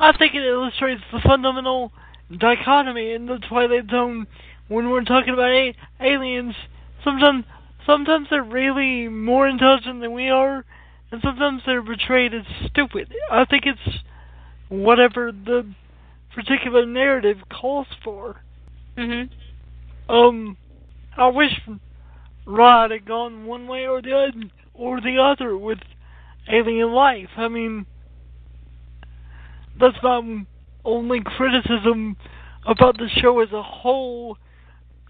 I 0.00 0.16
think 0.16 0.34
it 0.34 0.42
illustrates 0.42 1.02
the 1.12 1.20
fundamental 1.20 1.92
dichotomy 2.34 3.12
in 3.12 3.26
the 3.26 3.38
Twilight 3.38 3.90
Zone 3.90 4.26
when 4.68 4.88
we're 4.88 5.04
talking 5.04 5.34
about 5.34 5.50
a- 5.50 5.74
aliens. 6.00 6.54
Sometimes, 7.04 7.44
sometimes 7.84 8.28
they're 8.30 8.42
really 8.42 9.08
more 9.08 9.46
intelligent 9.46 10.00
than 10.00 10.14
we 10.14 10.30
are, 10.30 10.64
and 11.12 11.20
sometimes 11.20 11.62
they're 11.66 11.82
portrayed 11.82 12.32
as 12.32 12.46
stupid. 12.66 13.12
I 13.30 13.44
think 13.44 13.66
it's 13.66 13.98
whatever 14.68 15.32
the 15.32 15.66
particular 16.34 16.86
narrative 16.86 17.38
calls 17.50 17.88
for. 18.02 18.42
Mhm. 18.96 19.28
Um, 20.08 20.56
I 21.16 21.26
wish 21.26 21.60
Rod 22.46 22.90
had 22.90 23.04
gone 23.04 23.44
one 23.44 23.66
way 23.66 23.86
or 23.86 24.00
the 24.00 24.16
other, 24.16 24.32
or 24.72 25.00
the 25.02 25.18
other 25.18 25.58
with 25.58 25.80
alien 26.48 26.92
life. 26.92 27.30
I 27.36 27.48
mean, 27.48 27.84
that's 29.78 29.96
my 30.02 30.16
um, 30.16 30.46
only 30.84 31.20
criticism 31.24 32.16
about 32.66 32.98
the 32.98 33.08
show 33.20 33.40
as 33.40 33.52
a 33.52 33.62
whole. 33.62 34.36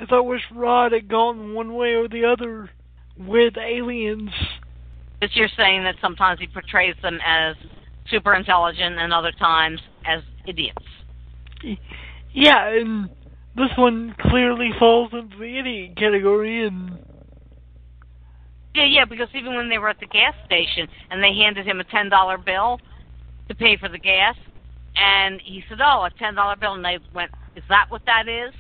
Is 0.01 0.09
I 0.11 0.21
wish 0.21 0.41
Rod 0.53 0.93
had 0.93 1.09
gone 1.09 1.55
one 1.55 1.75
way 1.75 1.95
or 1.95 2.09
the 2.09 2.25
other 2.25 2.71
with 3.27 3.55
aliens. 3.59 4.31
But 5.21 5.35
you're 5.35 5.51
saying 5.57 5.85
that 5.85 5.97
sometimes 6.01 6.41
he 6.41 6.47
portrays 6.47 6.95
them 7.03 7.19
as 7.25 7.55
super 8.09 8.35
intelligent 8.35 8.99
and 8.99 9.13
other 9.13 9.33
times 9.33 9.81
as 10.07 10.23
idiots. 10.47 10.85
Yeah, 12.33 12.69
and 12.69 13.11
this 13.55 13.69
one 13.77 14.15
clearly 14.19 14.71
falls 14.79 15.11
into 15.13 15.37
the 15.37 15.59
idiot 15.59 15.97
category, 15.97 16.67
and 16.67 16.99
Yeah, 18.75 18.87
yeah, 18.87 19.05
because 19.05 19.29
even 19.35 19.55
when 19.55 19.69
they 19.69 19.79
were 19.79 19.91
at 19.91 20.01
the 20.01 20.07
gas 20.07 20.35
station 20.47 20.89
and 21.11 21.23
they 21.23 21.35
handed 21.35 21.67
him 21.67 21.81
a 21.81 21.85
ten 21.85 22.09
dollar 22.09 22.39
bill 22.39 22.81
to 23.49 23.55
pay 23.55 23.77
for 23.77 23.89
the 23.89 23.99
gas, 23.99 24.37
and 25.01 25.41
he 25.43 25.65
said, 25.69 25.79
"Oh, 25.83 26.05
a 26.05 26.11
ten 26.19 26.35
dollar 26.35 26.57
bill," 26.57 26.75
and 26.75 26.85
they 26.85 26.99
went, 27.15 27.31
"Is 27.57 27.65
that 27.69 27.87
what 27.89 28.03
that 28.07 28.29
is?" 28.29 28.53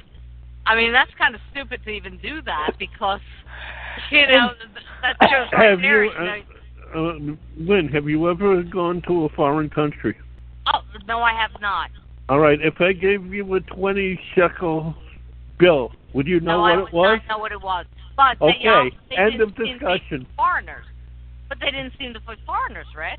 I 0.66 0.74
mean, 0.74 0.92
that's 0.92 1.10
kind 1.18 1.34
of 1.34 1.40
stupid 1.50 1.82
to 1.84 1.90
even 1.90 2.16
do 2.18 2.42
that 2.42 2.72
because 2.78 3.20
you 4.10 4.26
know 4.26 4.50
th- 4.58 4.84
that 5.02 5.16
shows 5.30 5.48
right 5.52 5.70
Have 5.70 5.80
there. 5.80 6.04
you, 6.04 6.10
you 6.12 6.18
know, 6.18 6.42
uh, 6.94 6.98
uh, 6.98 7.36
Lynn, 7.58 7.88
have 7.88 8.08
you 8.08 8.28
ever 8.30 8.62
gone 8.62 9.02
to 9.06 9.24
a 9.24 9.28
foreign 9.30 9.70
country? 9.70 10.16
oh 10.72 10.80
no, 11.06 11.20
I 11.20 11.32
have 11.32 11.60
not. 11.60 11.90
All 12.28 12.38
right, 12.38 12.60
if 12.60 12.80
I 12.80 12.92
gave 12.92 13.26
you 13.34 13.54
a 13.54 13.60
20 13.60 14.18
shekel 14.34 14.94
bill, 15.58 15.90
would 16.14 16.26
you 16.28 16.38
know 16.40 16.58
no, 16.58 16.60
what 16.62 16.70
I 16.72 16.74
it 16.76 16.82
would 16.84 16.92
was? 16.92 17.20
not 17.26 17.36
know 17.36 17.38
what 17.42 17.52
it 17.52 17.60
was. 17.60 17.86
But 18.16 18.36
they, 18.40 18.46
Okay, 18.46 18.68
um, 18.68 18.90
they 19.08 19.16
end 19.16 19.40
of 19.40 19.48
seem 19.48 19.54
to 19.56 19.62
be 19.62 19.72
discussion. 19.72 20.26
Foreigners, 20.36 20.84
but 21.48 21.58
they 21.60 21.70
didn't 21.70 21.92
seem 21.98 22.14
to 22.14 22.20
be 22.20 22.34
foreigners, 22.46 22.86
right? 22.96 23.18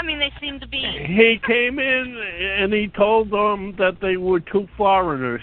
I 0.00 0.02
mean, 0.02 0.18
they 0.18 0.32
seemed 0.40 0.62
to 0.62 0.66
be. 0.66 0.78
He 0.80 1.38
came 1.46 1.78
in 1.78 2.16
and 2.58 2.72
he 2.72 2.88
told 2.88 3.30
them 3.30 3.74
that 3.78 3.98
they 4.00 4.16
were 4.16 4.40
two 4.40 4.66
foreigners. 4.76 5.42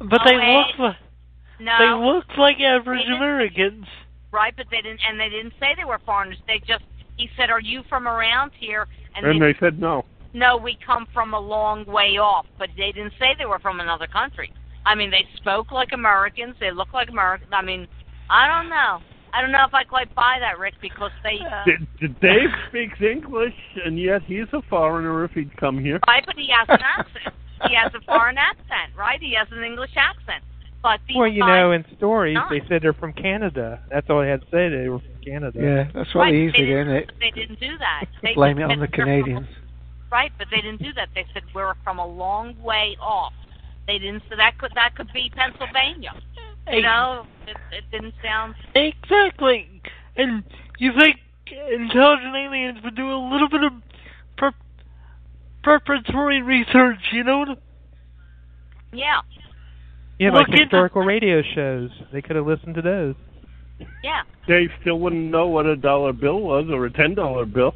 but 0.00 0.20
Oh, 0.20 0.24
they 0.26 0.36
wait. 0.36 0.56
look 0.56 0.78
like 0.78 0.96
No, 1.60 1.78
they 1.78 2.06
looked 2.12 2.36
like 2.36 2.60
average 2.60 3.06
Americans. 3.06 3.86
right? 4.32 4.52
But 4.56 4.66
they 4.70 4.78
didn't, 4.82 5.00
and 5.08 5.18
they 5.18 5.28
didn't 5.28 5.54
say 5.60 5.74
they 5.76 5.84
were 5.84 6.00
foreigners. 6.04 6.38
They 6.48 6.58
just 6.66 6.84
he 7.16 7.30
said, 7.36 7.50
"Are 7.50 7.60
you 7.60 7.82
from 7.88 8.06
around 8.08 8.50
here?" 8.58 8.86
And, 9.14 9.24
And 9.24 9.40
they, 9.40 9.52
they 9.52 9.58
said 9.60 9.78
no. 9.80 10.04
no, 10.34 10.56
we 10.56 10.76
come 10.84 11.06
from 11.14 11.32
a 11.34 11.40
long 11.40 11.84
way 11.86 12.18
off. 12.18 12.46
But 12.58 12.70
they 12.76 12.90
didn't 12.92 13.14
say 13.18 13.34
they 13.38 13.46
were 13.46 13.60
from 13.60 13.78
another 13.80 14.06
country. 14.08 14.52
I 14.84 14.94
mean, 14.94 15.10
they 15.10 15.24
spoke 15.36 15.70
like 15.72 15.92
Americans. 15.92 16.56
They 16.60 16.72
looked 16.72 16.92
like 16.94 17.08
Americans. 17.10 17.50
I 17.52 17.62
mean, 17.62 17.86
I 18.28 18.46
don't 18.48 18.68
know. 18.68 19.00
I 19.36 19.42
don't 19.42 19.52
know 19.52 19.64
if 19.66 19.74
I 19.74 19.84
quite 19.84 20.14
buy 20.14 20.38
that, 20.40 20.58
Rick, 20.58 20.74
because 20.80 21.10
they. 21.22 21.38
D- 21.66 21.86
D- 22.00 22.14
Dave 22.22 22.48
speaks 22.68 22.98
English, 23.02 23.54
and 23.84 23.98
yet 23.98 24.22
he's 24.22 24.46
a 24.54 24.62
foreigner 24.62 25.24
if 25.24 25.32
he'd 25.32 25.54
come 25.58 25.78
here. 25.78 26.00
Right, 26.08 26.24
but 26.24 26.36
he 26.36 26.48
has 26.56 26.66
an 26.70 26.80
accent. 26.82 27.34
He 27.68 27.74
has 27.74 27.92
a 27.94 28.00
foreign 28.04 28.38
accent, 28.38 28.96
right? 28.96 29.20
He 29.20 29.34
has 29.38 29.48
an 29.50 29.62
English 29.62 29.92
accent. 29.96 30.42
But 30.82 31.00
these 31.08 31.16
Well, 31.16 31.28
you 31.28 31.40
guys- 31.42 31.48
know, 31.48 31.72
in 31.72 31.84
stories 31.96 32.34
not. 32.34 32.48
they 32.50 32.62
said 32.68 32.80
they're 32.82 32.92
from 32.94 33.12
Canada. 33.12 33.80
That's 33.90 34.08
all 34.08 34.20
they 34.20 34.28
had 34.28 34.40
to 34.42 34.46
say. 34.50 34.68
They 34.68 34.88
were 34.88 35.00
from 35.00 35.20
Canada. 35.24 35.58
Yeah, 35.60 35.84
that's 35.92 36.14
what 36.14 36.22
Right, 36.22 36.30
they 36.32 36.36
they 36.36 36.42
usually 36.44 36.66
do, 36.66 36.72
didn't- 36.76 36.88
isn't 36.96 37.10
it? 37.10 37.12
They 37.20 37.30
didn't 37.30 37.60
do 37.60 37.78
that. 37.78 38.04
They 38.22 38.34
Blame 38.34 38.58
it 38.58 38.62
on 38.62 38.68
the 38.70 38.76
they're 38.76 38.86
from 38.88 38.92
Canadians. 39.04 39.48
Right, 40.12 40.32
but 40.38 40.46
they 40.50 40.60
didn't 40.62 40.82
do 40.82 40.92
that. 40.94 41.08
They 41.14 41.26
said 41.34 41.42
we're 41.54 41.74
from 41.82 41.98
a 41.98 42.06
long 42.06 42.54
way 42.62 42.96
off. 43.00 43.32
They 43.86 43.98
didn't 43.98 44.22
say 44.30 44.36
that 44.36 44.56
could 44.58 44.72
that 44.74 44.94
could 44.94 45.12
be 45.12 45.30
Pennsylvania. 45.34 46.12
You 46.70 46.82
know, 46.82 47.26
it, 47.46 47.56
it 47.72 47.84
didn't 47.92 48.14
sound. 48.22 48.54
Exactly. 48.74 49.68
And 50.16 50.42
you 50.78 50.92
think 50.98 51.16
intelligent 51.48 52.34
aliens 52.34 52.78
would 52.82 52.96
do 52.96 53.08
a 53.10 53.20
little 53.30 53.48
bit 53.48 53.62
of 53.62 53.72
pre- 54.36 54.50
preparatory 55.62 56.42
research, 56.42 56.98
you 57.12 57.22
know? 57.24 57.56
Yeah, 58.92 59.20
Yeah, 60.18 60.30
like 60.30 60.48
Look 60.48 60.54
into- 60.54 60.62
historical 60.64 61.02
radio 61.04 61.42
shows. 61.54 61.90
They 62.12 62.22
could 62.22 62.36
have 62.36 62.46
listened 62.46 62.74
to 62.76 62.82
those. 62.82 63.14
yeah. 64.02 64.22
They 64.48 64.68
still 64.80 64.98
wouldn't 64.98 65.30
know 65.30 65.48
what 65.48 65.66
a 65.66 65.76
dollar 65.76 66.12
bill 66.12 66.40
was 66.40 66.66
or 66.70 66.86
a 66.86 66.90
ten 66.90 67.14
dollar 67.14 67.44
bill. 67.44 67.74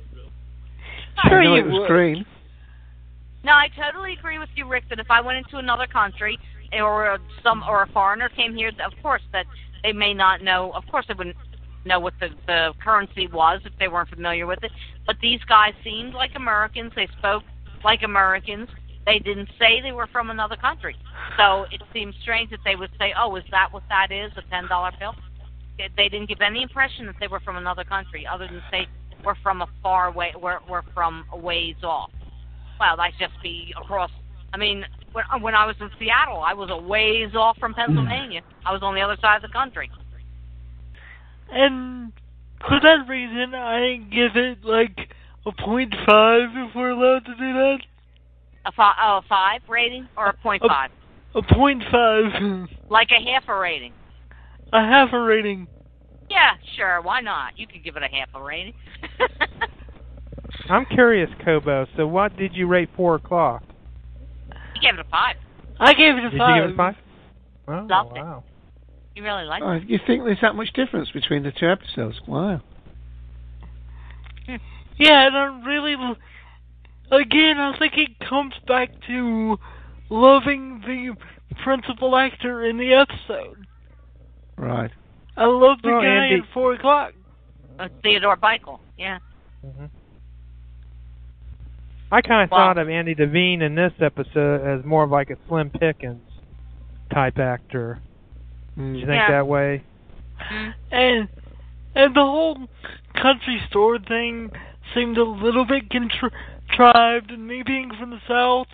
Sure 1.28 1.42
you 1.42 1.54
it 1.56 1.66
was 1.66 1.80
would. 1.80 1.88
green. 1.88 2.24
No, 3.44 3.52
I 3.52 3.68
totally 3.76 4.14
agree 4.14 4.38
with 4.38 4.48
you, 4.54 4.66
Rick. 4.66 4.84
That 4.88 4.98
if 4.98 5.10
I 5.10 5.20
went 5.20 5.38
into 5.38 5.58
another 5.58 5.86
country 5.86 6.38
or 6.72 7.18
some 7.42 7.62
or 7.68 7.82
a 7.82 7.86
foreigner 7.88 8.28
came 8.28 8.54
here, 8.54 8.70
of 8.84 8.92
course 9.02 9.22
that 9.32 9.46
they 9.82 9.92
may 9.92 10.14
not 10.14 10.42
know. 10.42 10.70
Of 10.72 10.84
course, 10.90 11.06
they 11.08 11.14
wouldn't 11.14 11.36
know 11.84 11.98
what 11.98 12.14
the 12.20 12.28
the 12.46 12.72
currency 12.82 13.26
was 13.26 13.60
if 13.64 13.72
they 13.78 13.88
weren't 13.88 14.10
familiar 14.10 14.46
with 14.46 14.62
it. 14.62 14.70
But 15.06 15.16
these 15.20 15.40
guys 15.48 15.72
seemed 15.82 16.14
like 16.14 16.32
Americans. 16.36 16.92
They 16.94 17.08
spoke 17.18 17.42
like 17.84 18.02
Americans. 18.02 18.68
They 19.06 19.18
didn't 19.18 19.48
say 19.58 19.80
they 19.80 19.92
were 19.92 20.06
from 20.06 20.30
another 20.30 20.56
country. 20.56 20.96
So 21.36 21.64
it 21.72 21.82
seems 21.92 22.14
strange 22.22 22.50
that 22.50 22.60
they 22.64 22.76
would 22.76 22.90
say, 22.98 23.14
"Oh, 23.18 23.34
is 23.36 23.44
that 23.50 23.72
what 23.72 23.82
that 23.88 24.12
is? 24.12 24.30
A 24.36 24.42
ten 24.50 24.68
dollar 24.68 24.92
bill?" 24.98 25.14
They- 25.96 26.10
didn't 26.10 26.26
give 26.26 26.42
any 26.42 26.62
impression 26.62 27.06
that 27.06 27.16
they 27.18 27.26
were 27.26 27.40
from 27.40 27.56
another 27.56 27.84
country, 27.84 28.26
other 28.26 28.46
than 28.46 28.62
say 28.70 28.86
we're 29.24 29.34
from 29.36 29.62
a 29.62 29.66
far 29.82 30.10
way, 30.10 30.32
we're 30.38 30.60
we're 30.68 30.82
from 30.94 31.24
a 31.32 31.36
ways 31.38 31.76
off. 31.82 32.10
Well, 32.78 32.96
that 32.96 33.12
just 33.18 33.32
be 33.42 33.72
across. 33.80 34.10
I 34.52 34.58
mean, 34.58 34.84
when, 35.12 35.24
uh, 35.32 35.38
when 35.38 35.54
I 35.54 35.66
was 35.66 35.76
in 35.80 35.90
Seattle, 35.98 36.40
I 36.40 36.54
was 36.54 36.70
a 36.70 36.76
ways 36.76 37.34
off 37.34 37.58
from 37.58 37.72
hmm. 37.72 37.80
Pennsylvania. 37.80 38.42
I 38.64 38.72
was 38.72 38.82
on 38.82 38.94
the 38.94 39.00
other 39.00 39.16
side 39.20 39.36
of 39.36 39.42
the 39.42 39.52
country. 39.52 39.90
And 41.50 42.12
for 42.60 42.78
that 42.80 43.08
reason, 43.08 43.54
I 43.54 43.96
give 44.10 44.36
it 44.36 44.64
like 44.64 44.96
a 45.46 45.52
point 45.52 45.94
five 46.06 46.50
if 46.54 46.74
we're 46.74 46.90
allowed 46.90 47.24
to 47.26 47.34
do 47.34 47.52
that. 47.52 47.78
A, 48.66 48.72
fi- 48.72 48.94
oh, 49.02 49.20
a 49.24 49.28
five 49.28 49.62
rating 49.68 50.08
or 50.16 50.28
a 50.28 50.34
point 50.34 50.62
A- 50.64 50.68
five? 50.68 50.90
A 51.34 51.42
point 51.42 51.82
five. 51.90 52.68
Like 52.88 53.08
a 53.10 53.22
half 53.32 53.44
a 53.48 53.58
rating. 53.58 53.92
a 54.72 54.80
half 54.80 55.12
a 55.12 55.20
rating. 55.20 55.66
Yeah, 56.28 56.52
sure. 56.76 57.00
Why 57.02 57.20
not? 57.20 57.58
You 57.58 57.66
could 57.66 57.82
give 57.82 57.96
it 57.96 58.02
a 58.02 58.08
half 58.08 58.28
a 58.34 58.42
rating. 58.42 58.74
I'm 60.68 60.86
curious, 60.86 61.30
Kobo. 61.44 61.86
So, 61.96 62.06
what 62.06 62.36
did 62.36 62.54
you 62.54 62.68
rate 62.68 62.90
four 62.96 63.16
o'clock? 63.16 63.64
You 64.80 64.90
gave 64.90 64.98
it 64.98 65.06
a 65.06 65.08
five. 65.10 65.36
I 65.78 65.94
gave 65.94 66.14
it 66.16 66.24
a 66.24 66.30
Did 66.30 66.38
five. 66.38 66.56
you 66.56 66.62
give 66.62 66.70
it 66.70 66.74
a 66.74 66.76
five? 66.76 66.94
Oh, 67.68 67.86
Loved 67.88 68.16
it. 68.16 68.20
wow. 68.20 68.44
You 69.14 69.22
really 69.24 69.44
like 69.44 69.62
Oh, 69.62 69.72
it? 69.72 69.84
you 69.88 69.98
think 70.06 70.24
there's 70.24 70.40
that 70.42 70.54
much 70.54 70.72
difference 70.72 71.10
between 71.10 71.42
the 71.42 71.52
two 71.52 71.68
episodes? 71.68 72.20
Wow. 72.26 72.60
Yeah, 74.98 75.26
and 75.28 75.34
I 75.36 75.44
really, 75.66 75.94
again, 77.10 77.58
I 77.58 77.74
think 77.78 77.94
it 77.96 78.18
comes 78.28 78.52
back 78.68 78.90
to 79.06 79.58
loving 80.10 80.80
the 80.86 81.16
principal 81.64 82.14
actor 82.16 82.66
in 82.66 82.76
the 82.76 82.92
episode. 82.92 83.66
Right. 84.58 84.90
I 85.38 85.46
love 85.46 85.78
the 85.82 85.88
Oh, 85.88 86.00
guy 86.02 86.06
Andy. 86.26 86.42
at 86.46 86.52
four 86.52 86.74
o'clock. 86.74 87.14
Uh, 87.78 87.88
Theodore 88.02 88.36
Bikel. 88.36 88.78
Yeah. 88.98 89.20
hmm 89.64 89.86
I 92.12 92.20
kind 92.22 92.42
of 92.44 92.50
Well- 92.50 92.60
thought 92.60 92.78
of 92.78 92.88
Andy 92.88 93.14
Devine 93.14 93.62
in 93.62 93.74
this 93.74 93.92
episode 94.00 94.66
as 94.66 94.84
more 94.84 95.04
of 95.04 95.10
like 95.10 95.30
a 95.30 95.36
Slim 95.48 95.70
Pickens 95.70 96.22
type 97.12 97.38
actor. 97.38 97.98
Mm. 98.78 98.92
Did 98.94 99.00
you 99.00 99.06
think 99.06 99.20
Yeah. 99.20 99.30
that 99.30 99.46
way? 99.46 99.82
And 100.90 101.28
and 101.94 102.14
the 102.14 102.22
whole 102.22 102.68
country 103.14 103.60
store 103.68 103.98
thing 103.98 104.50
seemed 104.94 105.18
a 105.18 105.24
little 105.24 105.64
bit 105.64 105.90
contrived, 105.90 107.30
and 107.30 107.46
me 107.46 107.62
being 107.64 107.90
from 107.98 108.10
the 108.10 108.20
south, 108.28 108.68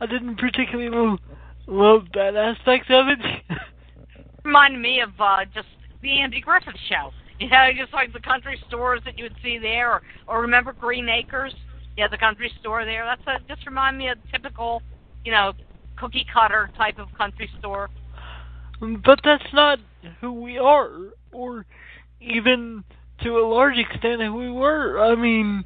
I 0.00 0.06
didn't 0.06 0.36
particularly 0.36 0.90
lo- 0.90 1.18
love 1.66 2.12
that 2.12 2.36
aspect 2.36 2.90
of 2.90 3.08
it. 3.08 3.18
Reminded 4.44 4.80
me 4.80 5.00
of 5.00 5.10
uh, 5.18 5.44
just 5.52 5.68
the 6.02 6.20
Andy 6.20 6.40
Griffith 6.40 6.78
show. 6.88 7.12
You 7.40 7.48
know, 7.48 7.70
just 7.76 7.92
like 7.92 8.12
the 8.12 8.20
country 8.20 8.60
stores 8.68 9.00
that 9.04 9.16
you 9.18 9.24
would 9.24 9.36
see 9.42 9.58
there, 9.58 9.92
or, 9.92 10.02
or 10.26 10.40
remember 10.42 10.72
Green 10.72 11.08
Acres? 11.08 11.54
Yeah, 11.98 12.06
the 12.06 12.16
country 12.16 12.48
store 12.60 12.84
there. 12.84 13.04
That's 13.04 13.26
a, 13.26 13.44
just 13.52 13.66
remind 13.66 13.98
me 13.98 14.08
of 14.08 14.18
typical, 14.30 14.82
you 15.24 15.32
know, 15.32 15.52
cookie 15.96 16.24
cutter 16.32 16.70
type 16.76 16.96
of 17.00 17.08
country 17.18 17.50
store. 17.58 17.90
but 18.80 19.18
that's 19.24 19.52
not 19.52 19.80
who 20.20 20.32
we 20.32 20.58
are, 20.58 20.90
or 21.32 21.66
even 22.20 22.84
to 23.24 23.38
a 23.38 23.44
large 23.44 23.76
extent 23.78 24.22
who 24.22 24.36
we 24.36 24.48
were. 24.48 25.00
I 25.00 25.16
mean, 25.16 25.64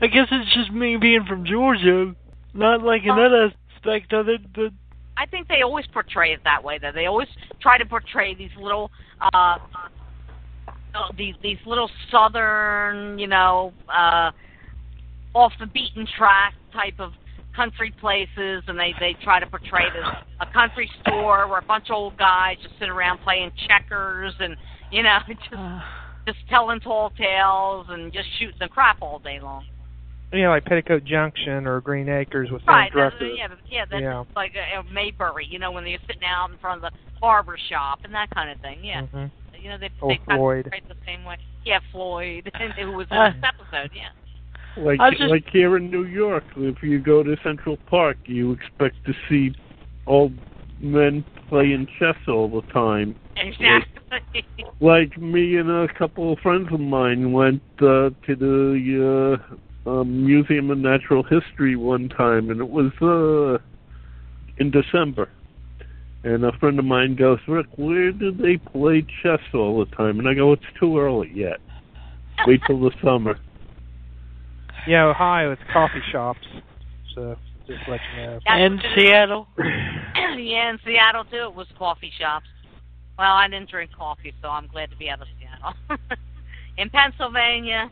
I 0.00 0.06
guess 0.06 0.28
it's 0.30 0.54
just 0.54 0.70
me 0.70 0.96
being 0.96 1.24
from 1.28 1.44
Georgia, 1.44 2.14
not 2.54 2.84
like 2.84 3.02
another 3.02 3.50
aspect 3.74 4.12
of 4.12 4.28
it, 4.28 4.52
but 4.52 4.70
I 5.16 5.26
think 5.26 5.48
they 5.48 5.62
always 5.62 5.86
portray 5.88 6.32
it 6.34 6.40
that 6.44 6.62
way. 6.62 6.78
Though 6.78 6.92
they 6.94 7.06
always 7.06 7.26
try 7.60 7.78
to 7.78 7.84
portray 7.84 8.32
these 8.36 8.54
little, 8.56 8.92
uh, 9.34 9.58
uh, 10.94 11.08
these 11.16 11.34
these 11.42 11.58
little 11.66 11.90
southern, 12.12 13.18
you 13.18 13.26
know, 13.26 13.72
uh, 13.92 14.30
off 15.34 15.52
the 15.60 15.66
beaten 15.66 16.06
track 16.16 16.54
type 16.72 16.98
of 16.98 17.12
country 17.54 17.92
places, 18.00 18.62
and 18.68 18.78
they 18.78 18.94
they 19.00 19.14
try 19.24 19.40
to 19.40 19.46
portray 19.46 19.84
it 19.86 19.92
as 19.96 20.14
a 20.40 20.52
country 20.52 20.90
store 21.00 21.48
where 21.48 21.58
a 21.58 21.62
bunch 21.62 21.90
of 21.90 21.96
old 21.96 22.16
guys 22.16 22.56
just 22.62 22.74
sit 22.78 22.88
around 22.88 23.18
playing 23.24 23.50
checkers 23.66 24.32
and 24.40 24.56
you 24.92 25.02
know 25.02 25.18
just 25.28 25.40
just 26.26 26.38
telling 26.48 26.78
tall 26.80 27.10
tales 27.10 27.86
and 27.90 28.12
just 28.12 28.28
shooting 28.38 28.56
the 28.60 28.68
crap 28.68 29.00
all 29.02 29.18
day 29.18 29.40
long. 29.40 29.64
You 30.30 30.42
know, 30.42 30.50
like 30.50 30.66
Petticoat 30.66 31.04
Junction 31.04 31.66
or 31.66 31.80
Green 31.80 32.06
Acres 32.10 32.50
with 32.50 32.60
Right. 32.68 32.92
Drucker. 32.92 33.34
yeah. 33.34 33.48
Yeah. 33.66 33.84
That's 33.90 34.02
Yeah. 34.02 34.24
like 34.36 34.52
uh, 34.54 34.82
Mayberry. 34.92 35.46
You 35.48 35.58
know, 35.58 35.72
when 35.72 35.84
they're 35.84 35.96
sitting 36.06 36.22
out 36.28 36.50
in 36.50 36.58
front 36.58 36.84
of 36.84 36.92
the 36.92 36.98
barber 37.18 37.56
shop 37.70 38.00
and 38.04 38.12
that 38.12 38.28
kind 38.34 38.50
of 38.50 38.60
thing. 38.60 38.84
Yeah. 38.84 39.06
Mhm. 39.06 39.30
You 39.58 39.70
know, 39.70 39.78
they 39.78 39.88
they 39.88 40.16
kind 40.26 40.38
Floyd. 40.38 40.66
of 40.66 40.72
portray 40.72 40.82
the 40.86 40.94
same 41.06 41.24
way. 41.24 41.38
Yeah, 41.64 41.78
Floyd, 41.92 42.50
who 42.78 42.92
was 42.92 43.06
in 43.10 43.16
this 43.18 43.42
episode. 43.42 43.90
Yeah. 43.96 44.10
Like 44.78 45.00
just- 45.10 45.30
like 45.30 45.48
here 45.50 45.76
in 45.76 45.90
New 45.90 46.04
York, 46.04 46.44
if 46.56 46.82
you 46.82 46.98
go 46.98 47.22
to 47.22 47.36
Central 47.42 47.76
Park, 47.86 48.16
you 48.26 48.52
expect 48.52 49.04
to 49.06 49.14
see 49.28 49.54
old 50.06 50.32
men 50.80 51.24
playing 51.48 51.88
chess 51.98 52.16
all 52.28 52.48
the 52.48 52.62
time. 52.72 53.14
Exactly. 53.36 54.44
Like 54.80 55.18
me 55.18 55.56
and 55.56 55.70
a 55.70 55.88
couple 55.94 56.32
of 56.32 56.38
friends 56.38 56.68
of 56.72 56.80
mine 56.80 57.32
went 57.32 57.62
uh, 57.80 58.10
to 58.26 58.36
the 58.36 59.38
uh, 59.86 59.90
um, 59.90 60.24
Museum 60.26 60.70
of 60.70 60.78
Natural 60.78 61.22
History 61.22 61.76
one 61.76 62.08
time, 62.08 62.50
and 62.50 62.60
it 62.60 62.68
was 62.68 62.92
uh, 63.02 63.62
in 64.58 64.70
December. 64.70 65.28
And 66.24 66.44
a 66.44 66.52
friend 66.58 66.78
of 66.78 66.84
mine 66.84 67.14
goes, 67.14 67.38
Rick, 67.46 67.66
where 67.76 68.12
do 68.12 68.32
they 68.32 68.56
play 68.56 69.06
chess 69.22 69.40
all 69.54 69.84
the 69.84 69.96
time? 69.96 70.18
And 70.18 70.28
I 70.28 70.34
go, 70.34 70.52
it's 70.52 70.62
too 70.78 70.98
early 70.98 71.30
yet. 71.32 71.58
Wait 72.46 72.60
till 72.66 72.80
the 72.80 72.90
summer. 73.02 73.38
Yeah, 74.88 75.04
Ohio, 75.04 75.52
it's 75.52 75.60
coffee 75.70 76.00
shops. 76.10 76.40
So, 77.14 77.36
just 77.66 77.80
let 77.88 78.00
you 78.16 78.22
know. 78.22 78.32
That's 78.46 78.46
and 78.46 78.76
what 78.76 78.84
it 78.86 78.88
is. 78.88 78.94
Seattle. 78.96 79.46
yeah, 79.58 80.70
in 80.70 80.78
Seattle 80.82 81.24
too, 81.24 81.44
it 81.44 81.54
was 81.54 81.66
coffee 81.78 82.10
shops. 82.18 82.46
Well, 83.18 83.32
I 83.32 83.48
didn't 83.48 83.68
drink 83.68 83.90
coffee, 83.92 84.32
so 84.40 84.48
I'm 84.48 84.66
glad 84.66 84.90
to 84.90 84.96
be 84.96 85.10
out 85.10 85.20
of 85.20 85.28
Seattle. 85.38 85.98
in 86.78 86.88
Pennsylvania, 86.88 87.90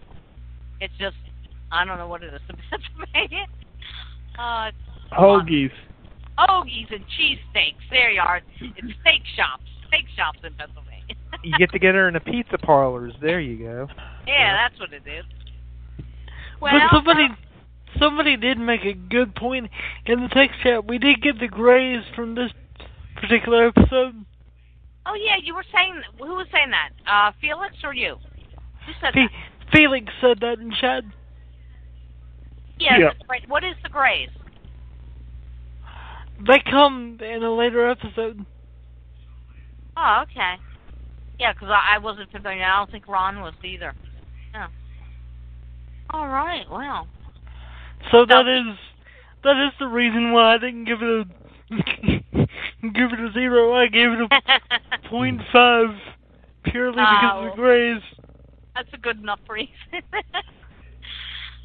it's 0.80 0.94
just 0.98 1.16
I 1.70 1.84
don't 1.84 1.98
know 1.98 2.08
what 2.08 2.22
it 2.22 2.32
is 2.32 2.40
in 2.48 2.56
Pennsylvania. 2.70 3.44
Uh, 4.38 4.68
it's 4.68 5.12
Hoagies. 5.12 5.72
hoagies 6.38 6.94
and 6.94 7.04
cheesesteaks. 7.12 7.84
There 7.90 8.10
you 8.10 8.20
are. 8.22 8.40
It's 8.60 8.98
steak 9.02 9.22
shops. 9.36 9.68
Steak 9.88 10.06
shops 10.16 10.38
in 10.44 10.54
Pennsylvania. 10.54 11.14
You 11.44 11.52
get 11.58 11.70
together 11.72 12.08
in 12.08 12.14
the 12.14 12.20
pizza 12.20 12.56
parlors. 12.56 13.12
There 13.20 13.40
you 13.40 13.58
go. 13.58 13.88
yeah, 14.26 14.56
that's 14.56 14.80
what 14.80 14.94
it 14.94 15.02
is. 15.06 15.24
Well, 16.60 16.72
but 16.72 16.96
somebody, 16.96 17.28
somebody 17.98 18.36
did 18.36 18.58
make 18.58 18.84
a 18.84 18.94
good 18.94 19.34
point 19.34 19.70
in 20.06 20.20
the 20.22 20.28
text 20.28 20.56
chat. 20.62 20.86
We 20.86 20.98
did 20.98 21.22
get 21.22 21.38
the 21.38 21.48
Grays 21.48 22.02
from 22.14 22.34
this 22.34 22.50
particular 23.16 23.66
episode. 23.68 24.24
Oh 25.06 25.14
yeah, 25.14 25.36
you 25.42 25.54
were 25.54 25.64
saying 25.72 26.02
who 26.18 26.34
was 26.34 26.46
saying 26.52 26.70
that? 26.70 26.90
Uh, 27.06 27.32
Felix 27.40 27.74
or 27.84 27.94
you? 27.94 28.16
Who 28.86 28.92
said 29.00 29.14
Fe- 29.14 29.28
that? 29.30 29.72
Felix 29.72 30.06
said 30.20 30.40
that 30.40 30.58
in 30.58 30.70
chat. 30.80 31.04
Yeah, 32.78 32.98
Yeah. 32.98 33.06
that's 33.12 33.28
right. 33.28 33.48
What 33.48 33.64
is 33.64 33.74
the 33.82 33.88
Greys? 33.88 34.30
They 36.46 36.60
come 36.70 37.18
in 37.22 37.42
a 37.42 37.50
later 37.54 37.88
episode. 37.88 38.44
Oh, 39.96 40.24
okay. 40.24 40.56
Yeah, 41.38 41.54
'cause 41.54 41.68
I, 41.70 41.94
I 41.94 41.98
wasn't 41.98 42.30
familiar. 42.30 42.62
I 42.64 42.76
don't 42.78 42.90
think 42.90 43.08
Ron 43.08 43.40
was 43.40 43.54
either. 43.64 43.94
Yeah. 44.52 44.68
All 46.10 46.28
right. 46.28 46.64
Well. 46.70 47.08
So 48.10 48.24
that 48.26 48.46
is 48.46 48.76
that 49.42 49.56
is 49.66 49.72
the 49.78 49.86
reason 49.86 50.32
why 50.32 50.54
I 50.54 50.58
didn't 50.58 50.84
give 50.84 50.98
it 51.02 51.08
a 51.08 51.24
give 52.94 53.12
it 53.12 53.20
a 53.20 53.32
zero. 53.32 53.74
I 53.74 53.86
gave 53.88 54.10
it 54.10 54.20
a 54.20 55.08
point 55.08 55.40
five 55.52 55.88
purely 56.64 56.96
because 56.96 57.32
Oh. 57.32 57.44
of 57.46 57.50
the 57.50 57.56
Grays. 57.56 58.02
That's 58.74 58.88
a 58.92 58.98
good 58.98 59.18
enough 59.18 59.40
reason. 59.48 59.72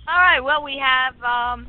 All 0.08 0.18
right. 0.18 0.40
Well, 0.40 0.64
we 0.64 0.82
have 0.82 1.14
um, 1.24 1.68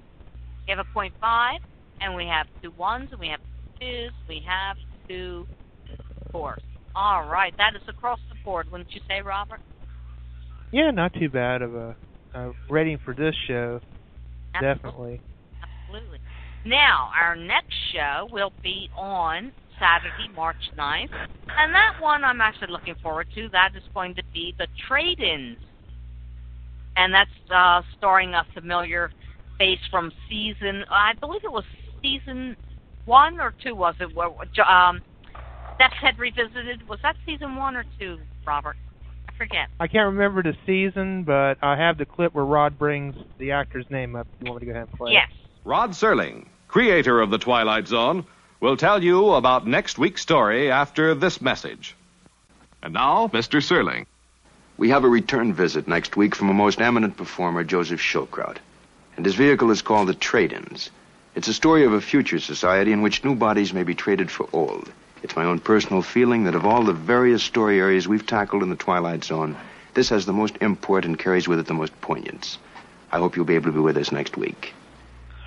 we 0.66 0.70
have 0.70 0.78
a 0.78 0.88
point 0.94 1.12
five, 1.20 1.60
and 2.00 2.14
we 2.14 2.24
have 2.26 2.46
two 2.62 2.70
ones, 2.78 3.08
and 3.10 3.20
we 3.20 3.28
have 3.28 3.40
two 3.80 3.86
twos, 3.86 4.12
we 4.28 4.42
have 4.46 4.76
two 5.08 5.46
fours. 6.30 6.62
All 6.94 7.26
right. 7.26 7.52
That 7.58 7.74
is 7.74 7.82
across 7.88 8.20
the 8.30 8.36
board, 8.44 8.70
wouldn't 8.70 8.94
you 8.94 9.00
say, 9.08 9.20
Robert? 9.22 9.60
Yeah, 10.70 10.90
not 10.90 11.12
too 11.14 11.28
bad 11.28 11.60
of 11.62 11.74
a, 11.74 11.96
a 12.34 12.52
rating 12.68 12.98
for 13.04 13.14
this 13.14 13.34
show. 13.46 13.80
Definitely. 14.60 15.20
Absolutely. 15.62 16.18
Now, 16.64 17.10
our 17.20 17.34
next 17.36 17.74
show 17.92 18.28
will 18.30 18.52
be 18.62 18.88
on 18.96 19.52
Saturday, 19.78 20.32
March 20.34 20.70
9th. 20.78 21.12
And 21.48 21.74
that 21.74 22.00
one 22.00 22.22
I'm 22.24 22.40
actually 22.40 22.70
looking 22.70 22.94
forward 23.02 23.26
to. 23.34 23.48
That 23.50 23.70
is 23.76 23.82
going 23.94 24.14
to 24.14 24.22
be 24.32 24.54
the 24.58 24.66
Trade 24.88 25.20
Ins. 25.20 25.58
And 26.96 27.12
that's 27.12 27.30
uh, 27.54 27.82
starring 27.98 28.34
a 28.34 28.44
familiar 28.54 29.10
face 29.58 29.80
from 29.90 30.12
season, 30.28 30.84
I 30.90 31.12
believe 31.20 31.42
it 31.44 31.52
was 31.52 31.64
season 32.02 32.56
one 33.04 33.40
or 33.40 33.54
two, 33.62 33.74
was 33.74 33.94
it? 34.00 34.16
Um, 34.66 35.00
Death's 35.78 35.94
Head 36.00 36.18
Revisited. 36.18 36.86
Was 36.88 36.98
that 37.02 37.16
season 37.26 37.56
one 37.56 37.76
or 37.76 37.84
two, 37.98 38.18
Robert? 38.46 38.76
I 39.34 39.38
forget. 39.38 39.68
I 39.80 39.86
can't 39.86 40.06
remember 40.14 40.42
the 40.42 40.56
season, 40.66 41.24
but 41.24 41.58
I 41.62 41.76
have 41.76 41.98
the 41.98 42.06
clip 42.06 42.34
where 42.34 42.44
Rod 42.44 42.78
brings 42.78 43.14
the 43.38 43.52
actor's 43.52 43.88
name 43.90 44.16
up. 44.16 44.26
You 44.40 44.50
want 44.50 44.62
me 44.62 44.66
to 44.66 44.72
go 44.72 44.76
ahead 44.76 44.88
and 44.88 44.98
play? 44.98 45.12
it? 45.12 45.14
Yes. 45.14 45.30
Rod 45.64 45.90
Serling, 45.90 46.46
creator 46.68 47.20
of 47.20 47.30
The 47.30 47.38
Twilight 47.38 47.88
Zone, 47.88 48.24
will 48.60 48.76
tell 48.76 49.02
you 49.02 49.32
about 49.32 49.66
next 49.66 49.98
week's 49.98 50.22
story 50.22 50.70
after 50.70 51.14
this 51.14 51.40
message. 51.40 51.96
And 52.82 52.94
now, 52.94 53.28
Mr. 53.28 53.60
Serling. 53.60 54.06
We 54.76 54.90
have 54.90 55.04
a 55.04 55.08
return 55.08 55.52
visit 55.52 55.86
next 55.86 56.16
week 56.16 56.34
from 56.34 56.48
a 56.48 56.54
most 56.54 56.80
eminent 56.80 57.16
performer, 57.16 57.62
Joseph 57.62 58.00
Schildkraut. 58.00 58.56
And 59.16 59.24
his 59.24 59.34
vehicle 59.34 59.70
is 59.70 59.82
called 59.82 60.08
the 60.08 60.14
Trade-Ins. 60.14 60.90
It's 61.34 61.48
a 61.48 61.54
story 61.54 61.84
of 61.84 61.92
a 61.92 62.00
future 62.00 62.38
society 62.40 62.92
in 62.92 63.02
which 63.02 63.24
new 63.24 63.34
bodies 63.34 63.72
may 63.72 63.82
be 63.82 63.94
traded 63.94 64.30
for 64.30 64.48
old. 64.52 64.90
It's 65.22 65.36
my 65.36 65.44
own 65.44 65.60
personal 65.60 66.02
feeling 66.02 66.44
that 66.44 66.54
of 66.54 66.66
all 66.66 66.84
the 66.84 66.92
various 66.92 67.42
story 67.42 67.78
areas 67.78 68.08
we've 68.08 68.26
tackled 68.26 68.62
in 68.62 68.70
the 68.70 68.76
Twilight 68.76 69.24
Zone, 69.24 69.56
this 69.94 70.08
has 70.08 70.26
the 70.26 70.32
most 70.32 70.56
import 70.60 71.04
and 71.04 71.18
carries 71.18 71.46
with 71.46 71.58
it 71.60 71.66
the 71.66 71.74
most 71.74 71.98
poignance. 72.00 72.58
I 73.12 73.18
hope 73.18 73.36
you'll 73.36 73.44
be 73.44 73.54
able 73.54 73.66
to 73.66 73.72
be 73.72 73.80
with 73.80 73.96
us 73.96 74.10
next 74.10 74.36
week. 74.36 74.74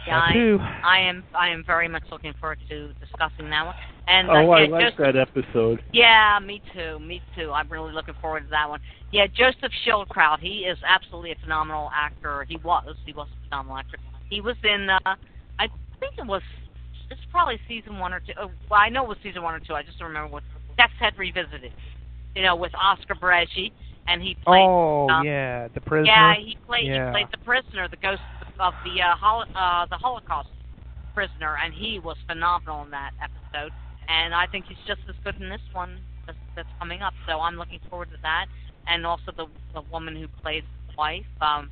Yeah, 0.07 0.19
I 0.19 0.29
I, 0.29 0.33
too. 0.33 0.59
I 0.61 0.99
am. 0.99 1.23
I 1.33 1.49
am 1.49 1.63
very 1.65 1.87
much 1.87 2.03
looking 2.11 2.33
forward 2.39 2.59
to 2.69 2.93
discussing 2.99 3.49
that 3.49 3.65
one. 3.65 3.75
And 4.07 4.29
uh, 4.29 4.33
oh, 4.33 4.51
I 4.51 4.61
yeah, 4.61 4.67
like 4.67 4.81
Joseph- 4.85 4.97
that 4.99 5.15
episode. 5.15 5.81
Yeah, 5.91 6.39
me 6.41 6.61
too. 6.73 6.99
Me 6.99 7.21
too. 7.35 7.51
I'm 7.51 7.67
really 7.69 7.91
looking 7.91 8.13
forward 8.21 8.43
to 8.43 8.49
that 8.51 8.69
one. 8.69 8.79
Yeah, 9.11 9.25
Joseph 9.27 9.71
Schildkraut. 9.83 10.39
He 10.39 10.59
is 10.59 10.77
absolutely 10.87 11.31
a 11.31 11.35
phenomenal 11.41 11.89
actor. 11.93 12.45
He 12.47 12.57
was. 12.57 12.95
He 13.05 13.13
was 13.13 13.27
a 13.31 13.49
phenomenal 13.49 13.77
actor. 13.77 13.97
He 14.29 14.41
was 14.41 14.55
in. 14.63 14.89
uh 14.89 14.99
I 15.57 15.67
think 15.99 16.13
it 16.19 16.27
was. 16.27 16.43
It's 17.09 17.21
probably 17.31 17.59
season 17.67 17.99
one 17.99 18.13
or 18.13 18.19
two. 18.19 18.33
Oh, 18.39 18.51
well, 18.69 18.79
I 18.79 18.89
know 18.89 19.03
it 19.03 19.09
was 19.09 19.17
season 19.23 19.43
one 19.43 19.53
or 19.53 19.59
two. 19.59 19.73
I 19.73 19.83
just 19.83 19.99
don't 19.99 20.07
remember 20.07 20.31
what. 20.31 20.43
Death's 20.77 20.93
Head 20.99 21.13
Revisited. 21.17 21.71
You 22.35 22.43
know, 22.43 22.55
with 22.55 22.73
Oscar 22.75 23.15
Beregi, 23.15 23.71
and 24.07 24.21
he 24.21 24.35
played. 24.43 24.65
Oh 24.67 25.07
um, 25.09 25.25
yeah, 25.25 25.67
the 25.69 25.81
prisoner. 25.81 26.11
Yeah, 26.11 26.33
he 26.35 26.57
played. 26.65 26.87
Yeah. 26.87 27.07
He 27.07 27.11
played 27.11 27.27
the 27.31 27.43
prisoner, 27.45 27.87
the 27.87 27.97
ghost 27.97 28.21
of 28.59 28.73
the 28.83 29.01
uh, 29.01 29.15
hol- 29.15 29.45
uh, 29.55 29.85
the 29.89 29.95
Holocaust 29.95 30.49
prisoner, 31.13 31.55
and 31.63 31.73
he 31.73 31.99
was 31.99 32.17
phenomenal 32.27 32.83
in 32.83 32.91
that 32.91 33.11
episode. 33.21 33.71
And 34.07 34.35
I 34.35 34.45
think 34.47 34.65
he's 34.67 34.77
just 34.85 35.01
as 35.09 35.15
good 35.23 35.41
in 35.41 35.49
this 35.49 35.63
one 35.73 35.99
that's, 36.27 36.37
that's 36.55 36.69
coming 36.77 37.01
up. 37.01 37.13
So 37.27 37.39
I'm 37.39 37.55
looking 37.55 37.79
forward 37.89 38.09
to 38.11 38.17
that. 38.21 38.45
And 38.87 39.05
also 39.05 39.31
the 39.35 39.47
the 39.73 39.81
woman 39.91 40.15
who 40.15 40.27
plays 40.41 40.63
the 40.89 40.93
wife. 40.97 41.25
Um, 41.41 41.71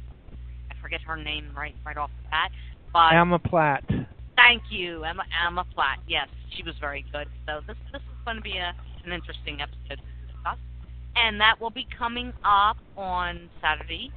I 0.71 0.75
forget 0.81 1.01
her 1.01 1.17
name 1.17 1.51
right 1.55 1.75
right 1.85 1.97
off 1.97 2.09
the 2.23 2.29
bat, 2.29 2.51
but 2.91 3.13
Alma 3.13 3.37
Platt. 3.37 3.83
Thank 4.35 4.63
you, 4.69 5.03
Emma 5.03 5.23
Alma 5.45 5.65
Platt. 5.75 5.99
Yes, 6.07 6.27
she 6.55 6.63
was 6.63 6.73
very 6.79 7.05
good. 7.11 7.27
So 7.47 7.61
this 7.67 7.77
this 7.91 8.01
is 8.01 8.17
going 8.25 8.37
to 8.37 8.41
be 8.43 8.57
a 8.57 8.73
an 9.05 9.11
interesting 9.11 9.59
episode 9.61 9.99
to 10.01 10.27
discuss, 10.27 10.57
and 11.15 11.39
that 11.41 11.59
will 11.59 11.69
be 11.69 11.85
coming 11.97 12.31
up 12.45 12.77
on 12.97 13.49
Saturday, 13.61 14.11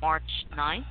March 0.00 0.22
9th, 0.56 0.84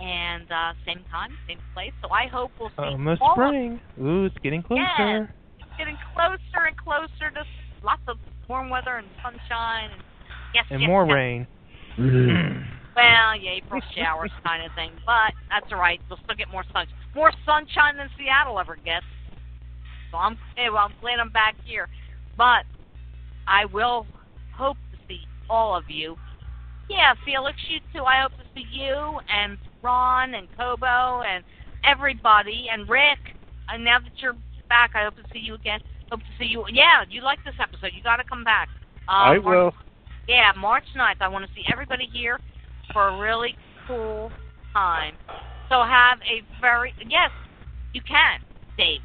and 0.00 0.50
uh, 0.50 0.72
same 0.86 1.04
time, 1.10 1.30
same 1.48 1.58
place. 1.74 1.92
So 2.02 2.08
I 2.10 2.28
hope 2.28 2.52
we'll 2.60 2.68
see 2.70 2.74
Almost 2.78 3.20
all 3.20 3.32
of- 3.32 3.36
spring. 3.36 3.80
Ooh, 4.00 4.24
it's 4.26 4.36
getting 4.42 4.62
closer. 4.62 4.82
Yes, 4.98 5.28
it's 5.58 5.68
getting 5.76 5.96
closer 6.14 6.66
and 6.68 6.76
closer 6.76 7.30
to 7.34 7.42
lots 7.84 8.02
of 8.08 8.16
warm 8.48 8.70
weather 8.70 8.96
and 8.96 9.06
sunshine 9.22 9.90
and 9.92 10.02
yes, 10.54 10.64
And 10.70 10.80
yes, 10.80 10.88
more 10.88 11.04
yes. 11.06 11.14
rain. 11.14 11.46
Well, 12.96 13.36
yeah, 13.38 13.50
April 13.52 13.82
showers 13.94 14.30
kind 14.42 14.64
of 14.64 14.72
thing, 14.74 14.90
but 15.04 15.32
that's 15.50 15.70
all 15.70 15.78
right. 15.78 16.00
We'll 16.08 16.18
still 16.24 16.34
get 16.34 16.50
more 16.50 16.64
sun, 16.72 16.86
more 17.14 17.30
sunshine 17.44 17.98
than 17.98 18.08
Seattle 18.18 18.58
ever 18.58 18.76
gets. 18.76 19.04
So 20.10 20.16
I'm, 20.16 20.38
hey, 20.56 20.70
well, 20.70 20.88
I'm 20.88 20.94
glad 21.02 21.18
I'm 21.20 21.28
back 21.30 21.56
here. 21.64 21.88
But 22.38 22.64
I 23.46 23.66
will 23.66 24.06
hope 24.56 24.78
to 24.92 24.98
see 25.06 25.20
all 25.50 25.76
of 25.76 25.84
you. 25.88 26.16
Yeah, 26.88 27.12
Felix, 27.24 27.58
you 27.68 27.80
too. 27.92 28.04
I 28.04 28.22
hope 28.22 28.32
to 28.32 28.44
see 28.54 28.64
you 28.72 29.18
and 29.28 29.58
Ron 29.82 30.34
and 30.34 30.48
Kobo 30.56 31.20
and 31.22 31.44
everybody 31.84 32.68
and 32.72 32.88
Rick. 32.88 33.18
And 33.68 33.84
now 33.84 33.98
that 33.98 34.12
you're 34.22 34.36
back, 34.70 34.92
I 34.94 35.04
hope 35.04 35.16
to 35.16 35.24
see 35.32 35.40
you 35.40 35.54
again. 35.54 35.80
Hope 36.10 36.20
to 36.20 36.26
see 36.38 36.46
you. 36.46 36.64
Yeah, 36.72 37.04
you 37.10 37.20
like 37.22 37.44
this 37.44 37.54
episode. 37.60 37.90
You 37.94 38.02
got 38.02 38.16
to 38.16 38.24
come 38.24 38.44
back. 38.44 38.68
Uh, 39.08 39.12
I 39.12 39.38
March- 39.38 39.44
will. 39.44 39.72
yeah, 40.28 40.52
March 40.56 40.84
9th. 40.96 41.20
I 41.20 41.28
want 41.28 41.44
to 41.46 41.50
see 41.54 41.64
everybody 41.70 42.08
here 42.10 42.38
for 42.96 43.08
a 43.08 43.18
really 43.20 43.54
cool 43.86 44.32
time. 44.72 45.12
So 45.68 45.82
have 45.82 46.18
a 46.20 46.40
very 46.62 46.94
yes, 47.06 47.30
you 47.92 48.00
can, 48.00 48.40
Dave. 48.78 49.02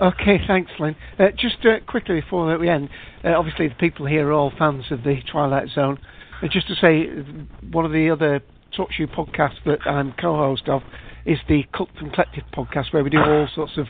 Okay, 0.00 0.38
thanks, 0.46 0.70
Lynn. 0.80 0.96
Uh, 1.18 1.26
just 1.38 1.56
uh, 1.66 1.84
quickly 1.86 2.22
before 2.22 2.56
we 2.56 2.70
end, 2.70 2.88
uh, 3.24 3.34
obviously 3.36 3.68
the 3.68 3.74
people 3.74 4.06
here 4.06 4.26
are 4.28 4.32
all 4.32 4.50
fans 4.58 4.86
of 4.90 5.02
the 5.02 5.16
Twilight 5.30 5.68
Zone. 5.74 5.98
Uh, 6.42 6.46
just 6.50 6.66
to 6.68 6.74
say, 6.76 7.08
uh, 7.10 7.22
one 7.70 7.84
of 7.84 7.92
the 7.92 8.08
other 8.08 8.40
TalkShoe 8.74 9.14
podcasts 9.14 9.62
that 9.66 9.86
I'm 9.86 10.14
co-host 10.18 10.66
of 10.66 10.80
is 11.26 11.38
the 11.50 11.64
Cult 11.76 11.90
and 12.00 12.10
Collective 12.10 12.44
podcast, 12.56 12.94
where 12.94 13.04
we 13.04 13.10
do 13.10 13.18
all 13.18 13.48
sorts 13.54 13.76
of 13.76 13.88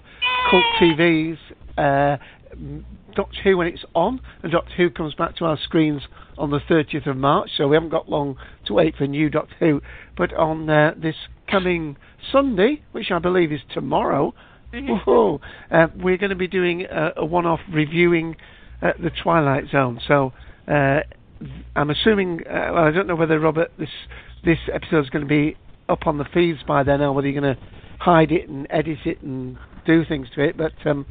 cult 0.51 0.65
TVs. 0.81 1.39
Doctor 3.15 3.39
Who 3.45 3.57
when 3.59 3.67
it's 3.69 3.85
on, 3.95 4.21
and 4.43 4.53
Doctor 4.53 4.73
Who 4.77 4.91
comes 4.91 5.15
back 5.15 5.37
to 5.37 5.45
our 5.45 5.59
screens 5.63 6.03
on 6.39 6.51
the 6.51 6.61
30th 6.61 7.07
of 7.07 7.17
March, 7.17 7.51
so 7.57 7.69
we 7.69 7.77
haven't 7.77 7.91
got 7.91 8.09
long 8.09 8.37
to 8.67 8.75
wait 8.75 8.97
for 8.97 9.07
new 9.07 9.31
Doctor 9.31 9.55
Who. 9.61 9.83
But 10.17 10.33
on 10.35 10.69
uh, 10.69 10.95
this 10.97 11.17
coming 11.51 11.97
Sunday, 12.31 12.83
which 12.93 13.11
I 13.11 13.19
believe 13.19 13.53
is 13.53 13.61
tomorrow, 13.73 14.35
Whoa. 14.75 15.41
Uh, 15.71 15.89
we're 15.97 16.17
going 16.17 16.31
to 16.31 16.37
be 16.37 16.49
doing 16.49 16.87
a, 16.87 17.13
a 17.19 17.25
one-off 17.25 17.61
reviewing 17.71 18.37
uh, 18.81 18.93
the 19.03 19.11
Twilight 19.11 19.65
Zone. 19.71 20.01
So 20.09 20.33
uh, 20.67 21.01
I'm 21.77 21.91
assuming. 21.91 22.41
Uh, 22.47 22.71
well, 22.73 22.85
I 22.85 22.91
don't 22.91 23.07
know 23.07 23.17
whether 23.17 23.39
Robert 23.39 23.73
this 23.79 23.91
this 24.45 24.59
episode 24.73 25.05
is 25.05 25.11
going 25.11 25.25
to 25.25 25.29
be 25.29 25.57
up 25.89 26.07
on 26.07 26.19
the 26.19 26.25
feeds 26.33 26.61
by 26.67 26.83
then, 26.83 27.01
or 27.03 27.13
whether 27.13 27.29
you're 27.29 27.41
going 27.41 27.55
to 27.55 27.63
hide 27.99 28.33
it 28.33 28.49
and 28.49 28.67
edit 28.71 28.99
it 29.05 29.21
and 29.23 29.59
do 29.87 30.05
things 30.05 30.29
to 30.35 30.43
it. 30.43 30.57
But 30.57 30.73
um, 30.87 31.07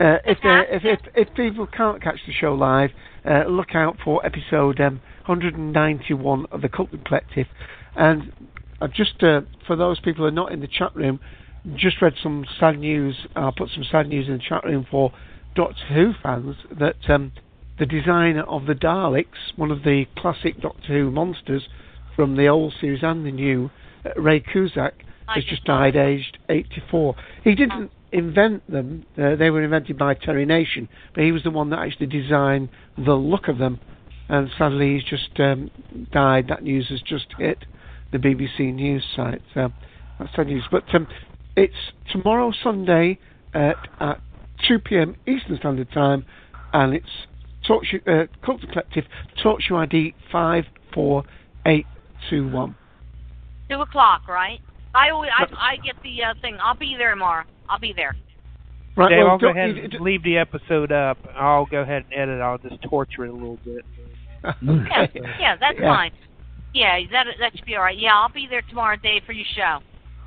uh, 0.00 0.16
if, 0.24 0.38
if 0.42 0.84
if 0.84 1.00
if 1.14 1.34
people 1.34 1.66
can't 1.66 2.02
catch 2.02 2.18
the 2.26 2.32
show 2.32 2.54
live, 2.54 2.90
uh, 3.24 3.44
look 3.48 3.74
out 3.74 3.96
for 4.04 4.24
episode 4.26 4.80
um, 4.80 5.00
191 5.26 6.46
of 6.50 6.62
the 6.62 6.68
Culton 6.68 7.04
Collective. 7.04 7.46
And 7.94 8.32
I've 8.80 8.92
just 8.92 9.22
uh, 9.22 9.42
for 9.66 9.76
those 9.76 10.00
people 10.00 10.24
who 10.24 10.26
are 10.26 10.32
not 10.32 10.52
in 10.52 10.60
the 10.60 10.66
chat 10.66 10.94
room, 10.96 11.20
just 11.76 12.02
read 12.02 12.14
some 12.22 12.44
sad 12.58 12.78
news. 12.78 13.16
I'll 13.36 13.52
put 13.52 13.70
some 13.70 13.84
sad 13.90 14.08
news 14.08 14.26
in 14.26 14.34
the 14.34 14.42
chat 14.46 14.64
room 14.64 14.86
for 14.90 15.12
Doctor 15.54 15.84
Who 15.94 16.12
fans 16.22 16.56
that 16.78 16.96
um, 17.08 17.32
the 17.78 17.86
designer 17.86 18.42
of 18.42 18.66
the 18.66 18.74
Daleks, 18.74 19.54
one 19.56 19.70
of 19.70 19.84
the 19.84 20.06
classic 20.16 20.60
Doctor 20.60 20.88
Who 20.88 21.10
monsters 21.10 21.68
from 22.16 22.36
the 22.36 22.48
old 22.48 22.74
series 22.80 23.02
and 23.02 23.24
the 23.24 23.32
new, 23.32 23.70
uh, 24.04 24.20
Ray 24.20 24.40
Cusick, 24.40 24.92
has 25.26 25.44
just 25.44 25.64
died 25.64 25.96
aged 25.96 26.38
84. 26.48 27.14
He 27.42 27.54
didn't 27.54 27.90
invent 28.14 28.70
them. 28.70 29.04
Uh, 29.18 29.34
they 29.36 29.50
were 29.50 29.62
invented 29.62 29.98
by 29.98 30.14
Terry 30.14 30.46
Nation, 30.46 30.88
but 31.14 31.24
he 31.24 31.32
was 31.32 31.42
the 31.42 31.50
one 31.50 31.68
that 31.70 31.80
actually 31.80 32.06
designed 32.06 32.68
the 32.96 33.14
look 33.14 33.48
of 33.48 33.58
them. 33.58 33.80
And 34.28 34.48
sadly, 34.56 34.94
he's 34.94 35.02
just 35.04 35.40
um, 35.40 35.70
died. 36.12 36.46
That 36.48 36.62
news 36.62 36.88
has 36.88 37.02
just 37.02 37.26
hit 37.38 37.66
the 38.12 38.18
BBC 38.18 38.72
News 38.72 39.04
site. 39.14 39.42
So 39.52 39.70
that's 40.18 40.34
sad 40.34 40.46
news. 40.46 40.64
But 40.70 40.84
um, 40.94 41.06
it's 41.56 41.74
tomorrow, 42.10 42.50
Sunday, 42.62 43.18
at, 43.52 43.76
at 44.00 44.22
2 44.68 44.78
p.m. 44.78 45.16
Eastern 45.26 45.58
Standard 45.58 45.92
Time, 45.92 46.24
and 46.72 46.94
it's 46.94 47.26
Talk 47.66 47.82
uh, 48.06 48.24
Culture 48.44 48.68
Collective 48.68 49.04
Show 49.42 49.58
ID 49.76 50.14
54821. 50.32 52.74
Two 53.68 53.80
o'clock, 53.80 54.28
right? 54.28 54.60
I 54.94 55.10
always, 55.10 55.30
I, 55.36 55.72
I 55.72 55.76
get 55.76 55.96
the 56.02 56.22
uh, 56.22 56.34
thing. 56.40 56.56
I'll 56.62 56.76
be 56.76 56.94
there 56.96 57.10
tomorrow. 57.10 57.44
I'll 57.68 57.78
be 57.78 57.92
there. 57.94 58.16
Right, 58.96 59.08
Dave, 59.10 59.18
well, 59.24 59.30
I'll 59.32 59.38
go 59.38 59.48
ahead 59.50 59.76
you- 59.76 59.82
and 59.84 59.94
leave 60.00 60.22
the 60.22 60.38
episode 60.38 60.92
up. 60.92 61.18
I'll 61.34 61.66
go 61.66 61.80
ahead 61.80 62.04
and 62.10 62.20
edit. 62.20 62.40
I'll 62.40 62.58
just 62.58 62.80
torture 62.82 63.24
it 63.24 63.30
a 63.30 63.32
little 63.32 63.58
bit. 63.64 63.84
Yeah, 64.62 65.06
yeah, 65.40 65.56
that's 65.56 65.78
Yeah. 65.80 65.94
fine. 65.96 66.12
Yeah, 66.74 66.98
that 67.12 67.26
that 67.38 67.56
should 67.56 67.64
be 67.64 67.76
all 67.76 67.82
right. 67.82 67.96
Yeah, 67.96 68.14
I'll 68.14 68.28
be 68.28 68.46
there 68.48 68.62
tomorrow, 68.62 68.96
Dave, 68.96 69.22
for 69.24 69.32
your 69.32 69.46
show. 69.56 69.78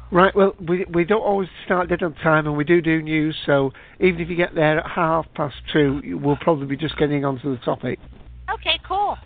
Right, 0.10 0.34
well, 0.36 0.56
we 0.60 0.86
we 0.86 1.04
don't 1.06 1.22
always 1.22 1.50
start 1.66 1.90
dead 1.90 2.02
on 2.02 2.14
time, 2.16 2.48
and 2.48 2.56
we 2.58 2.64
do 2.64 2.82
do 2.82 3.02
news. 3.02 3.36
So 3.46 3.74
even 4.00 4.22
if 4.22 4.30
you 4.30 4.36
get 4.36 4.56
there 4.56 4.80
at 4.80 4.88
half 4.90 5.26
past 5.34 5.56
two, 5.72 6.02
we'll 6.22 6.38
probably 6.38 6.66
be 6.66 6.78
just 6.78 6.98
getting 6.98 7.26
onto 7.26 7.52
the 7.56 7.64
topic. 7.64 8.00
Okay, 8.54 8.80
cool. 8.88 9.18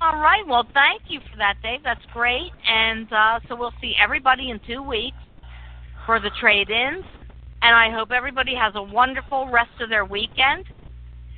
All 0.00 0.16
right. 0.16 0.46
Well, 0.46 0.64
thank 0.72 1.02
you 1.08 1.18
for 1.30 1.36
that, 1.38 1.56
Dave. 1.62 1.82
That's 1.82 2.04
great. 2.14 2.52
And 2.66 3.12
uh, 3.12 3.40
so 3.48 3.56
we'll 3.56 3.74
see 3.80 3.94
everybody 4.00 4.50
in 4.50 4.60
two 4.64 4.80
weeks 4.82 5.16
for 6.06 6.20
the 6.20 6.30
trade-ins. 6.40 7.04
And 7.60 7.74
I 7.74 7.90
hope 7.90 8.12
everybody 8.12 8.54
has 8.54 8.74
a 8.76 8.82
wonderful 8.82 9.48
rest 9.48 9.80
of 9.80 9.88
their 9.90 10.04
weekend. 10.04 10.64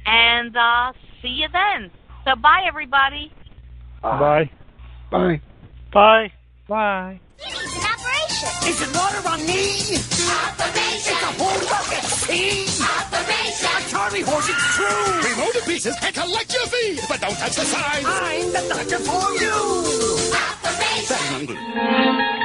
And 0.07 0.55
uh, 0.57 0.93
see 1.23 1.29
you 1.29 1.49
then. 1.53 1.91
So 2.25 2.35
bye, 2.37 2.63
everybody. 2.67 3.33
Bye. 4.03 4.51
Bye. 5.11 5.41
Bye. 5.93 6.33
Bye. 6.69 7.21
It's 7.39 7.77
an 7.77 7.83
operation. 7.83 8.69
Is 8.69 8.81
it 8.83 8.95
water 8.97 9.29
on 9.29 9.41
me? 9.47 9.97
Operation. 10.31 10.93
It's 10.93 11.11
a 11.11 11.13
whole 11.41 11.61
bucket. 11.69 12.05
See? 12.05 12.67
Operation. 12.85 13.71
A 13.77 13.79
Charlie 13.89 14.23
horse, 14.23 14.49
it's 14.49 14.75
true. 14.77 15.21
Remove 15.31 15.53
the 15.55 15.63
pieces 15.67 15.97
and 16.03 16.15
collect 16.15 16.53
your 16.53 16.67
fee, 16.67 17.01
but 17.09 17.21
don't 17.21 17.37
touch 17.37 17.57
the 17.57 17.65
sign. 17.65 18.05
I'm 18.07 18.53
the 18.53 18.63
doctor 18.69 18.99
for 18.99 19.33
you. 19.41 19.55
Operation. 20.37 22.40